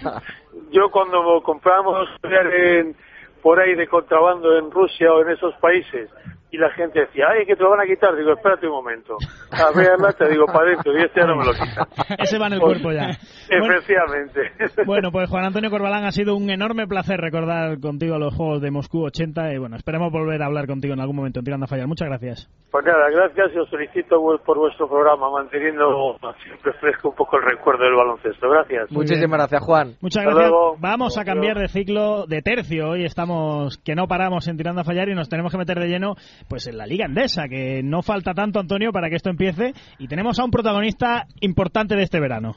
yo 0.70 0.90
cuando 0.90 1.42
comprábamos 1.42 2.08
caviar 2.22 2.46
en, 2.54 2.96
por 3.42 3.58
ahí 3.58 3.74
de 3.74 3.88
contrabando 3.88 4.56
en 4.56 4.70
Rusia 4.70 5.12
o 5.12 5.22
en 5.22 5.30
esos 5.30 5.54
países 5.56 6.08
y 6.50 6.56
la 6.56 6.70
gente 6.70 7.00
decía, 7.00 7.26
ay, 7.30 7.44
que 7.46 7.56
te 7.56 7.62
lo 7.62 7.70
van 7.70 7.80
a 7.80 7.84
quitar, 7.86 8.16
digo, 8.16 8.32
espérate 8.32 8.66
un 8.66 8.72
momento, 8.72 9.16
a 9.50 9.70
verla, 9.76 10.12
te 10.12 10.28
digo, 10.28 10.46
para 10.46 10.60
adentro, 10.66 10.92
y 10.98 11.02
este 11.02 11.20
ya 11.20 11.26
no 11.26 11.36
me 11.36 11.44
lo 11.44 11.52
quita. 11.52 11.86
Ese 12.18 12.38
va 12.38 12.46
en 12.46 12.54
el 12.54 12.60
Pues, 12.60 12.80
cuerpo 12.80 12.92
ya. 12.92 13.10
Bueno, 13.48 13.74
Efectivamente. 13.78 14.40
Bueno, 14.86 15.10
pues 15.10 15.28
Juan 15.28 15.44
Antonio 15.44 15.70
Corbalán, 15.70 16.04
ha 16.04 16.12
sido 16.12 16.36
un 16.36 16.50
enorme 16.50 16.86
placer 16.86 17.20
recordar 17.20 17.80
contigo 17.80 18.18
los 18.18 18.34
Juegos 18.34 18.60
de 18.60 18.70
Moscú 18.70 19.04
80 19.04 19.52
y 19.54 19.58
bueno, 19.58 19.76
esperemos 19.76 20.12
volver 20.12 20.42
a 20.42 20.46
hablar 20.46 20.66
contigo 20.66 20.94
en 20.94 21.00
algún 21.00 21.16
momento 21.16 21.40
en 21.40 21.44
Tirando 21.44 21.64
a 21.64 21.68
Fallar. 21.68 21.86
Muchas 21.86 22.08
gracias. 22.08 22.48
Pues 22.70 22.84
nada, 22.84 23.08
gracias 23.10 23.54
y 23.54 23.58
os 23.58 23.70
felicito 23.70 24.16
por 24.44 24.58
vuestro 24.58 24.88
programa, 24.88 25.30
manteniendo 25.30 26.18
siempre 26.42 26.72
fresco 26.74 27.10
un 27.10 27.16
poco 27.16 27.38
el 27.38 27.44
recuerdo 27.44 27.84
del 27.84 27.94
baloncesto. 27.94 28.48
Gracias. 28.48 28.90
Muchísimas 28.90 29.38
gracias, 29.38 29.62
Juan. 29.62 29.94
Muchas 30.00 30.22
Hasta 30.22 30.34
gracias. 30.34 30.50
luego. 30.50 30.76
Vamos 30.78 31.18
a 31.18 31.24
cambiar 31.24 31.58
de 31.58 31.68
ciclo, 31.68 32.26
de 32.26 32.42
tercio. 32.42 32.90
Hoy 32.90 33.04
estamos 33.04 33.78
que 33.78 33.94
no 33.94 34.06
paramos 34.06 34.46
en 34.48 34.56
Tirando 34.56 34.82
a 34.82 34.84
Fallar 34.84 35.08
y 35.08 35.14
nos 35.14 35.28
tenemos 35.28 35.52
que 35.52 35.58
meter 35.58 35.78
de 35.78 35.88
lleno 35.88 36.14
pues 36.48 36.66
en 36.66 36.76
la 36.76 36.86
Liga 36.86 37.06
Endesa, 37.06 37.48
que 37.48 37.82
no 37.82 38.02
falta 38.02 38.34
tanto, 38.34 38.60
Antonio, 38.60 38.92
para 38.92 39.08
que 39.08 39.16
esto 39.16 39.30
empiece. 39.30 39.72
Y 39.98 40.08
tenemos 40.08 40.38
a 40.38 40.44
un 40.44 40.50
protagonista 40.50 41.26
importante 41.40 41.96
de 41.96 42.02
este 42.02 42.20
verano. 42.20 42.56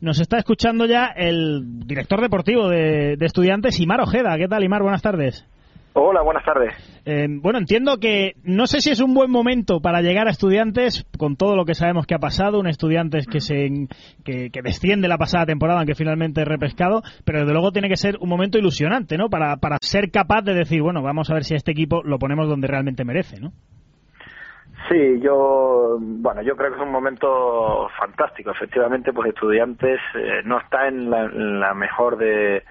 Nos 0.00 0.18
está 0.18 0.38
escuchando 0.38 0.86
ya 0.86 1.06
el 1.14 1.86
director 1.86 2.22
deportivo 2.22 2.68
de, 2.68 3.16
de 3.18 3.26
estudiantes, 3.26 3.78
Imar 3.80 4.00
Ojeda. 4.00 4.36
¿Qué 4.38 4.48
tal, 4.48 4.64
Imar? 4.64 4.82
Buenas 4.82 5.02
tardes. 5.02 5.46
Hola, 5.92 6.22
buenas 6.22 6.44
tardes. 6.44 6.72
Eh, 7.04 7.26
bueno, 7.28 7.58
entiendo 7.58 7.98
que 7.98 8.34
no 8.44 8.66
sé 8.66 8.80
si 8.80 8.90
es 8.90 9.00
un 9.00 9.12
buen 9.12 9.30
momento 9.30 9.80
para 9.80 10.00
llegar 10.00 10.28
a 10.28 10.30
estudiantes 10.30 11.04
con 11.18 11.36
todo 11.36 11.56
lo 11.56 11.64
que 11.64 11.74
sabemos 11.74 12.06
que 12.06 12.14
ha 12.14 12.18
pasado, 12.18 12.60
un 12.60 12.68
estudiantes 12.68 13.26
que 13.26 13.40
se 13.40 13.88
que, 14.24 14.50
que 14.50 14.62
desciende 14.62 15.08
la 15.08 15.18
pasada 15.18 15.46
temporada, 15.46 15.80
aunque 15.80 15.96
finalmente 15.96 16.42
es 16.42 16.48
repescado, 16.48 17.02
pero 17.24 17.40
desde 17.40 17.52
luego 17.52 17.72
tiene 17.72 17.88
que 17.88 17.96
ser 17.96 18.16
un 18.20 18.28
momento 18.28 18.56
ilusionante, 18.56 19.18
¿no? 19.18 19.28
Para, 19.28 19.56
para 19.56 19.78
ser 19.82 20.10
capaz 20.10 20.42
de 20.42 20.54
decir, 20.54 20.80
bueno, 20.80 21.02
vamos 21.02 21.28
a 21.28 21.34
ver 21.34 21.44
si 21.44 21.54
a 21.54 21.56
este 21.56 21.72
equipo 21.72 22.02
lo 22.04 22.18
ponemos 22.18 22.48
donde 22.48 22.68
realmente 22.68 23.04
merece, 23.04 23.40
¿no? 23.40 23.52
Sí, 24.90 25.20
yo, 25.20 25.98
bueno, 26.00 26.42
yo 26.42 26.56
creo 26.56 26.70
que 26.70 26.76
es 26.76 26.82
un 26.82 26.90
momento 26.90 27.88
fantástico. 27.96 28.50
Efectivamente, 28.50 29.12
pues 29.12 29.28
estudiantes 29.28 30.00
eh, 30.16 30.42
no 30.44 30.58
está 30.58 30.88
en 30.88 31.08
la, 31.08 31.28
la 31.28 31.74
mejor 31.74 32.16
de, 32.16 32.64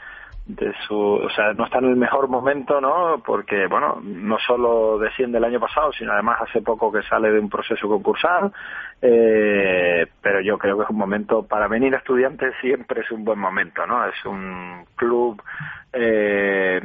de 0.45 0.73
su, 0.85 0.97
o 0.97 1.29
sea, 1.29 1.53
no 1.53 1.63
está 1.63 1.77
en 1.77 1.85
el 1.85 1.95
mejor 1.95 2.27
momento, 2.27 2.81
¿no? 2.81 3.23
Porque, 3.25 3.67
bueno, 3.67 4.01
no 4.03 4.37
solo 4.37 4.99
desciende 4.99 5.37
el 5.37 5.45
año 5.45 5.61
pasado, 5.61 5.93
sino 5.93 6.11
además 6.11 6.41
hace 6.41 6.61
poco 6.61 6.91
que 6.91 7.03
sale 7.03 7.31
de 7.31 7.39
un 7.39 7.49
proceso 7.49 7.87
concursal. 7.87 8.51
Eh, 9.01 10.05
pero 10.21 10.41
yo 10.41 10.57
creo 10.57 10.75
que 10.75 10.83
es 10.83 10.89
un 10.89 10.97
momento 10.97 11.43
para 11.43 11.69
venir 11.69 11.95
a 11.95 11.99
estudiantes 11.99 12.53
siempre 12.59 12.99
es 12.99 13.11
un 13.11 13.23
buen 13.23 13.39
momento, 13.39 13.87
¿no? 13.87 14.05
Es 14.05 14.25
un 14.25 14.83
club 14.97 15.41
eh, 15.93 16.81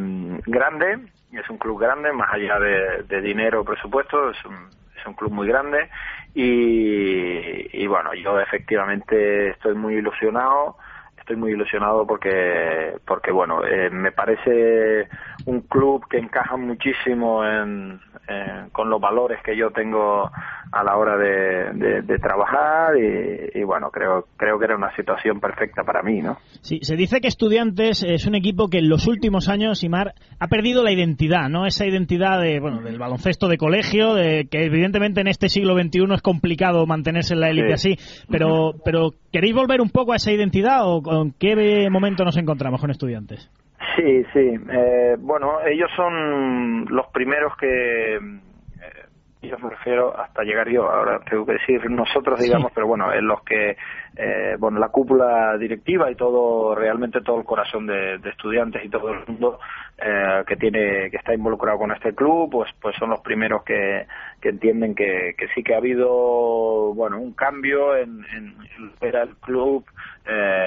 grande, 0.46 1.08
es 1.32 1.50
un 1.50 1.58
club 1.58 1.80
grande, 1.80 2.12
más 2.12 2.32
allá 2.32 2.60
de, 2.60 3.02
de 3.08 3.20
dinero 3.20 3.64
presupuesto, 3.64 4.30
es 4.30 4.44
un, 4.44 4.83
un 5.06 5.14
club 5.14 5.32
muy 5.32 5.48
grande 5.48 5.88
y, 6.34 7.82
y 7.82 7.86
bueno, 7.86 8.14
yo 8.14 8.40
efectivamente 8.40 9.50
estoy 9.50 9.74
muy 9.74 9.94
ilusionado, 9.94 10.76
estoy 11.18 11.36
muy 11.36 11.52
ilusionado 11.52 12.06
porque, 12.06 12.96
porque 13.06 13.32
bueno, 13.32 13.64
eh, 13.64 13.88
me 13.90 14.12
parece 14.12 15.08
un 15.46 15.60
club 15.62 16.06
que 16.08 16.18
encaja 16.18 16.56
muchísimo 16.56 17.44
en, 17.44 18.00
en- 18.28 18.70
con 18.70 18.88
los 18.88 19.00
valores 19.00 19.38
que 19.44 19.56
yo 19.56 19.70
tengo 19.70 20.30
a 20.72 20.82
la 20.82 20.96
hora 20.96 21.16
de, 21.16 21.72
de- 21.74 22.02
de 22.02 22.18
trabajar 22.18 22.96
y, 22.96 23.58
y 23.60 23.62
bueno, 23.64 23.90
creo, 23.90 24.26
creo 24.36 24.58
que 24.58 24.64
era 24.64 24.76
una 24.76 24.94
situación 24.96 25.40
perfecta 25.40 25.84
para 25.84 26.02
mí, 26.02 26.20
¿no? 26.22 26.38
Sí, 26.62 26.78
se 26.82 26.96
dice 26.96 27.20
que 27.20 27.28
Estudiantes 27.28 28.02
es 28.02 28.26
un 28.26 28.34
equipo 28.34 28.68
que 28.68 28.78
en 28.78 28.88
los 28.88 29.06
últimos 29.06 29.48
años, 29.48 29.84
Imar, 29.84 30.14
ha 30.40 30.48
perdido 30.48 30.82
la 30.82 30.92
identidad, 30.92 31.48
¿no? 31.50 31.66
Esa 31.66 31.86
identidad 31.86 32.40
de, 32.40 32.58
bueno, 32.60 32.80
del 32.80 32.98
baloncesto 32.98 33.46
de 33.48 33.58
colegio, 33.58 34.14
de 34.14 34.46
que 34.50 34.64
evidentemente 34.64 35.20
en 35.20 35.28
este 35.28 35.48
siglo 35.50 35.74
XXI 35.78 36.14
es 36.14 36.22
complicado 36.22 36.86
mantenerse 36.86 37.34
en 37.34 37.40
la 37.40 37.50
élite 37.50 37.76
Sí. 37.76 37.92
así, 37.92 38.24
pero, 38.30 38.72
pero 38.84 39.10
¿queréis 39.30 39.54
volver 39.54 39.80
un 39.80 39.90
poco 39.90 40.12
a 40.12 40.16
esa 40.16 40.32
identidad 40.32 40.80
o 40.88 41.02
con 41.02 41.32
qué 41.32 41.88
momento 41.90 42.24
nos 42.24 42.36
encontramos 42.36 42.80
con 42.80 42.90
Estudiantes? 42.90 43.50
Sí, 43.96 44.24
sí. 44.32 44.54
Eh, 44.70 45.16
bueno, 45.18 45.60
ellos 45.66 45.90
son 45.94 46.86
los 46.86 47.06
primeros 47.08 47.56
que, 47.56 48.16
eh, 48.16 48.20
ellos 49.42 49.62
me 49.62 49.70
refiero 49.70 50.18
hasta 50.18 50.42
llegar 50.42 50.68
yo. 50.68 50.90
Ahora 50.90 51.20
tengo 51.28 51.46
que 51.46 51.52
decir 51.52 51.88
nosotros, 51.90 52.40
digamos, 52.40 52.72
pero 52.74 52.86
bueno, 52.86 53.12
en 53.12 53.26
los 53.26 53.42
que, 53.42 53.76
eh, 54.16 54.56
bueno, 54.58 54.78
la 54.78 54.88
cúpula 54.88 55.56
directiva 55.58 56.10
y 56.10 56.14
todo, 56.14 56.74
realmente 56.74 57.20
todo 57.20 57.38
el 57.38 57.44
corazón 57.44 57.86
de, 57.86 58.18
de 58.18 58.30
estudiantes 58.30 58.84
y 58.84 58.88
todo 58.88 59.12
el 59.12 59.20
mundo 59.26 59.58
eh, 59.98 60.42
que 60.46 60.56
tiene, 60.56 61.10
que 61.10 61.16
está 61.16 61.34
involucrado 61.34 61.78
con 61.78 61.92
este 61.92 62.14
club, 62.14 62.50
pues, 62.50 62.70
pues 62.80 62.96
son 62.96 63.10
los 63.10 63.20
primeros 63.20 63.62
que, 63.64 64.06
que 64.40 64.48
entienden 64.48 64.94
que, 64.94 65.34
que 65.36 65.48
sí 65.54 65.62
que 65.62 65.74
ha 65.74 65.78
habido, 65.78 66.94
bueno, 66.94 67.20
un 67.20 67.32
cambio 67.32 67.96
en, 67.96 68.24
en, 68.34 68.54
en 68.76 68.92
ver 69.00 69.16
al 69.16 69.36
club 69.36 69.84
eh, 70.26 70.63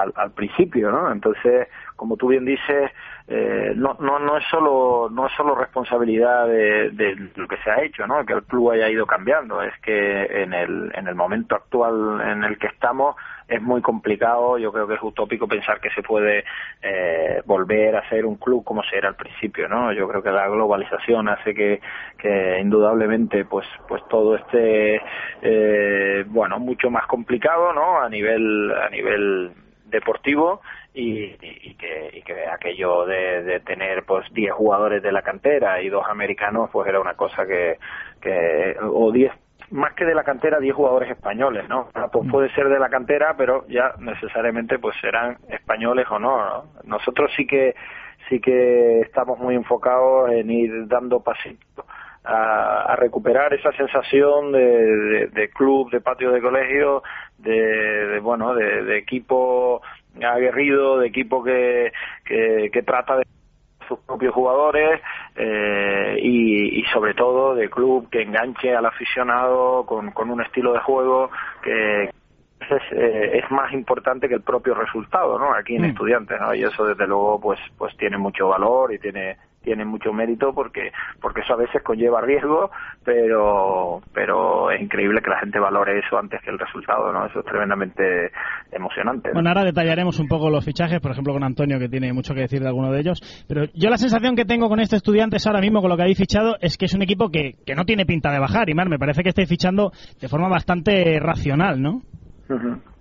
al, 0.00 0.32
principio, 0.32 0.90
¿no? 0.90 1.12
Entonces, 1.12 1.68
como 1.96 2.16
tú 2.16 2.28
bien 2.28 2.44
dices, 2.44 2.90
eh, 3.28 3.72
no, 3.76 3.96
no, 4.00 4.18
no 4.18 4.36
es 4.36 4.44
solo 4.50 5.08
no 5.10 5.26
es 5.26 5.32
solo 5.36 5.54
responsabilidad 5.54 6.46
de, 6.46 6.90
de 6.90 7.30
lo 7.36 7.46
que 7.46 7.56
se 7.58 7.70
ha 7.70 7.82
hecho, 7.82 8.06
¿no? 8.06 8.24
Que 8.24 8.32
el 8.32 8.42
club 8.44 8.70
haya 8.70 8.88
ido 8.88 9.06
cambiando, 9.06 9.62
es 9.62 9.72
que 9.80 10.42
en 10.42 10.52
el 10.52 10.92
en 10.94 11.06
el 11.06 11.14
momento 11.14 11.54
actual 11.54 12.20
en 12.20 12.44
el 12.44 12.58
que 12.58 12.66
estamos 12.68 13.16
es 13.50 13.60
muy 13.60 13.82
complicado, 13.82 14.58
yo 14.58 14.72
creo 14.72 14.86
que 14.86 14.94
es 14.94 15.02
utópico 15.02 15.48
pensar 15.48 15.80
que 15.80 15.90
se 15.90 16.02
puede 16.02 16.44
eh, 16.80 17.42
volver 17.44 17.96
a 17.96 18.08
ser 18.08 18.24
un 18.24 18.36
club 18.36 18.62
como 18.64 18.82
se 18.84 18.96
era 18.96 19.08
al 19.08 19.16
principio, 19.16 19.68
¿no? 19.68 19.92
Yo 19.92 20.08
creo 20.08 20.22
que 20.22 20.30
la 20.30 20.48
globalización 20.48 21.28
hace 21.28 21.52
que, 21.52 21.80
que 22.16 22.60
indudablemente 22.60 23.44
pues 23.44 23.66
pues 23.88 24.02
todo 24.08 24.36
esté 24.36 25.02
eh, 25.42 26.24
bueno 26.28 26.60
mucho 26.60 26.90
más 26.90 27.06
complicado, 27.06 27.72
¿no? 27.72 28.00
A 28.00 28.08
nivel 28.08 28.72
a 28.72 28.88
nivel 28.88 29.50
deportivo 29.90 30.60
y, 30.94 31.36
y, 31.40 31.74
que, 31.74 32.10
y 32.14 32.22
que 32.22 32.46
aquello 32.46 33.04
de, 33.06 33.42
de 33.42 33.60
tener 33.60 34.04
pues 34.04 34.26
10 34.32 34.52
jugadores 34.52 35.02
de 35.02 35.12
la 35.12 35.22
cantera 35.22 35.82
y 35.82 35.88
dos 35.88 36.04
americanos 36.08 36.70
pues 36.72 36.88
era 36.88 37.00
una 37.00 37.14
cosa 37.14 37.46
que, 37.46 37.78
que 38.20 38.76
o 38.80 39.12
10 39.12 39.32
más 39.70 39.94
que 39.94 40.04
de 40.04 40.14
la 40.14 40.24
cantera 40.24 40.58
10 40.58 40.74
jugadores 40.74 41.10
españoles, 41.10 41.68
¿no? 41.68 41.88
Pues 42.12 42.28
puede 42.28 42.52
ser 42.54 42.68
de 42.68 42.78
la 42.78 42.88
cantera, 42.88 43.36
pero 43.36 43.66
ya 43.68 43.94
necesariamente 43.98 44.78
pues 44.78 44.96
serán 45.00 45.38
españoles 45.48 46.06
o 46.10 46.18
no, 46.18 46.44
¿no? 46.44 46.64
Nosotros 46.84 47.30
sí 47.36 47.46
que 47.46 47.74
sí 48.28 48.40
que 48.40 49.00
estamos 49.00 49.38
muy 49.38 49.54
enfocados 49.54 50.30
en 50.32 50.50
ir 50.50 50.88
dando 50.88 51.20
pasitos 51.20 51.86
a, 52.24 52.92
a, 52.92 52.96
recuperar 52.96 53.54
esa 53.54 53.72
sensación 53.72 54.52
de, 54.52 54.58
de, 54.60 55.26
de, 55.28 55.48
club, 55.48 55.90
de 55.90 56.00
patio 56.00 56.30
de 56.32 56.40
colegio, 56.40 57.02
de, 57.38 57.52
de 57.52 58.20
bueno, 58.20 58.54
de, 58.54 58.84
de, 58.84 58.98
equipo 58.98 59.80
aguerrido, 60.22 60.98
de 60.98 61.06
equipo 61.06 61.42
que, 61.42 61.92
que, 62.24 62.70
que 62.72 62.82
trata 62.82 63.16
de 63.16 63.24
sus 63.88 63.98
propios 64.00 64.34
jugadores 64.34 65.00
eh, 65.36 66.18
y, 66.22 66.80
y, 66.80 66.84
sobre 66.92 67.14
todo 67.14 67.54
de 67.54 67.68
club 67.68 68.08
que 68.10 68.22
enganche 68.22 68.74
al 68.74 68.86
aficionado 68.86 69.84
con, 69.84 70.12
con 70.12 70.30
un 70.30 70.40
estilo 70.42 70.72
de 70.72 70.80
juego 70.80 71.30
que 71.62 72.04
es, 72.04 72.82
eh, 72.92 73.38
es, 73.42 73.50
más 73.50 73.72
importante 73.72 74.28
que 74.28 74.34
el 74.34 74.42
propio 74.42 74.74
resultado, 74.74 75.38
¿no? 75.38 75.54
Aquí 75.54 75.74
en 75.74 75.82
mm. 75.82 75.86
Estudiantes, 75.86 76.40
¿no? 76.40 76.54
Y 76.54 76.62
eso 76.62 76.84
desde 76.84 77.06
luego 77.06 77.40
pues 77.40 77.58
pues 77.76 77.96
tiene 77.96 78.18
mucho 78.18 78.48
valor 78.48 78.92
y 78.92 78.98
tiene 78.98 79.36
tiene 79.62 79.84
mucho 79.84 80.12
mérito 80.12 80.52
porque 80.54 80.92
porque 81.20 81.40
eso 81.42 81.54
a 81.54 81.56
veces 81.56 81.82
conlleva 81.82 82.20
riesgo 82.20 82.70
pero 83.04 84.00
pero 84.12 84.70
es 84.70 84.80
increíble 84.80 85.20
que 85.22 85.30
la 85.30 85.40
gente 85.40 85.58
valore 85.58 85.98
eso 85.98 86.18
antes 86.18 86.40
que 86.42 86.50
el 86.50 86.58
resultado 86.58 87.12
no 87.12 87.26
eso 87.26 87.40
es 87.40 87.44
tremendamente 87.44 88.30
emocionante. 88.72 89.28
¿no? 89.28 89.34
bueno 89.34 89.50
ahora 89.50 89.64
detallaremos 89.64 90.18
un 90.18 90.28
poco 90.28 90.50
los 90.50 90.64
fichajes 90.64 91.00
por 91.00 91.12
ejemplo 91.12 91.32
con 91.32 91.44
Antonio 91.44 91.78
que 91.78 91.88
tiene 91.88 92.12
mucho 92.12 92.34
que 92.34 92.40
decir 92.40 92.60
de 92.60 92.68
alguno 92.68 92.90
de 92.90 93.00
ellos. 93.00 93.20
Pero 93.48 93.64
yo 93.74 93.90
la 93.90 93.96
sensación 93.96 94.36
que 94.36 94.44
tengo 94.44 94.68
con 94.68 94.80
este 94.80 94.96
estudiantes 94.96 95.46
ahora 95.46 95.60
mismo 95.60 95.80
con 95.80 95.90
lo 95.90 95.96
que 95.96 96.02
habéis 96.02 96.18
fichado 96.18 96.56
es 96.60 96.76
que 96.76 96.86
es 96.86 96.94
un 96.94 97.02
equipo 97.02 97.30
que, 97.30 97.56
que 97.66 97.74
no 97.74 97.84
tiene 97.84 98.06
pinta 98.06 98.30
de 98.30 98.38
bajar 98.38 98.68
y 98.68 98.74
me 98.74 98.98
parece 98.98 99.22
que 99.22 99.28
estáis 99.28 99.48
fichando 99.48 99.92
de 100.20 100.28
forma 100.28 100.48
bastante 100.48 101.18
racional 101.20 101.80
no 101.82 102.02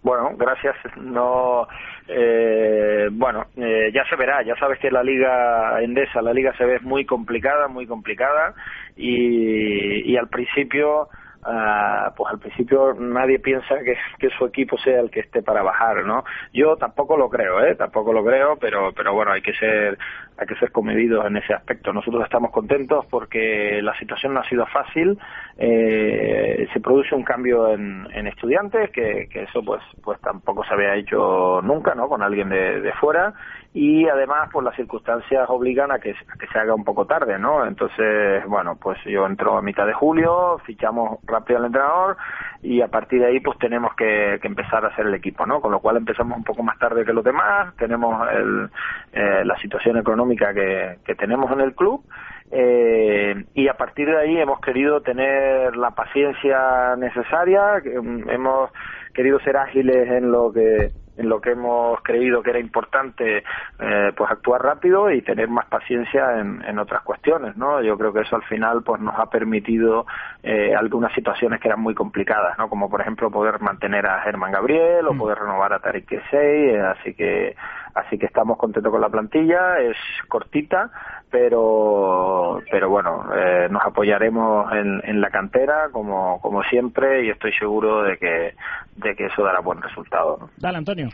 Bueno, 0.02 0.32
gracias. 0.38 0.76
No, 0.98 1.68
eh, 2.08 3.08
bueno, 3.12 3.46
eh, 3.58 3.92
ya 3.94 4.04
se 4.06 4.16
verá. 4.16 4.42
Ya 4.44 4.56
sabes 4.56 4.80
que 4.80 4.92
la 4.92 5.04
liga 5.04 5.82
endesa, 5.82 6.22
la 6.22 6.34
liga 6.34 6.54
se 6.58 6.66
ve 6.66 6.80
muy 6.82 7.06
complicada, 7.06 7.68
muy 7.68 7.86
complicada, 7.86 8.54
y, 8.96 10.12
y 10.12 10.18
al 10.18 10.30
principio 10.30 11.10
Uh, 11.42 12.14
pues 12.18 12.34
al 12.34 12.40
principio 12.40 12.94
nadie 12.96 13.40
piensa 13.40 13.80
que, 13.80 13.96
que, 14.20 14.30
su 14.38 14.46
equipo 14.46 14.78
sea 14.78 15.00
el 15.00 15.10
que 15.10 15.22
esté 15.22 15.42
para 15.42 15.64
bajar, 15.64 16.04
¿no? 16.06 16.26
Yo 16.54 16.76
tampoco 16.76 17.16
lo 17.16 17.30
creo, 17.30 17.64
¿eh? 17.64 17.76
Tampoco 17.76 18.12
lo 18.12 18.26
creo, 18.26 18.58
pero, 18.58 18.92
pero 18.92 19.14
bueno, 19.14 19.32
hay 19.32 19.42
que 19.42 19.54
ser, 19.54 19.98
hay 20.38 20.46
que 20.46 20.56
ser 20.56 20.74
comedidos 20.74 21.26
en 21.26 21.38
ese 21.38 21.54
aspecto. 21.54 21.94
Nosotros 21.94 22.26
estamos 22.26 22.52
contentos 22.52 23.06
porque 23.06 23.82
la 23.82 23.98
situación 23.98 24.34
no 24.34 24.42
ha 24.42 24.50
sido 24.50 24.66
fácil, 24.66 25.18
eh, 25.58 26.68
se 26.74 26.80
produce 26.82 27.16
un 27.16 27.24
cambio 27.24 27.70
en, 27.74 28.06
en 28.14 28.28
estudiantes, 28.28 28.92
que, 28.92 29.30
que, 29.32 29.44
eso 29.44 29.64
pues, 29.64 29.82
pues 30.04 30.20
tampoco 30.20 30.66
se 30.66 30.74
había 30.74 30.96
hecho 30.96 31.62
nunca, 31.64 31.96
¿no? 31.96 32.10
Con 32.10 32.22
alguien 32.22 32.50
de, 32.50 32.82
de 32.82 32.92
fuera, 32.94 33.34
y 33.74 34.08
además 34.08 34.50
pues 34.52 34.66
las 34.66 34.76
circunstancias 34.76 35.48
obligan 35.50 35.92
a 35.92 36.00
que, 36.00 36.14
se 36.14 36.60
haga 36.60 36.74
un 36.74 36.84
poco 36.84 37.06
tarde, 37.06 37.38
¿no? 37.38 37.66
Entonces, 37.66 38.44
bueno, 38.48 38.78
pues 38.82 38.98
yo 39.06 39.26
entro 39.28 39.58
a 39.58 39.62
mitad 39.62 39.86
de 39.86 39.94
julio, 39.94 40.58
fichamos 40.66 41.20
rápido 41.26 41.60
al 41.60 41.66
entrenador 41.66 42.18
y 42.64 42.82
a 42.82 42.88
partir 42.88 43.22
de 43.22 43.28
ahí 43.28 43.40
pues 43.40 43.60
tenemos 43.60 43.94
que, 43.96 44.40
que, 44.42 44.48
empezar 44.48 44.84
a 44.84 44.88
hacer 44.90 45.06
el 45.06 45.14
equipo, 45.14 45.46
¿no? 45.46 45.62
Con 45.62 45.72
lo 45.72 45.80
cual 45.80 45.98
empezamos 45.98 46.38
un 46.38 46.44
poco 46.44 46.64
más 46.64 46.80
tarde 46.80 47.06
que 47.06 47.14
los 47.14 47.24
demás, 47.24 47.76
tenemos 47.78 48.28
el, 48.32 48.70
eh, 49.14 49.44
la 49.46 49.56
situación 49.58 49.98
económica 49.98 50.54
que, 50.54 50.98
que 51.06 51.16
tenemos 51.16 51.52
en 51.52 51.62
el 51.62 51.76
club 51.76 52.04
eh, 52.52 53.46
y 53.54 53.68
a 53.68 53.76
partir 53.76 54.08
de 54.08 54.18
ahí 54.18 54.38
hemos 54.38 54.60
querido 54.60 55.02
tener 55.02 55.76
la 55.76 55.92
paciencia 55.92 56.96
necesaria, 56.98 57.78
hemos 57.86 58.72
querido 59.14 59.40
ser 59.42 59.58
ágiles 59.58 60.10
en 60.10 60.32
lo 60.32 60.52
que 60.52 60.92
en 61.20 61.30
lo 61.30 61.42
que 61.42 61.52
hemos 61.52 62.02
creído 62.02 62.42
que 62.42 62.52
era 62.52 62.60
importante 62.60 63.44
eh, 63.80 64.12
pues 64.16 64.32
actuar 64.32 64.62
rápido 64.64 65.12
y 65.12 65.22
tener 65.22 65.50
más 65.50 65.66
paciencia 65.66 66.40
en, 66.40 66.64
en, 66.66 66.80
otras 66.80 67.04
cuestiones 67.04 67.58
no 67.58 67.82
yo 67.82 67.98
creo 67.98 68.14
que 68.14 68.22
eso 68.22 68.38
al 68.38 68.44
final 68.44 68.82
pues 68.84 69.02
nos 69.02 69.20
ha 69.20 69.30
permitido 69.30 70.06
eh, 70.42 70.74
algunas 70.74 71.14
situaciones 71.14 71.60
que 71.60 71.68
eran 71.68 71.82
muy 71.82 71.94
complicadas 71.94 72.58
no 72.58 72.70
como 72.70 72.90
por 72.90 73.02
ejemplo 73.02 73.30
poder 73.30 73.60
mantener 73.60 74.08
a 74.08 74.22
Germán 74.22 74.52
Gabriel 74.52 75.08
o 75.08 75.18
poder 75.18 75.40
renovar 75.40 75.74
a 75.74 75.80
Tariq 75.80 76.08
Kesey 76.08 76.70
eh, 76.70 76.82
así 76.82 77.14
que 77.14 77.56
así 77.94 78.18
que 78.18 78.26
estamos 78.26 78.58
contentos 78.58 78.92
con 78.92 79.02
la 79.02 79.10
plantilla. 79.10 79.80
Es 79.80 79.98
cortita 80.28 80.92
pero 81.32 82.60
pero 82.72 82.90
bueno 82.90 83.26
eh, 83.36 83.68
nos 83.70 83.84
apoyaremos 83.86 84.72
en, 84.74 85.02
en, 85.04 85.22
la 85.22 85.30
cantera 85.30 85.90
como 85.92 86.40
como 86.42 86.64
siempre 86.64 87.26
y 87.26 87.30
estoy 87.30 87.54
seguro 87.54 88.04
de 88.04 88.18
que 88.18 88.54
de 88.96 89.16
que 89.16 89.26
eso 89.26 89.44
dará 89.44 89.60
buen 89.60 89.82
resultado 89.82 90.38
¿no? 90.40 90.50
dale 90.58 90.78
Antonio 90.78 91.10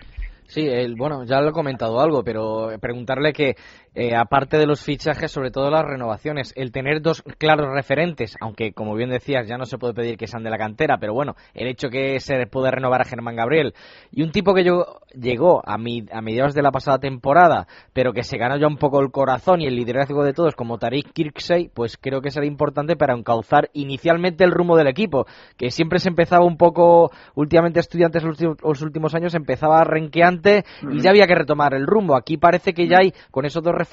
Sí, 0.47 0.67
el, 0.67 0.95
bueno, 0.95 1.23
ya 1.25 1.41
lo 1.41 1.49
he 1.49 1.53
comentado 1.53 1.99
algo, 1.99 2.23
pero 2.23 2.69
preguntarle 2.79 3.33
que, 3.33 3.55
eh, 3.95 4.13
aparte 4.13 4.57
de 4.57 4.65
los 4.65 4.83
fichajes, 4.83 5.31
sobre 5.31 5.51
todo 5.51 5.71
las 5.71 5.85
renovaciones, 5.85 6.51
el 6.57 6.73
tener 6.73 7.01
dos 7.01 7.23
claros 7.37 7.67
referentes, 7.73 8.35
aunque 8.41 8.73
como 8.73 8.93
bien 8.93 9.09
decías, 9.09 9.47
ya 9.47 9.57
no 9.57 9.65
se 9.65 9.77
puede 9.77 9.93
pedir 9.93 10.17
que 10.17 10.27
sean 10.27 10.43
de 10.43 10.49
la 10.49 10.57
cantera, 10.57 10.97
pero 10.99 11.13
bueno, 11.13 11.35
el 11.53 11.69
hecho 11.69 11.87
que 11.89 12.19
se 12.19 12.45
puede 12.45 12.71
renovar 12.71 13.01
a 13.01 13.05
Germán 13.05 13.37
Gabriel 13.37 13.73
y 14.11 14.23
un 14.23 14.31
tipo 14.31 14.53
que 14.53 14.65
yo, 14.65 14.99
llegó 15.13 15.61
a, 15.65 15.77
mi, 15.77 16.05
a 16.11 16.21
mediados 16.21 16.53
de 16.53 16.61
la 16.61 16.71
pasada 16.71 16.99
temporada, 16.99 17.67
pero 17.93 18.11
que 18.11 18.23
se 18.23 18.37
ganó 18.37 18.57
ya 18.57 18.67
un 18.67 18.75
poco 18.75 18.99
el 18.99 19.11
corazón 19.11 19.61
y 19.61 19.65
el 19.65 19.77
liderazgo 19.77 20.25
de 20.25 20.33
todos, 20.33 20.55
como 20.55 20.77
Tariq 20.77 21.13
Kirksey, 21.13 21.71
pues 21.73 21.97
creo 21.97 22.19
que 22.19 22.31
será 22.31 22.45
importante 22.45 22.97
para 22.97 23.15
encauzar 23.15 23.69
inicialmente 23.71 24.43
el 24.43 24.51
rumbo 24.51 24.75
del 24.75 24.87
equipo, 24.87 25.25
que 25.55 25.71
siempre 25.71 25.99
se 25.99 26.09
empezaba 26.09 26.43
un 26.43 26.57
poco, 26.57 27.11
últimamente 27.35 27.79
estudiantes 27.79 28.23
los 28.23 28.31
últimos, 28.31 28.57
los 28.61 28.81
últimos 28.81 29.15
años 29.15 29.33
empezaba 29.35 29.85
renqueante 29.85 30.65
y 30.91 30.99
ya 30.99 31.11
había 31.11 31.27
que 31.27 31.35
retomar 31.35 31.73
el 31.73 31.87
rumbo. 31.87 32.17
Aquí 32.17 32.35
parece 32.35 32.73
que 32.73 32.89
ya 32.89 32.97
hay 32.97 33.13
con 33.31 33.45
esos 33.45 33.63
dos 33.63 33.71
referentes 33.71 33.84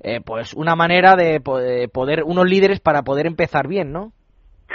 eh, 0.00 0.20
pues 0.24 0.54
una 0.54 0.74
manera 0.76 1.16
de 1.16 1.40
poder, 1.40 2.22
unos 2.24 2.48
líderes 2.48 2.80
para 2.80 3.02
poder 3.02 3.26
empezar 3.26 3.68
bien, 3.68 3.92
¿no? 3.92 4.12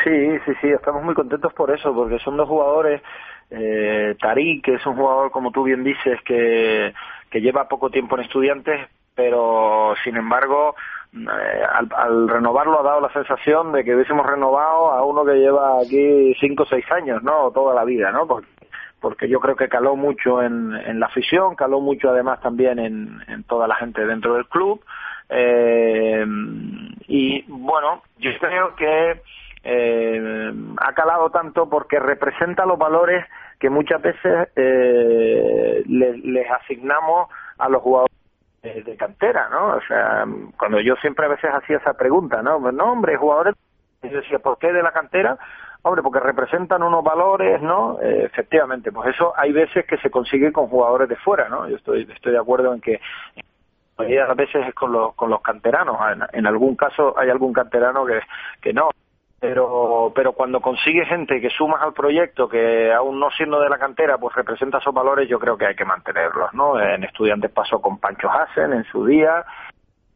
Sí, 0.04 0.40
sí, 0.46 0.52
sí, 0.62 0.68
estamos 0.70 1.04
muy 1.04 1.14
contentos 1.14 1.54
por 1.54 1.72
eso, 1.72 1.94
porque 1.94 2.20
son 2.20 2.38
dos 2.38 2.48
jugadores, 2.48 3.02
eh, 3.52 4.16
que 4.64 4.74
es 4.76 4.86
un 4.86 4.96
jugador, 4.96 5.32
como 5.32 5.52
tú 5.52 5.64
bien 5.64 5.84
dices, 5.84 6.20
que, 6.26 6.94
que 7.30 7.42
lleva 7.42 7.68
poco 7.68 7.90
tiempo 7.90 8.16
en 8.16 8.24
estudiantes, 8.24 8.88
pero 9.16 9.94
sin 10.04 10.16
embargo, 10.16 10.76
eh, 11.14 11.64
al, 11.74 11.90
al, 11.96 12.30
renovarlo 12.30 12.80
ha 12.80 12.84
dado 12.84 13.02
la 13.02 13.12
sensación 13.12 13.74
de 13.74 13.84
que 13.84 13.96
hubiésemos 13.96 14.26
renovado 14.26 14.92
a 14.92 15.04
uno 15.04 15.26
que 15.26 15.34
lleva 15.34 15.80
aquí 15.82 16.34
cinco 16.40 16.64
o 16.64 16.68
seis 16.68 16.86
años, 16.92 17.22
¿no? 17.24 17.52
Toda 17.52 17.76
la 17.76 17.84
vida, 17.84 18.12
¿no? 18.12 18.26
Porque 18.28 18.48
porque 19.00 19.30
yo 19.30 19.39
creo 19.39 19.56
que 19.56 19.70
caló 19.70 19.95
mucho 19.95 20.41
en, 20.41 20.74
en 20.74 21.00
la 21.00 21.08
afición, 21.08 21.56
caló 21.56 21.80
mucho 21.80 22.10
además 22.10 22.41
también 22.41 22.80
en, 22.80 23.22
en 23.28 23.43
toda 23.43 23.68
la 23.68 23.76
gente 23.76 24.06
dentro 24.06 24.36
del 24.36 24.47
club. 24.47 24.84
Eh, 25.30 26.26
y 27.08 27.43
bueno, 27.47 28.04
yo 28.18 28.32
creo 28.39 28.76
que 28.76 29.22
eh, 29.64 30.54
ha 30.78 30.93
calado 30.93 31.30
tanto 31.30 31.70
porque 31.70 32.00
representa 32.00 32.66
los 32.66 32.78
valores 32.78 33.26
que 33.60 33.70
muchas 33.70 34.02
veces 34.02 34.50
eh, 34.56 35.84
les, 35.86 36.52
asignamos 36.52 37.30
a 37.58 37.70
los 37.70 37.82
jugadores 37.82 38.16
de 38.64 38.95
cantera, 38.97 39.50
¿no? 39.50 39.76
O 39.76 39.82
sea, 39.82 40.26
cuando 40.58 40.80
yo 40.80 40.95
siempre 40.97 41.26
a 41.26 41.30
veces 41.30 41.50
hacía 41.54 41.78
esa 41.78 41.93
pregunta, 41.93 42.41
¿no? 42.41 42.60
No, 42.72 42.91
hombre, 42.91 43.18
jugadores 43.18 43.56
yo 44.02 44.22
decía, 44.22 44.39
¿por 44.39 44.58
qué 44.58 44.72
de 44.72 44.82
la 44.82 44.91
cantera? 44.91 45.38
Hombre, 45.82 46.03
porque 46.03 46.19
representan 46.19 46.84
unos 46.84 47.03
valores, 47.03 47.61
¿no? 47.61 47.97
Eh, 48.01 48.25
efectivamente, 48.25 48.91
pues 48.91 49.15
eso 49.15 49.34
hay 49.38 49.53
veces 49.53 49.86
que 49.86 49.97
se 49.97 50.11
consigue 50.11 50.51
con 50.51 50.67
jugadores 50.67 51.07
de 51.07 51.15
fuera, 51.15 51.47
¿no? 51.47 51.69
Yo 51.69 51.77
estoy, 51.77 52.07
estoy 52.13 52.34
de 52.34 52.38
acuerdo 52.39 52.73
en 52.73 52.82
que 52.82 52.99
la 53.34 53.43
mayoría 54.03 54.21
de 54.23 54.27
las 54.27 54.38
veces 54.38 54.67
es 54.67 54.73
con 54.73 54.91
los, 54.91 55.15
con 55.15 55.30
los 55.30 55.41
canteranos. 55.41 55.97
En, 56.11 56.39
en 56.39 56.47
algún 56.47 56.75
caso 56.75 57.17
hay 57.17 57.30
algún 57.30 57.53
canterano 57.53 58.05
que, 58.61 58.73
no. 58.73 58.89
Pero, 59.39 60.11
pero 60.13 60.34
cuando 60.34 60.59
consigue 60.59 61.05
gente 61.05 61.39
que 61.39 61.49
sumas 61.49 61.82
al 61.82 61.93
proyecto, 61.93 62.49
que 62.49 62.91
aún 62.91 63.17
no 63.17 63.32
siendo 63.32 63.61
de 63.61 63.69
la 63.69 63.77
cantera, 63.77 64.17
pues 64.17 64.36
representa 64.36 64.80
esos 64.80 64.93
valores, 64.93 65.30
yo 65.30 65.39
creo 65.39 65.57
que 65.57 65.65
hay 65.65 65.75
que 65.75 65.86
mantenerlos, 65.86 66.53
¿no? 66.53 66.77
En 66.77 67.05
estudiantes 67.05 67.49
pasó 67.49 67.82
con 67.82 67.99
Pancho 67.99 68.30
Hassen 68.30 68.73
en 68.73 68.84
su 68.84 69.05
día, 69.05 69.45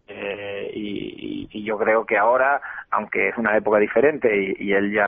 eh, 0.10 0.70
y, 0.74 1.48
y- 1.50 1.64
yo 1.64 1.78
creo 1.78 2.06
que 2.06 2.18
ahora, 2.18 2.62
aunque 2.92 3.30
es 3.30 3.38
una 3.38 3.56
época 3.56 3.80
diferente 3.80 4.56
y 4.60 4.74
él 4.74 4.92
ya 4.92 5.08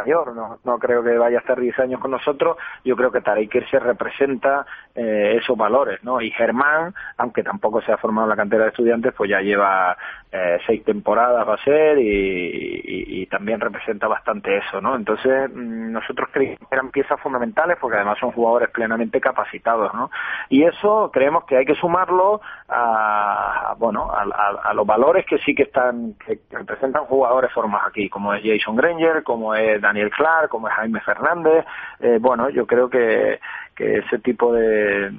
mayor, 0.00 0.34
no, 0.34 0.58
no 0.64 0.78
creo 0.78 1.02
que 1.02 1.16
vaya 1.16 1.38
a 1.38 1.40
estar 1.40 1.58
10 1.60 1.78
años 1.80 2.00
con 2.00 2.10
nosotros, 2.10 2.56
yo 2.84 2.96
creo 2.96 3.10
que 3.10 3.20
Tarek 3.20 3.68
se 3.70 3.78
representa 3.78 4.66
eh, 4.94 5.38
esos 5.40 5.56
valores, 5.56 6.02
¿no? 6.04 6.20
Y 6.20 6.30
Germán, 6.30 6.94
aunque 7.16 7.42
tampoco 7.42 7.80
se 7.82 7.92
ha 7.92 7.96
formado 7.96 8.26
en 8.26 8.30
la 8.30 8.36
cantera 8.36 8.64
de 8.64 8.70
estudiantes, 8.70 9.14
pues 9.16 9.30
ya 9.30 9.40
lleva 9.40 9.96
eh, 10.30 10.58
seis 10.66 10.84
temporadas 10.84 11.48
va 11.48 11.54
a 11.54 11.64
ser 11.64 11.98
y, 11.98 13.26
también 13.30 13.60
representa 13.60 14.08
bastante 14.08 14.56
eso, 14.56 14.80
¿no? 14.80 14.96
Entonces, 14.96 15.50
mm, 15.54 15.92
nosotros 15.92 16.28
creímos 16.32 16.58
que 16.60 16.74
eran 16.74 16.90
piezas 16.90 17.20
fundamentales 17.20 17.76
porque 17.78 17.96
además 17.96 18.18
son 18.18 18.32
jugadores 18.32 18.70
plenamente 18.70 19.20
capacitados, 19.20 19.92
¿no? 19.92 20.10
Y 20.48 20.62
eso 20.64 21.10
creemos 21.12 21.44
que 21.44 21.58
hay 21.58 21.66
que 21.66 21.74
sumarlo 21.74 22.40
a, 22.68 23.70
a, 23.70 23.74
bueno, 23.74 24.10
a, 24.10 24.22
a- 24.70 24.72
los 24.74 24.86
valores 24.86 25.26
que 25.26 25.36
sí 25.38 25.54
que 25.54 25.64
están, 25.64 26.14
que 26.24 26.38
representan 26.50 27.04
jugadores 27.04 27.52
formados 27.52 27.88
aquí, 27.88 28.08
como 28.08 28.32
es 28.32 28.42
Jason 28.42 28.76
Granger, 28.76 29.22
como 29.24 29.54
es 29.54 29.80
Daniel 29.88 30.10
Clark, 30.10 30.48
como 30.48 30.68
es 30.68 30.74
Jaime 30.74 31.00
Fernández. 31.00 31.64
Eh, 32.00 32.18
bueno, 32.20 32.50
yo 32.50 32.66
creo 32.66 32.88
que, 32.88 33.40
que 33.74 33.98
ese 33.98 34.18
tipo 34.18 34.52
de, 34.52 35.10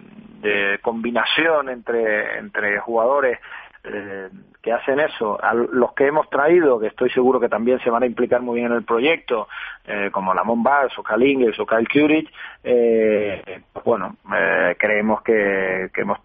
de 0.42 0.80
combinación 0.82 1.70
entre, 1.70 2.38
entre 2.38 2.80
jugadores 2.80 3.40
eh, 3.84 4.30
que 4.62 4.74
hacen 4.74 5.00
eso, 5.00 5.42
a 5.42 5.54
los 5.54 5.94
que 5.94 6.08
hemos 6.08 6.30
traído, 6.30 6.80
que 6.80 6.88
estoy 6.88 7.10
seguro 7.12 7.40
que 7.40 7.48
también 7.48 7.80
se 7.80 7.90
van 7.90 8.04
a 8.04 8.06
implicar 8.06 8.42
muy 8.42 8.60
bien 8.60 8.72
en 8.72 8.78
el 8.78 8.84
proyecto, 8.84 9.48
eh, 9.86 10.10
como 10.12 10.34
Lamont 10.34 10.64
Bass 10.64 10.98
o 11.00 11.04
Cal 11.04 11.24
Ingles 11.24 11.58
o 11.60 11.66
Kyle 11.66 11.88
Curich, 11.88 12.30
eh, 12.64 13.62
bueno, 13.86 14.18
eh, 14.36 14.76
creemos 14.78 15.22
que, 15.22 15.90
que 15.94 16.02
hemos 16.02 16.20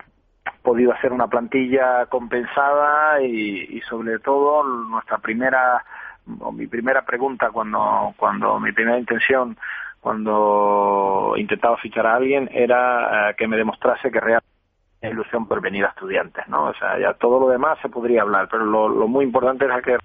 podido 0.63 0.93
hacer 0.93 1.13
una 1.13 1.29
plantilla 1.29 2.07
compensada 2.07 3.21
y 3.23 3.81
sobre 3.83 4.19
todo 4.19 4.65
nuestra 4.65 5.19
primera 5.19 5.85
mi 6.27 6.67
primera 6.67 7.05
pregunta 7.05 7.51
cuando 7.51 8.15
cuando 8.17 8.59
mi 8.59 8.73
primera 8.73 8.99
intención 8.99 9.57
cuando 10.05 11.33
intentaba 11.39 11.79
fichar 11.79 12.07
a 12.07 12.17
alguien 12.17 12.51
era 12.53 13.31
eh, 13.31 13.35
que 13.39 13.49
me 13.49 13.57
demostrase 13.57 14.11
que 14.11 14.21
realmente 14.21 14.47
tenía 15.01 15.15
ilusión 15.15 15.49
por 15.49 15.63
venir 15.63 15.85
a 15.87 15.89
estudiantes, 15.89 16.47
¿no? 16.49 16.67
O 16.67 16.75
sea, 16.75 16.99
ya 16.99 17.15
todo 17.15 17.41
lo 17.41 17.49
demás 17.49 17.79
se 17.81 17.89
podría 17.89 18.21
hablar, 18.21 18.49
pero 18.51 18.67
lo, 18.67 19.09
muy 19.09 19.25
importante 19.25 19.65
era 19.65 19.81
que 19.81 19.97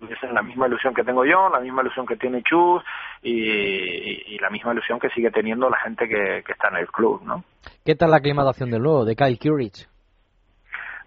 tuviesen 0.00 0.34
la 0.34 0.42
misma 0.42 0.66
ilusión 0.66 0.92
que 0.92 1.04
tengo 1.04 1.24
yo, 1.24 1.48
la 1.50 1.60
misma 1.60 1.82
ilusión 1.82 2.04
que 2.04 2.16
tiene 2.16 2.42
Chus 2.42 2.82
y, 3.22 4.36
la 4.40 4.50
misma 4.50 4.72
ilusión 4.72 4.98
que 4.98 5.08
sigue 5.10 5.30
teniendo 5.30 5.70
la 5.70 5.78
gente 5.78 6.08
que, 6.08 6.38
está 6.38 6.68
en 6.70 6.76
el 6.78 6.88
club, 6.88 7.22
¿no? 7.22 7.44
¿Qué 7.84 7.94
tal 7.94 8.10
la 8.10 8.16
aclimatación 8.16 8.70
del 8.70 8.82
nuevo, 8.82 9.04
de 9.04 9.14
Kyle 9.14 9.38
Curich? 9.38 9.88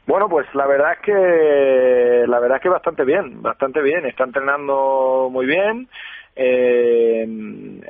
Bueno, 0.07 0.29
pues 0.29 0.47
la 0.55 0.65
verdad 0.65 0.93
es 0.93 0.99
que 0.99 2.23
la 2.27 2.39
verdad 2.39 2.57
es 2.57 2.63
que 2.63 2.69
bastante 2.69 3.03
bien, 3.03 3.41
bastante 3.41 3.81
bien. 3.81 4.05
Está 4.05 4.23
entrenando 4.23 5.27
muy 5.31 5.45
bien. 5.45 5.87
Eh, 6.35 7.25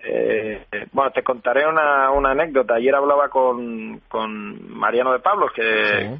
eh, 0.03 0.65
bueno, 0.93 1.11
te 1.11 1.22
contaré 1.22 1.68
una, 1.68 2.09
una 2.11 2.32
anécdota. 2.32 2.76
Ayer 2.76 2.95
hablaba 2.95 3.30
con, 3.30 3.99
con 4.07 4.74
Mariano 4.78 5.11
de 5.13 5.20
Pablos, 5.20 5.51
que, 5.53 5.61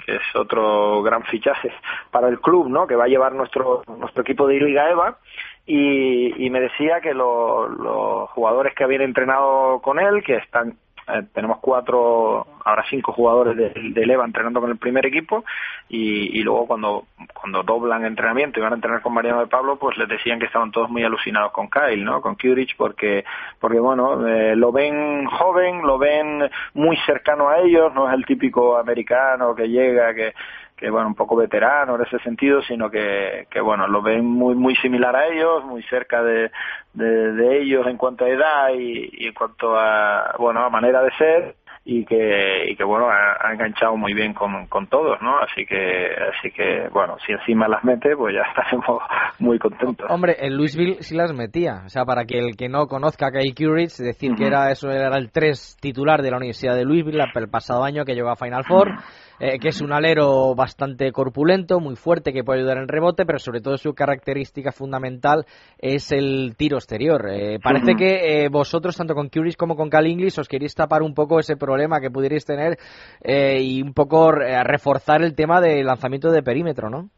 que 0.06 0.16
es 0.18 0.36
otro 0.36 1.02
gran 1.02 1.24
fichaje 1.24 1.72
para 2.12 2.28
el 2.28 2.40
club, 2.42 2.70
¿no? 2.70 2.86
Que 2.86 2.96
va 2.96 3.06
a 3.06 3.10
llevar 3.10 3.34
nuestro 3.34 3.82
nuestro 3.98 4.22
equipo 4.22 4.46
de 4.48 4.60
Liga 4.60 4.90
Eva. 4.92 5.18
Y, 5.66 6.46
y 6.46 6.50
me 6.50 6.62
decía 6.62 7.02
que 7.02 7.14
lo- 7.14 7.68
los 7.68 8.30
jugadores 8.32 8.74
que 8.76 8.84
habían 8.84 9.02
entrenado 9.02 9.82
con 9.82 10.00
él, 10.00 10.24
que 10.24 10.36
están 10.36 10.74
eh, 11.08 11.24
tenemos 11.34 11.60
cuatro, 11.60 12.46
ahora 12.66 12.84
cinco 12.90 13.14
jugadores 13.14 13.56
del 13.56 13.94
de 13.94 14.04
EVA 14.04 14.26
entrenando 14.26 14.60
con 14.60 14.70
el 14.70 14.78
primer 14.78 15.06
equipo 15.06 15.46
y, 15.90 16.42
luego 16.42 16.68
cuando, 16.68 17.06
cuando 17.34 17.64
doblan 17.64 18.06
entrenamiento 18.06 18.60
y 18.60 18.64
van 18.64 18.74
a 18.74 18.76
entrenar 18.76 19.02
con 19.02 19.14
Mariano 19.14 19.40
de 19.40 19.48
Pablo, 19.48 19.78
pues 19.78 19.98
les 19.98 20.10
decían 20.10 20.40
que 20.40 20.46
estaban 20.48 20.72
todos 20.72 20.90
muy 20.90 21.04
alucinados 21.04 21.52
con 21.52 21.70
Kyle, 21.70 22.04
¿no? 22.04 22.22
Con 22.22 22.36
Curich 22.36 22.76
porque, 22.76 23.24
porque 23.60 23.80
bueno, 23.80 24.28
eh, 24.28 24.56
lo 24.56 24.72
ven 24.72 25.26
joven, 25.28 25.82
lo 25.82 25.98
ven 25.98 26.50
muy 26.74 26.98
cercano 27.06 27.50
a 27.50 27.60
ellos, 27.60 27.94
no 27.94 28.10
es 28.10 28.14
el 28.14 28.26
típico 28.26 28.78
americano 28.78 29.56
que 29.56 29.70
llega, 29.70 30.14
que, 30.14 30.34
que 30.78 30.90
bueno, 30.90 31.08
un 31.08 31.16
poco 31.16 31.36
veterano 31.36 31.96
en 31.96 32.04
ese 32.04 32.20
sentido, 32.20 32.62
sino 32.62 32.90
que, 32.90 33.48
que 33.50 33.60
bueno, 33.60 33.88
lo 33.88 34.02
ven 34.02 34.24
muy 34.24 34.56
muy 34.56 34.76
similar 34.76 35.16
a 35.16 35.28
ellos, 35.28 35.66
muy 35.66 35.82
cerca 35.84 36.22
de, 36.22 36.52
de, 36.94 37.34
de 37.34 37.62
ellos 37.62 37.88
en 37.88 37.98
cuanto 37.98 38.26
a 38.26 38.30
edad 38.30 38.70
y, 38.78 39.10
y 39.12 39.28
en 39.28 39.34
cuanto 39.34 39.76
a, 39.76 40.36
bueno, 40.38 40.64
a 40.64 40.70
manera 40.70 41.02
de 41.02 41.12
ser 41.18 41.56
y 41.90 42.04
que, 42.04 42.70
y 42.70 42.76
que 42.76 42.84
bueno, 42.84 43.10
ha, 43.10 43.38
ha 43.40 43.54
enganchado 43.54 43.96
muy 43.96 44.14
bien 44.14 44.34
con, 44.34 44.68
con 44.68 44.88
todos, 44.88 45.22
¿no? 45.22 45.40
Así 45.40 45.66
que, 45.66 46.10
así 46.38 46.52
que, 46.52 46.90
bueno, 46.92 47.16
si 47.26 47.32
encima 47.32 47.70
las 47.70 47.82
mete, 47.86 48.14
pues 48.18 48.36
ya 48.36 48.42
estaremos 48.50 49.02
muy 49.40 49.58
contentos. 49.58 50.06
Hombre, 50.10 50.36
en 50.38 50.58
Louisville 50.58 50.98
sí 51.00 51.16
las 51.16 51.34
metía. 51.34 51.84
O 51.86 51.90
sea, 51.90 52.04
para 52.04 52.26
que 52.26 52.40
el 52.40 52.58
que 52.58 52.68
no 52.68 52.88
conozca 52.88 53.28
a 53.28 53.32
Kyle 53.32 53.56
Curich, 53.56 53.96
decir 54.00 54.36
que 54.36 54.46
era 54.48 54.70
eso 54.70 54.92
era 54.92 55.18
el 55.18 55.32
3 55.32 55.78
titular 55.80 56.22
de 56.22 56.32
la 56.32 56.38
Universidad 56.38 56.76
de 56.76 56.84
Louisville 56.84 57.24
el 57.34 57.50
pasado 57.50 57.86
año 57.86 58.04
que 58.04 58.16
llegó 58.16 58.32
a 58.32 58.36
Final 58.36 58.66
Four. 58.66 58.92
Eh, 59.40 59.60
que 59.60 59.70
es 59.70 59.82
un 59.82 59.94
alero 59.94 60.56
bastante 60.56 61.12
corpulento, 61.12 61.80
muy 61.80 61.96
fuerte, 61.96 62.34
que 62.34 62.44
puede 62.44 62.60
ayudar 62.60 62.78
en 62.78 62.88
rebote, 62.88 63.26
pero 63.26 63.40
sobre 63.40 63.62
todo 63.62 63.78
su 63.78 63.94
característica 63.94 64.72
fundamental 64.72 65.46
es 65.78 66.12
el 66.12 66.56
tiro 66.58 66.78
exterior. 66.78 67.30
Eh, 67.30 67.60
parece 67.62 67.96
que 67.96 68.46
eh, 68.46 68.50
vosotros, 68.50 68.96
tanto 68.98 69.14
con 69.14 69.30
Curich 69.30 69.56
como 69.56 69.76
con 69.76 69.90
Cal 69.90 70.08
Inglis, 70.08 70.38
os 70.40 70.48
queréis 70.48 70.76
tapar 70.76 71.02
un 71.02 71.14
poco 71.14 71.40
ese 71.40 71.58
problema 71.58 72.00
que 72.00 72.12
pudierais 72.12 72.46
tener 72.46 72.78
eh, 73.22 73.62
y 73.62 73.82
un 73.82 73.94
poco 73.94 74.32
reforzar 74.32 75.22
el 75.22 75.36
tema 75.36 75.62
del 75.62 75.86
lanzamiento 75.86 76.32
de 76.32 76.44
perímetro, 76.44 76.90
¿no? 76.90 77.10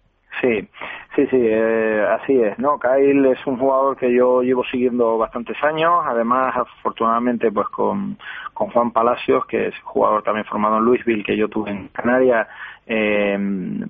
Sí, 0.41 0.69
sí, 1.15 1.25
sí, 1.27 1.37
eh, 1.39 2.05
así 2.19 2.41
es, 2.41 2.57
¿no? 2.59 2.79
Kyle 2.79 3.25
es 3.25 3.45
un 3.47 3.57
jugador 3.57 3.97
que 3.97 4.13
yo 4.13 4.41
llevo 4.41 4.63
siguiendo 4.65 5.17
bastantes 5.17 5.61
años, 5.63 6.03
además, 6.05 6.55
afortunadamente, 6.55 7.51
pues 7.51 7.67
con, 7.69 8.17
con 8.53 8.69
Juan 8.69 8.91
Palacios, 8.91 9.45
que 9.45 9.67
es 9.67 9.79
jugador 9.83 10.23
también 10.23 10.45
formado 10.45 10.77
en 10.77 10.85
Louisville, 10.85 11.23
que 11.23 11.37
yo 11.37 11.47
tuve 11.47 11.71
en 11.71 11.87
Canarias, 11.89 12.47
eh, 12.91 13.37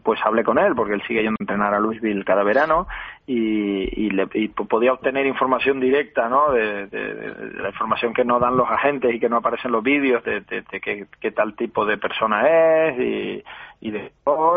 pues 0.04 0.20
hablé 0.26 0.44
con 0.44 0.58
él, 0.60 0.74
porque 0.76 0.94
él 0.94 1.02
sigue 1.08 1.22
yendo 1.24 1.38
a 1.40 1.44
entrenar 1.44 1.74
a 1.74 1.80
Louisville 1.80 2.26
cada 2.26 2.44
verano, 2.44 2.86
y, 3.26 4.06
y, 4.06 4.10
le, 4.10 4.28
y 4.34 4.48
podía 4.50 4.92
obtener 4.94 5.26
información 5.26 5.80
directa, 5.80 6.28
¿no? 6.30 6.52
De, 6.52 6.88
la 7.62 7.70
información 7.70 8.14
que 8.14 8.26
no 8.26 8.40
dan 8.40 8.58
los 8.58 8.70
agentes 8.70 9.14
y 9.14 9.20
que 9.20 9.30
no 9.30 9.38
aparece 9.38 9.68
en 9.68 9.74
los 9.74 9.84
vídeos, 9.84 10.24
de, 10.24 10.42
de- 10.42 10.64
qué, 11.22 11.32
tal 11.32 11.56
tipo 11.56 11.86
de 11.86 11.98
persona 11.98 12.42
es, 12.88 13.00
y, 13.00 13.44
y 13.82 13.92
de 13.92 14.12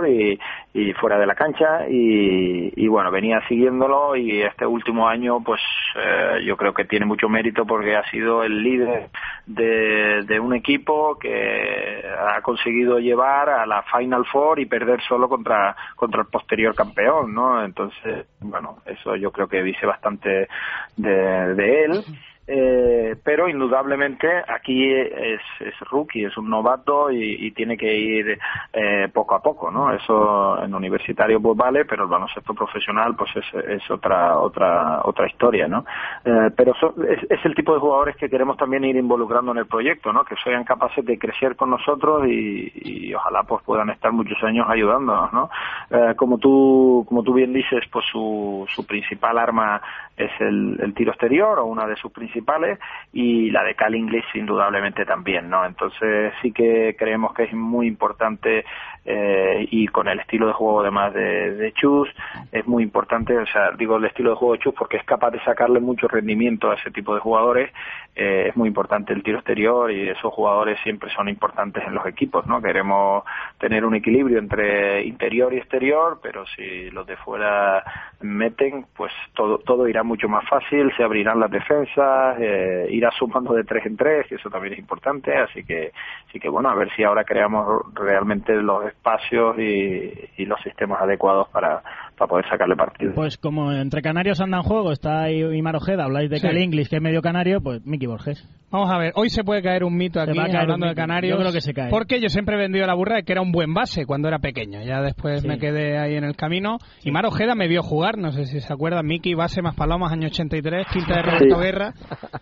y, 0.09 0.39
y 0.75 0.93
fuera 0.95 1.19
de 1.19 1.27
la 1.27 1.35
cancha 1.35 1.87
y, 1.89 2.52
y 2.75 2.89
bueno 2.89 3.11
venía 3.11 3.41
siguiéndolo 3.49 4.17
y 4.17 4.43
este 4.43 4.67
último 4.67 5.09
año 5.09 5.43
pues 5.43 5.61
eh, 5.97 6.43
yo 6.45 6.57
creo 6.57 6.73
que 6.75 6.85
tiene 6.85 7.07
mucho 7.07 7.29
mérito 7.29 7.65
porque 7.67 7.97
ha 7.97 8.09
sido 8.11 8.43
el 8.43 8.63
líder 8.63 9.11
de, 9.47 10.41
un 10.41 10.55
equipo 10.55 11.19
que 11.19 12.03
ha 12.19 12.41
conseguido 12.43 12.99
llevar 12.99 13.49
a 13.49 13.67
la 13.67 13.83
Final 13.83 14.25
Four 14.27 14.61
y 14.61 14.67
perder 14.67 15.01
solo 15.03 15.29
contra 15.29 15.77
contra 15.95 16.23
el 16.23 16.29
posterior 16.29 16.75
campeón 16.75 17.35
no 17.35 17.65
entonces 17.65 18.27
bueno 18.41 18.79
eso 18.87 19.17
yo 19.17 19.31
creo 19.31 19.47
que 19.49 19.63
dice 19.63 19.87
bastante 19.87 20.49
de 20.97 21.85
él 21.85 22.05
eh, 22.47 23.17
pero 23.23 23.49
indudablemente 23.49 24.29
aquí 24.49 24.93
es, 24.93 25.41
es 25.61 25.79
rookie, 25.91 26.25
es 26.25 26.37
un 26.37 26.51
novato 26.51 27.11
y, 27.11 27.47
y 27.47 27.51
tiene 27.53 27.77
que 27.77 27.95
ir 27.95 28.39
eh, 28.73 29.09
poco 29.13 29.35
a 29.37 29.43
poco, 29.43 29.71
¿no? 29.71 29.93
Eso 29.93 30.63
en 30.63 30.75
universitario 30.75 31.41
pues 31.41 31.57
vale, 31.57 31.85
pero 31.85 32.03
el 32.05 32.09
baloncesto 32.11 32.53
profesional 32.55 33.15
pues 33.17 33.31
es, 33.37 33.45
es 33.69 33.91
otra 33.91 34.39
otra 34.39 35.03
otra 35.05 35.27
historia, 35.29 35.69
¿no? 35.69 35.85
Eh, 36.25 36.51
pero 36.57 36.75
so- 36.75 36.95
es, 37.05 37.45
el 37.45 37.55
tipo 37.55 37.75
de 37.75 37.81
jugadores 37.81 38.17
que 38.17 38.29
queremos 38.29 38.57
también 38.57 38.85
ir 38.85 38.97
involucrando 38.97 39.53
en 39.53 39.59
el 39.59 39.67
proyecto, 39.67 40.13
¿no? 40.13 40.25
Que 40.25 40.35
sean 40.43 40.65
capaces 40.65 41.05
de 41.05 41.19
crecer 41.19 41.55
con 41.57 41.71
nosotros 41.71 42.27
y, 42.27 42.73
y 42.75 43.15
ojalá 43.15 43.43
pues 43.45 43.63
puedan 43.65 43.91
estar 43.91 44.13
muchos 44.13 44.43
años 44.43 44.67
ayudándonos, 44.69 45.33
¿no? 45.33 45.51
Eh, 45.91 46.15
como 46.17 46.39
tú 46.39 47.05
como 47.09 47.23
tú 47.23 47.35
bien 47.35 47.53
dices, 47.53 47.85
pues 47.93 48.05
su, 48.11 48.65
su 48.69 48.87
principal 48.87 49.39
arma 49.39 49.81
es 50.17 50.31
el, 50.41 50.79
el 50.81 50.95
tiro 50.95 51.13
exterior 51.13 51.59
o 51.59 51.67
una 51.67 51.87
de 51.87 51.97
sus 51.97 52.13
principales 52.13 52.79
y 53.13 53.51
la 53.51 53.65
de 53.65 53.75
Cal 53.75 53.95
English 53.95 54.25
indudablemente 54.35 55.05
también, 55.05 55.49
¿no? 55.49 55.65
Entonces 55.65 56.33
sí 56.43 56.53
que 56.53 56.95
creemos 56.99 57.35
que 57.35 57.45
es 57.45 57.53
muy 57.53 57.87
importante 57.87 58.65
eh, 59.05 59.67
y 59.71 59.89
con 59.89 60.07
el 60.07 60.21
estilo 60.21 60.47
de 60.47 60.53
juego 60.53 60.81
además 60.81 61.13
de, 61.13 61.55
de 61.57 61.73
Chus 61.73 62.09
es 62.53 62.67
muy 62.67 62.85
importante, 62.85 63.37
o 63.37 63.47
sea, 63.47 63.73
digo 63.73 63.97
el 63.97 64.05
estilo 64.05 64.31
de 64.31 64.37
juego 64.37 64.55
de 64.55 64.61
Chus 64.61 64.75
porque 64.75 64.99
es 64.99 65.05
capaz 65.05 65.31
de 65.31 65.43
sacarle 65.45 65.81
mucho 65.81 66.07
rendimiento 66.07 66.71
a 66.71 66.75
ese 66.75 66.91
tipo 66.91 67.15
de 67.15 67.21
jugadores, 67.21 67.73
eh, 68.15 68.49
es 68.49 68.57
muy 68.57 68.69
importante 68.69 69.13
el 69.13 69.23
tiro 69.23 69.39
exterior 69.39 69.91
y 69.91 70.09
esos 70.09 70.33
jugadores 70.33 70.79
siempre 70.83 71.11
son 71.15 71.29
importantes 71.29 71.83
en 71.87 71.95
los 71.95 72.07
equipos, 72.07 72.47
¿no? 72.47 72.61
Queremos 72.61 73.25
tener 73.59 73.87
un 73.87 73.95
equilibrio 73.95 74.39
entre 74.39 75.03
interior 75.05 75.55
y 75.55 75.57
exterior, 75.57 76.21
pero 76.23 76.45
si 76.47 76.91
los 76.91 77.07
de 77.07 77.17
fuera 77.17 77.83
meten, 78.21 78.85
pues 78.95 79.13
todo, 79.35 79.59
todo 79.59 79.89
irá 79.89 80.02
mucho 80.03 80.29
más 80.29 80.49
fácil, 80.49 80.93
se 80.97 81.03
abrirán 81.03 81.41
las 81.41 81.51
defensas, 81.51 82.37
eh, 82.39 82.87
irá 82.91 83.11
sumando 83.11 83.55
de 83.55 83.65
tres 83.65 83.87
en 83.87 83.97
tres, 83.97 84.27
que 84.27 84.37
eso 84.37 84.51
también 84.51 84.75
es 84.75 84.79
importante, 84.79 85.37
así 85.37 85.65
que, 85.65 85.93
así 86.29 86.39
que 86.39 86.49
bueno, 86.49 86.69
a 86.69 86.75
ver 86.75 86.91
si 86.95 87.05
ahora 87.05 87.25
creamos 87.25 87.83
realmente 87.95 88.55
los 88.55 88.87
espacios 88.87 89.59
y, 89.59 90.13
y 90.37 90.47
los 90.47 90.61
sistemas 90.63 91.01
adecuados 91.01 91.49
para, 91.49 91.83
para 92.23 92.29
poder 92.29 92.49
sacarle 92.49 92.77
partido. 92.77 93.13
Pues 93.15 93.37
como 93.37 93.73
entre 93.73 94.01
canarios 94.03 94.41
andan 94.41 94.63
juego, 94.63 94.93
está 94.93 95.31
Imar 95.31 95.77
Ojeda, 95.77 96.05
habláis 96.05 96.31
de 96.31 96.37
Sí. 96.39 96.47
Cal 96.47 96.57
English, 96.57 96.89
que 96.89 96.97
es 96.97 97.03
medio 97.03 97.21
canario, 97.23 97.61
pues 97.61 97.85
Miki 97.85 98.07
Borges. 98.07 98.47
Vamos 98.71 98.91
a 98.91 98.97
ver, 98.97 99.13
hoy 99.17 99.29
se 99.29 99.45
puede 99.45 99.61
caer 99.63 99.85
un 99.85 99.95
mito 99.95 100.19
Se 100.25 100.31
aquí 100.31 100.57
hablando 100.57 100.87
de. 100.87 100.95
Canarios. 100.95 101.35
Yo 101.37 101.41
creo 101.41 101.53
que 101.53 101.61
se 101.61 101.75
cae. 101.75 101.91
Porque 101.91 102.21
yo 102.21 102.29
siempre 102.31 102.55
he 102.55 102.59
vendido 102.59 102.87
la 102.87 102.95
burra 102.95 103.17
de 103.17 103.23
que 103.25 103.33
era 103.33 103.43
un 103.43 103.53
buen 103.53 103.75
base 103.75 104.07
cuando 104.07 104.29
era 104.29 104.39
pequeño. 104.39 104.81
Ya 104.83 105.03
después 105.03 105.43
Sí. 105.43 105.49
me 105.49 105.59
quedé 105.59 105.99
ahí 105.99 106.15
en 106.17 106.25
el 106.25 106.37
camino. 106.37 106.79
Y 107.05 107.11
Mar 107.11 107.27
Ojeda 107.27 107.55
me 107.55 107.69
vio 107.69 107.83
jugar, 107.83 108.17
no 108.17 108.33
sé 108.33 108.47
si 108.47 108.61
se 108.61 108.73
acuerdan. 108.73 109.05
Miki, 109.07 109.35
base 109.35 109.61
más 109.61 109.75
palomas, 109.75 110.11
año 110.13 110.29
83, 110.29 110.87
quinta 110.91 111.17
de 111.17 111.23
Roberto 111.23 111.55
Sí. 111.57 111.61
Guerra. 111.61 111.93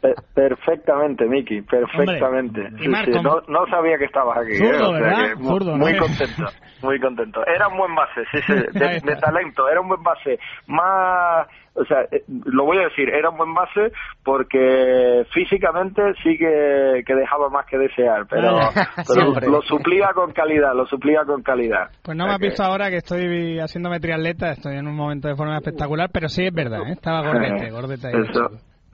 Per- 0.01 0.15
perfectamente, 0.35 1.27
Miki, 1.27 1.63
perfectamente. 1.63 2.69
Sí, 2.79 2.85
sí, 2.85 3.11
no, 3.23 3.41
no 3.49 3.67
sabía 3.69 3.99
que 3.99 4.05
estabas 4.05 4.39
aquí. 4.39 4.55
Zurdo, 4.57 4.71
eh, 4.71 4.77
o 4.77 4.99
sea 4.99 5.01
¿verdad? 5.01 5.37
que 5.37 5.43
Zurdo, 5.45 5.71
¿no? 5.73 5.79
muy 5.79 5.97
contento, 5.97 6.45
muy 6.83 7.01
contento. 7.01 7.41
Era 7.47 7.69
un 7.69 7.77
buen 7.79 7.95
base, 7.95 8.21
sí, 8.33 8.39
sí, 8.47 8.53
de, 8.79 9.01
de 9.01 9.17
talento, 9.17 9.69
era 9.71 9.81
un 9.81 9.89
buen 9.89 10.03
base. 10.03 10.39
Más, 10.67 11.47
o 11.75 11.85
sea, 11.85 12.03
eh, 12.11 12.23
lo 12.47 12.65
voy 12.65 12.79
a 12.79 12.85
decir, 12.85 13.09
era 13.09 13.31
un 13.31 13.37
buen 13.39 13.55
base 13.55 13.93
porque 14.25 15.25
físicamente 15.33 16.03
sí 16.23 16.37
que, 16.39 17.03
que 17.07 17.15
dejaba 17.15 17.49
más 17.49 17.67
que 17.67 17.79
desear, 17.79 18.27
pero, 18.29 18.59
lo 19.51 19.63
suplía 19.63 20.11
con 20.15 20.33
calidad, 20.33 20.75
lo 20.75 20.87
suplía 20.87 21.25
con 21.25 21.43
calidad. 21.43 21.91
Pues 22.03 22.17
no 22.17 22.27
me 22.27 22.33
has 22.33 22.39
que- 22.39 22.47
visto 22.49 22.63
ahora 22.63 22.91
que 22.91 22.97
estoy 22.97 23.59
haciéndome 23.59 24.01
triatleta, 24.01 24.53
estoy 24.53 24.77
en 24.77 24.87
un 24.87 24.97
momento 24.97 25.29
de 25.29 25.37
forma 25.37 25.57
espectacular, 25.57 26.11
pero 26.13 26.29
sí 26.29 26.45
es 26.47 26.53
verdad, 26.55 26.81
¿eh? 26.89 26.93
estaba 26.93 27.23
gordete, 27.23 27.71
gordete 27.71 28.07
ahí. 28.09 28.15
Eso. 28.29 28.49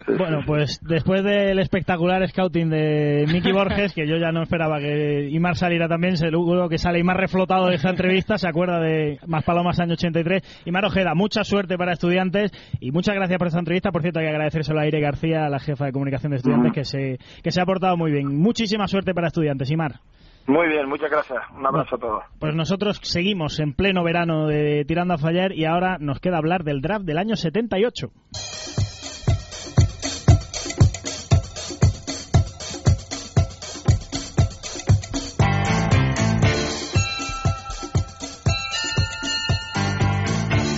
Bueno, 0.06 0.40
pues 0.46 0.80
después 0.82 1.24
del 1.24 1.58
espectacular 1.58 2.26
scouting 2.28 2.70
de 2.70 3.26
Miki 3.32 3.50
Borges, 3.50 3.92
que 3.92 4.06
yo 4.06 4.16
ya 4.16 4.30
no 4.30 4.42
esperaba 4.42 4.78
que 4.78 5.28
Imar 5.30 5.56
saliera 5.56 5.88
también, 5.88 6.16
seguro 6.16 6.68
que 6.68 6.78
sale 6.78 7.00
Imar 7.00 7.16
reflotado 7.16 7.66
de 7.66 7.74
esta 7.74 7.90
entrevista, 7.90 8.38
se 8.38 8.48
acuerda 8.48 8.78
de 8.78 9.18
Más 9.26 9.44
Palomas 9.44 9.80
año 9.80 9.94
83. 9.94 10.62
Imar 10.64 10.84
Ojeda, 10.84 11.14
mucha 11.14 11.42
suerte 11.42 11.76
para 11.76 11.92
estudiantes 11.92 12.52
y 12.80 12.92
muchas 12.92 13.16
gracias 13.16 13.38
por 13.38 13.48
esta 13.48 13.58
entrevista. 13.58 13.90
Por 13.90 14.02
cierto, 14.02 14.20
hay 14.20 14.26
que 14.26 14.30
agradecérselo 14.30 14.78
a 14.78 14.82
Aire 14.82 15.00
García, 15.00 15.48
la 15.48 15.58
jefa 15.58 15.86
de 15.86 15.92
comunicación 15.92 16.30
de 16.30 16.36
estudiantes, 16.36 16.72
que 16.72 16.84
se, 16.84 17.18
que 17.42 17.50
se 17.50 17.60
ha 17.60 17.66
portado 17.66 17.96
muy 17.96 18.12
bien. 18.12 18.28
Muchísima 18.38 18.86
suerte 18.86 19.12
para 19.12 19.26
estudiantes, 19.26 19.70
Imar. 19.70 20.00
Muy 20.46 20.68
bien, 20.68 20.88
muchas 20.88 21.10
gracias. 21.10 21.40
Un 21.56 21.66
abrazo 21.66 21.96
a 21.96 21.98
todos. 21.98 22.24
Pues 22.38 22.54
nosotros 22.54 23.00
seguimos 23.02 23.58
en 23.58 23.74
pleno 23.74 24.04
verano 24.04 24.46
de 24.46 24.84
Tirando 24.86 25.14
a 25.14 25.18
Fallar 25.18 25.52
y 25.52 25.64
ahora 25.64 25.98
nos 25.98 26.20
queda 26.20 26.38
hablar 26.38 26.62
del 26.62 26.80
draft 26.80 27.04
del 27.04 27.18
año 27.18 27.34
78. 27.34 28.10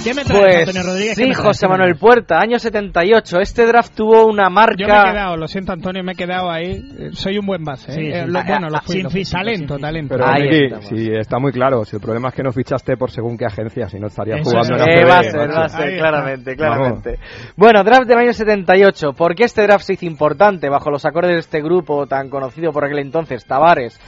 ¿Qué 0.08 0.14
me 0.14 0.24
traes, 0.24 0.42
Pues 0.42 0.68
Antonio 0.68 0.82
Rodríguez? 0.82 1.16
¿Qué 1.18 1.24
sí? 1.26 1.34
José 1.34 1.60
¿Qué 1.60 1.66
me 1.66 1.78
Manuel? 1.78 1.96
Puerta, 1.96 2.38
año 2.40 2.58
78. 2.58 3.40
Este 3.40 3.66
draft 3.66 3.94
tuvo 3.94 4.26
una 4.26 4.48
marca... 4.50 4.74
Yo 4.78 4.86
me 4.86 4.92
he 4.94 5.12
quedado, 5.12 5.36
lo 5.36 5.48
siento 5.48 5.72
Antonio, 5.72 6.02
me 6.04 6.12
he 6.12 6.16
quedado 6.16 6.50
ahí. 6.50 6.88
Eh, 6.98 7.08
Soy 7.12 7.38
un 7.38 7.46
buen 7.46 7.62
base, 7.64 7.90
¿eh? 7.90 7.94
Sí, 7.94 8.00
Eh, 8.08 8.22
sí. 8.24 8.30
lo- 8.32 8.42
bueno, 8.44 8.68
lo 8.68 8.80
fui, 8.80 8.94
sin 8.96 9.02
lo 9.04 9.10
fui. 9.10 9.20
físico, 9.20 9.38
talento, 9.38 9.74
sin 9.74 9.82
talento. 9.82 10.14
Pero 10.16 10.32
Miki, 10.32 10.86
sí, 10.88 11.08
está 11.12 11.38
muy 11.38 11.52
claro. 11.52 11.84
Si 11.84 11.96
el 11.96 12.02
problema 12.02 12.28
es 12.28 12.34
que 12.34 12.42
no 12.42 12.52
fichaste 12.52 12.96
por 12.96 13.10
según 13.10 13.36
qué 13.36 13.46
agencia, 13.46 13.88
si 13.88 13.98
no 13.98 14.06
estarías 14.08 14.40
Eso 14.40 14.50
jugando 14.50 14.76
es. 14.76 14.82
en 14.82 14.88
Eh, 14.88 14.92
ACB, 15.02 15.08
va 15.08 15.18
a 15.18 15.22
ser, 15.22 15.36
macho. 15.48 15.58
va 15.58 15.64
a 15.64 15.68
ser, 15.68 15.80
Ahí 15.82 15.88
está. 15.94 15.98
claramente, 16.08 16.56
claramente. 16.56 17.18
Bueno, 17.56 17.84
draft 17.84 18.06
del 18.08 18.18
año 18.18 18.32
78. 18.32 19.12
¿Por 19.12 19.34
qué 19.34 19.44
este 19.44 19.62
draft 19.62 19.84
se 19.84 19.94
hizo 19.94 20.06
importante 20.06 20.68
bajo 20.68 20.90
los 20.90 21.04
acordes 21.04 21.32
de 21.32 21.38
este 21.40 21.60
grupo 21.62 22.06
tan 22.06 22.28
conocido 22.30 22.72
por 22.72 22.84
aquel 22.84 22.98
entonces, 23.00 23.44
Tavares? 23.44 23.98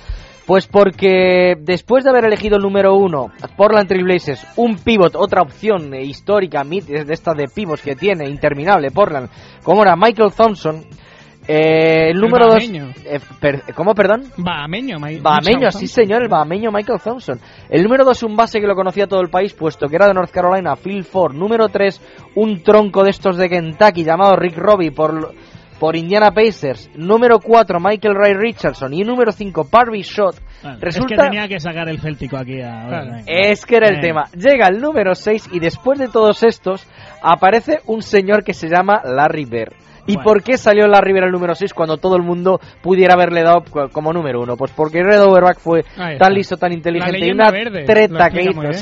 Pues 0.50 0.66
porque 0.66 1.54
después 1.60 2.02
de 2.02 2.10
haber 2.10 2.24
elegido 2.24 2.56
el 2.56 2.62
número 2.64 2.96
uno, 2.96 3.30
Portland 3.56 3.86
Trail 3.86 4.02
Blazers, 4.02 4.44
un 4.56 4.78
pivot, 4.78 5.14
otra 5.14 5.42
opción 5.42 5.94
histórica, 5.94 6.64
de 6.64 7.04
esta 7.08 7.34
de 7.34 7.44
pivots 7.46 7.82
que 7.82 7.94
tiene, 7.94 8.28
interminable, 8.28 8.90
Portland, 8.90 9.28
como 9.62 9.82
era 9.82 9.94
Michael 9.94 10.32
Thompson, 10.36 10.82
eh, 11.46 12.10
el 12.10 12.18
número 12.18 12.46
dos... 12.48 12.64
eh, 13.06 13.20
per- 13.40 13.62
¿Cómo, 13.76 13.94
perdón? 13.94 14.24
Bahameño, 14.38 14.98
Mai- 14.98 15.20
Bahameño, 15.22 15.58
Michael 15.58 15.72
sí 15.72 15.86
señor, 15.86 16.22
el 16.24 16.28
bahameño 16.28 16.72
Michael 16.72 16.98
Thompson. 17.00 17.38
El 17.68 17.84
número 17.84 18.04
2, 18.04 18.20
un 18.24 18.34
base 18.34 18.60
que 18.60 18.66
lo 18.66 18.74
conocía 18.74 19.06
todo 19.06 19.20
el 19.20 19.30
país, 19.30 19.54
puesto 19.54 19.86
que 19.86 19.94
era 19.94 20.08
de 20.08 20.14
North 20.14 20.32
Carolina, 20.32 20.74
Phil 20.74 21.04
Ford. 21.04 21.32
Número 21.32 21.68
3, 21.68 22.00
un 22.34 22.60
tronco 22.64 23.04
de 23.04 23.10
estos 23.10 23.36
de 23.36 23.48
Kentucky 23.48 24.02
llamado 24.02 24.34
Rick 24.34 24.56
Robbie 24.58 24.90
por, 24.90 25.32
por 25.80 25.96
Indiana 25.96 26.30
Pacers. 26.30 26.90
Número 26.94 27.38
4, 27.40 27.80
Michael 27.80 28.14
Ray 28.14 28.34
Richardson. 28.34 28.92
Y 28.94 29.02
número 29.02 29.32
5, 29.32 29.66
Parby 29.68 30.02
Shot. 30.02 30.36
Bueno, 30.62 30.78
Resulta... 30.80 31.14
Es 31.14 31.20
que 31.20 31.26
tenía 31.28 31.48
que 31.48 31.58
sacar 31.58 31.88
el 31.88 31.98
céltico 31.98 32.36
aquí 32.36 32.56
venga. 32.56 33.22
Es 33.26 33.64
que 33.66 33.76
era 33.76 33.88
el 33.88 33.96
Eh, 33.96 34.00
tema. 34.00 34.24
Llega 34.36 34.68
el 34.68 34.78
número 34.80 35.14
6 35.14 35.48
y 35.52 35.58
después 35.58 35.98
de 35.98 36.08
todos 36.08 36.42
estos 36.44 36.86
aparece 37.22 37.80
un 37.86 38.02
señor 38.02 38.44
que 38.44 38.52
se 38.54 38.68
llama 38.68 39.00
Larry 39.04 39.46
Bird. 39.46 39.72
¿Y 40.06 40.14
Bueno. 40.14 40.24
por 40.24 40.42
qué 40.42 40.56
salió 40.56 40.86
Larry 40.88 41.12
Bird 41.12 41.24
al 41.24 41.30
número 41.30 41.54
6 41.54 41.72
cuando 41.74 41.98
todo 41.98 42.16
el 42.16 42.22
mundo 42.22 42.58
pudiera 42.82 43.14
haberle 43.14 43.42
dado 43.42 43.62
co- 43.70 43.88
como 43.90 44.12
número 44.12 44.40
1? 44.40 44.56
Pues 44.56 44.72
porque 44.72 45.02
Red 45.02 45.22
Overback 45.22 45.58
fue 45.58 45.84
tan 46.18 46.32
listo, 46.34 46.56
tan 46.56 46.72
inteligente 46.72 47.18
y 47.26 47.30
una 47.30 47.50
verde, 47.50 47.84
treta 47.84 48.30
que 48.30 48.42
hizo, 48.42 48.62
¿eh? 48.62 48.72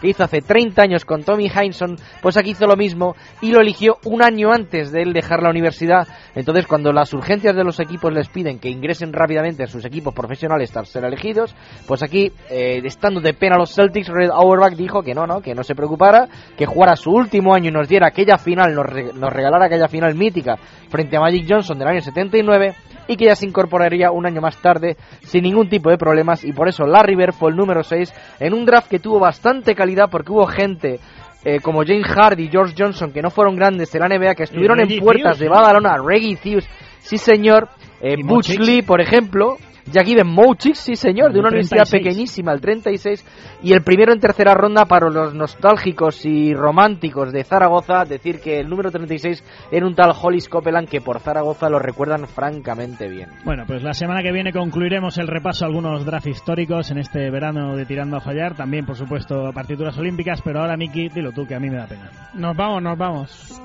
Que 0.00 0.08
hizo 0.08 0.24
hace 0.24 0.40
30 0.42 0.82
años 0.82 1.04
con 1.04 1.22
Tommy 1.22 1.48
Heinsohn, 1.48 1.96
pues 2.22 2.36
aquí 2.36 2.50
hizo 2.50 2.66
lo 2.66 2.76
mismo 2.76 3.14
y 3.40 3.52
lo 3.52 3.60
eligió 3.60 3.98
un 4.04 4.22
año 4.22 4.52
antes 4.52 4.92
de 4.92 5.02
él 5.02 5.12
dejar 5.12 5.42
la 5.42 5.50
universidad. 5.50 6.06
Entonces, 6.34 6.66
cuando 6.66 6.92
las 6.92 7.12
urgencias 7.14 7.54
de 7.56 7.64
los 7.64 7.80
equipos 7.80 8.12
les 8.12 8.28
piden 8.28 8.58
que 8.58 8.68
ingresen 8.68 9.12
rápidamente 9.12 9.64
a 9.64 9.66
sus 9.66 9.84
equipos 9.84 10.14
profesionales 10.14 10.70
tras 10.70 10.88
ser 10.88 11.04
elegidos, 11.04 11.54
pues 11.86 12.02
aquí, 12.02 12.32
eh, 12.50 12.80
estando 12.84 13.20
de 13.20 13.34
pena 13.34 13.56
los 13.56 13.74
Celtics, 13.74 14.08
Red 14.08 14.30
Auerbach 14.30 14.74
dijo 14.74 15.02
que 15.02 15.14
no, 15.14 15.26
no, 15.26 15.40
que 15.40 15.54
no 15.54 15.62
se 15.62 15.74
preocupara, 15.74 16.28
que 16.56 16.66
jugara 16.66 16.96
su 16.96 17.10
último 17.10 17.54
año 17.54 17.70
y 17.70 17.72
nos 17.72 17.88
diera 17.88 18.08
aquella 18.08 18.38
final, 18.38 18.74
nos, 18.74 18.86
re- 18.86 19.12
nos 19.14 19.32
regalara 19.32 19.66
aquella 19.66 19.88
final 19.88 20.14
mítica 20.14 20.56
frente 20.88 21.16
a 21.16 21.20
Magic 21.20 21.46
Johnson 21.48 21.78
del 21.78 21.88
año 21.88 22.00
79 22.00 22.74
y 23.08 23.16
que 23.16 23.26
ya 23.26 23.36
se 23.36 23.46
incorporaría 23.46 24.10
un 24.10 24.26
año 24.26 24.40
más 24.40 24.56
tarde 24.60 24.96
sin 25.22 25.44
ningún 25.44 25.68
tipo 25.68 25.90
de 25.90 25.96
problemas 25.98 26.44
y 26.44 26.52
por 26.52 26.68
eso 26.68 26.86
Larry 26.86 27.14
Bird 27.14 27.32
fue 27.34 27.50
el 27.50 27.56
número 27.56 27.82
6 27.84 28.12
en 28.40 28.52
un 28.52 28.64
draft 28.66 28.88
que 28.88 28.98
tuvo 28.98 29.20
bastante 29.20 29.74
calidad 29.74 29.85
porque 30.08 30.32
hubo 30.32 30.46
gente 30.46 31.00
eh, 31.44 31.60
como 31.60 31.84
James 31.84 32.06
Hardy, 32.06 32.48
George 32.48 32.74
Johnson, 32.76 33.12
que 33.12 33.22
no 33.22 33.30
fueron 33.30 33.54
grandes 33.54 33.92
de 33.92 34.00
la 34.00 34.08
NBA, 34.08 34.34
que 34.34 34.42
estuvieron 34.44 34.80
en 34.80 34.98
puertas 34.98 35.38
Theus, 35.38 35.38
de. 35.38 35.48
Badalona, 35.48 35.96
Reggie 36.04 36.36
Theus, 36.36 36.68
sí 36.98 37.18
señor, 37.18 37.68
eh, 38.00 38.16
Y 38.18 38.22
Butch. 38.24 38.58
Lee, 38.58 38.82
por 38.82 39.00
ejemplo, 39.00 39.56
Jack 39.92 40.08
Iben 40.08 40.26
Mochix, 40.26 40.78
sí 40.78 40.96
señor, 40.96 41.32
de 41.32 41.38
una 41.38 41.48
universidad 41.48 41.86
36. 41.88 42.02
pequeñísima, 42.02 42.52
el 42.52 42.60
36, 42.60 43.24
y 43.62 43.72
el 43.72 43.82
primero 43.82 44.12
en 44.12 44.20
tercera 44.20 44.54
ronda 44.54 44.84
para 44.86 45.08
los 45.08 45.34
nostálgicos 45.34 46.24
y 46.26 46.54
románticos 46.54 47.32
de 47.32 47.44
Zaragoza, 47.44 48.04
decir 48.04 48.40
que 48.40 48.60
el 48.60 48.68
número 48.68 48.90
36 48.90 49.44
era 49.70 49.86
un 49.86 49.94
tal 49.94 50.12
Hollis 50.20 50.48
Copeland 50.48 50.88
que 50.88 51.00
por 51.00 51.20
Zaragoza 51.20 51.68
lo 51.68 51.78
recuerdan 51.78 52.26
francamente 52.26 53.08
bien. 53.08 53.30
Bueno, 53.44 53.64
pues 53.66 53.82
la 53.82 53.94
semana 53.94 54.22
que 54.22 54.32
viene 54.32 54.52
concluiremos 54.52 55.18
el 55.18 55.28
repaso 55.28 55.64
a 55.64 55.68
algunos 55.68 56.04
drafts 56.04 56.28
históricos 56.28 56.90
en 56.90 56.98
este 56.98 57.30
verano 57.30 57.76
de 57.76 57.86
Tirando 57.86 58.16
a 58.16 58.20
Fallar. 58.20 58.54
También, 58.54 58.84
por 58.84 58.96
supuesto, 58.96 59.52
partituras 59.52 59.96
olímpicas. 59.98 60.42
Pero 60.42 60.60
ahora, 60.60 60.76
Miki, 60.76 61.08
dilo 61.08 61.32
tú, 61.32 61.46
que 61.46 61.54
a 61.54 61.60
mí 61.60 61.70
me 61.70 61.76
da 61.76 61.86
pena. 61.86 62.10
Nos 62.34 62.56
vamos, 62.56 62.82
nos 62.82 62.98
vamos. 62.98 63.62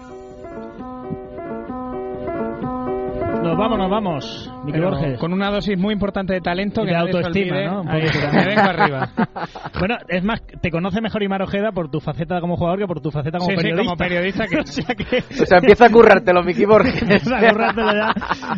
Nos 3.41 3.57
vamos, 3.57 3.77
nos 3.79 3.89
vamos. 3.89 4.51
Miki 4.65 4.77
Pero 4.77 4.91
Borges. 4.91 5.19
Con 5.19 5.33
una 5.33 5.49
dosis 5.49 5.77
muy 5.77 5.93
importante 5.93 6.33
de 6.33 6.41
talento 6.41 6.81
Y 6.83 6.85
que 6.85 6.91
de 6.91 6.97
autoestima, 6.97 7.55
olvide. 7.57 7.65
¿no? 7.65 7.81
Un 7.81 7.89
Ahí 7.89 8.03
me 8.33 8.45
vengo 8.45 8.61
arriba. 8.61 9.09
bueno, 9.79 9.95
es 10.07 10.23
más, 10.23 10.41
te 10.61 10.69
conoce 10.69 11.01
mejor 11.01 11.23
Imar 11.23 11.41
Ojeda 11.41 11.71
por 11.71 11.89
tu 11.89 11.99
faceta 11.99 12.39
como 12.39 12.55
jugador 12.55 12.77
que 12.79 12.85
por 12.85 13.01
tu 13.01 13.09
faceta 13.09 13.39
como 13.39 13.49
Sí, 13.49 13.55
sí, 13.57 13.63
periodista. 13.63 13.83
como 13.83 13.97
periodista 13.97 14.45
que- 14.47 14.59
o 14.61 14.65
sea 14.65 14.95
que... 14.95 15.17
O 15.41 15.45
sea, 15.45 15.57
empieza 15.57 15.85
a 15.85 15.89
currártelo, 15.89 16.43
Miki 16.43 16.65
Borges. 16.65 17.01
Empieza 17.01 17.37
a 17.37 17.49
currártelo 17.51 17.91
ya. 17.93 18.13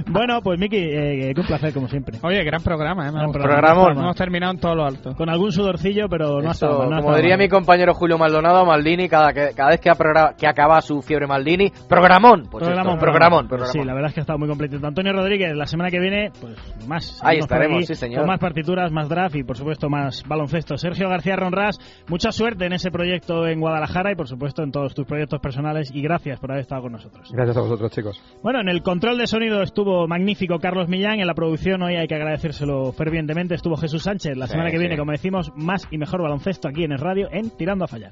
Bueno, 0.09 0.41
pues 0.43 0.59
Miki, 0.59 0.77
eh, 0.77 1.33
un 1.35 1.43
placer 1.45 1.73
como 1.73 1.87
siempre. 1.87 2.19
Oye, 2.21 2.43
gran 2.43 2.61
programa, 2.61 3.05
¿eh? 3.05 3.09
Ha 3.09 3.11
Gran. 3.11 3.31
Programón. 3.31 3.97
Hemos 3.97 4.15
terminado 4.17 4.51
en 4.53 4.59
todo 4.59 4.75
lo 4.75 4.85
alto. 4.85 5.15
Con 5.15 5.29
algún 5.29 5.51
sudorcillo, 5.51 6.07
pero 6.09 6.41
no 6.41 6.49
ha 6.49 6.51
Eso, 6.51 6.65
estado 6.67 6.79
mal, 6.79 6.89
no 6.89 6.95
ha 6.97 7.01
como 7.01 7.15
diría 7.15 7.37
mal. 7.37 7.45
mi 7.45 7.49
compañero 7.49 7.93
Julio 7.93 8.17
Maldonado 8.17 8.65
Maldini, 8.65 9.07
cada, 9.07 9.31
que, 9.33 9.51
cada 9.55 9.69
vez 9.69 9.79
que, 9.79 9.89
aprogra- 9.89 10.35
que 10.37 10.45
acaba 10.45 10.81
su 10.81 11.01
fiebre 11.01 11.25
Maldini, 11.25 11.71
programón. 11.87 12.47
Pues 12.51 12.63
Programón, 12.65 12.93
esto, 12.95 12.99
programón, 12.99 13.47
Pues 13.47 13.61
programón. 13.61 13.71
Sí, 13.73 13.87
la 13.87 13.93
verdad 13.93 14.09
es 14.09 14.13
que 14.13 14.19
ha 14.19 14.23
estado 14.23 14.39
muy 14.39 14.49
Antonio 14.81 15.13
Rodríguez, 15.13 15.55
la 15.55 15.65
semana 15.65 15.89
que 15.89 15.99
viene, 15.99 16.31
pues 16.39 16.55
más. 16.87 17.19
Ahí 17.23 17.39
estaremos, 17.39 17.77
aquí, 17.79 17.85
sí, 17.87 17.95
señor. 17.95 18.19
Con 18.21 18.27
más 18.27 18.39
partituras, 18.39 18.91
más 18.91 19.09
draft 19.09 19.35
y, 19.35 19.43
por 19.43 19.57
supuesto, 19.57 19.89
más 19.89 20.23
baloncesto. 20.27 20.77
Sergio 20.77 21.09
García 21.09 21.35
Ronras, 21.35 21.77
mucha 22.07 22.31
suerte 22.31 22.65
en 22.65 22.73
ese 22.73 22.91
proyecto 22.91 23.47
en 23.47 23.59
Guadalajara 23.59 24.11
y, 24.11 24.15
por 24.15 24.27
supuesto, 24.27 24.63
en 24.63 24.71
todos 24.71 24.93
tus 24.95 25.05
proyectos 25.05 25.39
personales. 25.39 25.91
Y 25.93 26.01
gracias 26.01 26.39
por 26.39 26.51
haber 26.51 26.61
estado 26.61 26.83
con 26.83 26.91
nosotros. 26.93 27.29
Gracias 27.31 27.57
a 27.57 27.61
vosotros, 27.61 27.91
chicos. 27.91 28.21
Bueno, 28.41 28.61
en 28.61 28.69
el 28.69 28.81
control 28.81 29.17
de 29.17 29.27
sonido 29.27 29.61
estuvo 29.61 30.07
magnífico 30.07 30.59
Carlos 30.59 30.87
Millán. 30.87 31.19
En 31.19 31.27
la 31.27 31.33
producción 31.33 31.81
hoy 31.83 31.95
hay 31.95 32.07
que 32.07 32.15
agradecérselo 32.15 32.91
fervientemente. 32.93 33.55
Estuvo 33.55 33.75
Jesús 33.77 34.03
Sánchez. 34.03 34.37
La 34.37 34.45
Sí, 34.47 34.51
semana 34.51 34.69
que 34.71 34.77
sí. 34.77 34.81
viene, 34.81 34.97
como 34.97 35.11
decimos, 35.11 35.51
más 35.55 35.87
y 35.91 35.97
mejor 35.97 36.21
baloncesto 36.21 36.67
aquí 36.67 36.83
en 36.83 36.91
el 36.93 36.99
radio 36.99 37.27
en. 37.31 37.49
Tirando 37.57 37.85
a 37.85 37.87
fallar. 37.87 38.11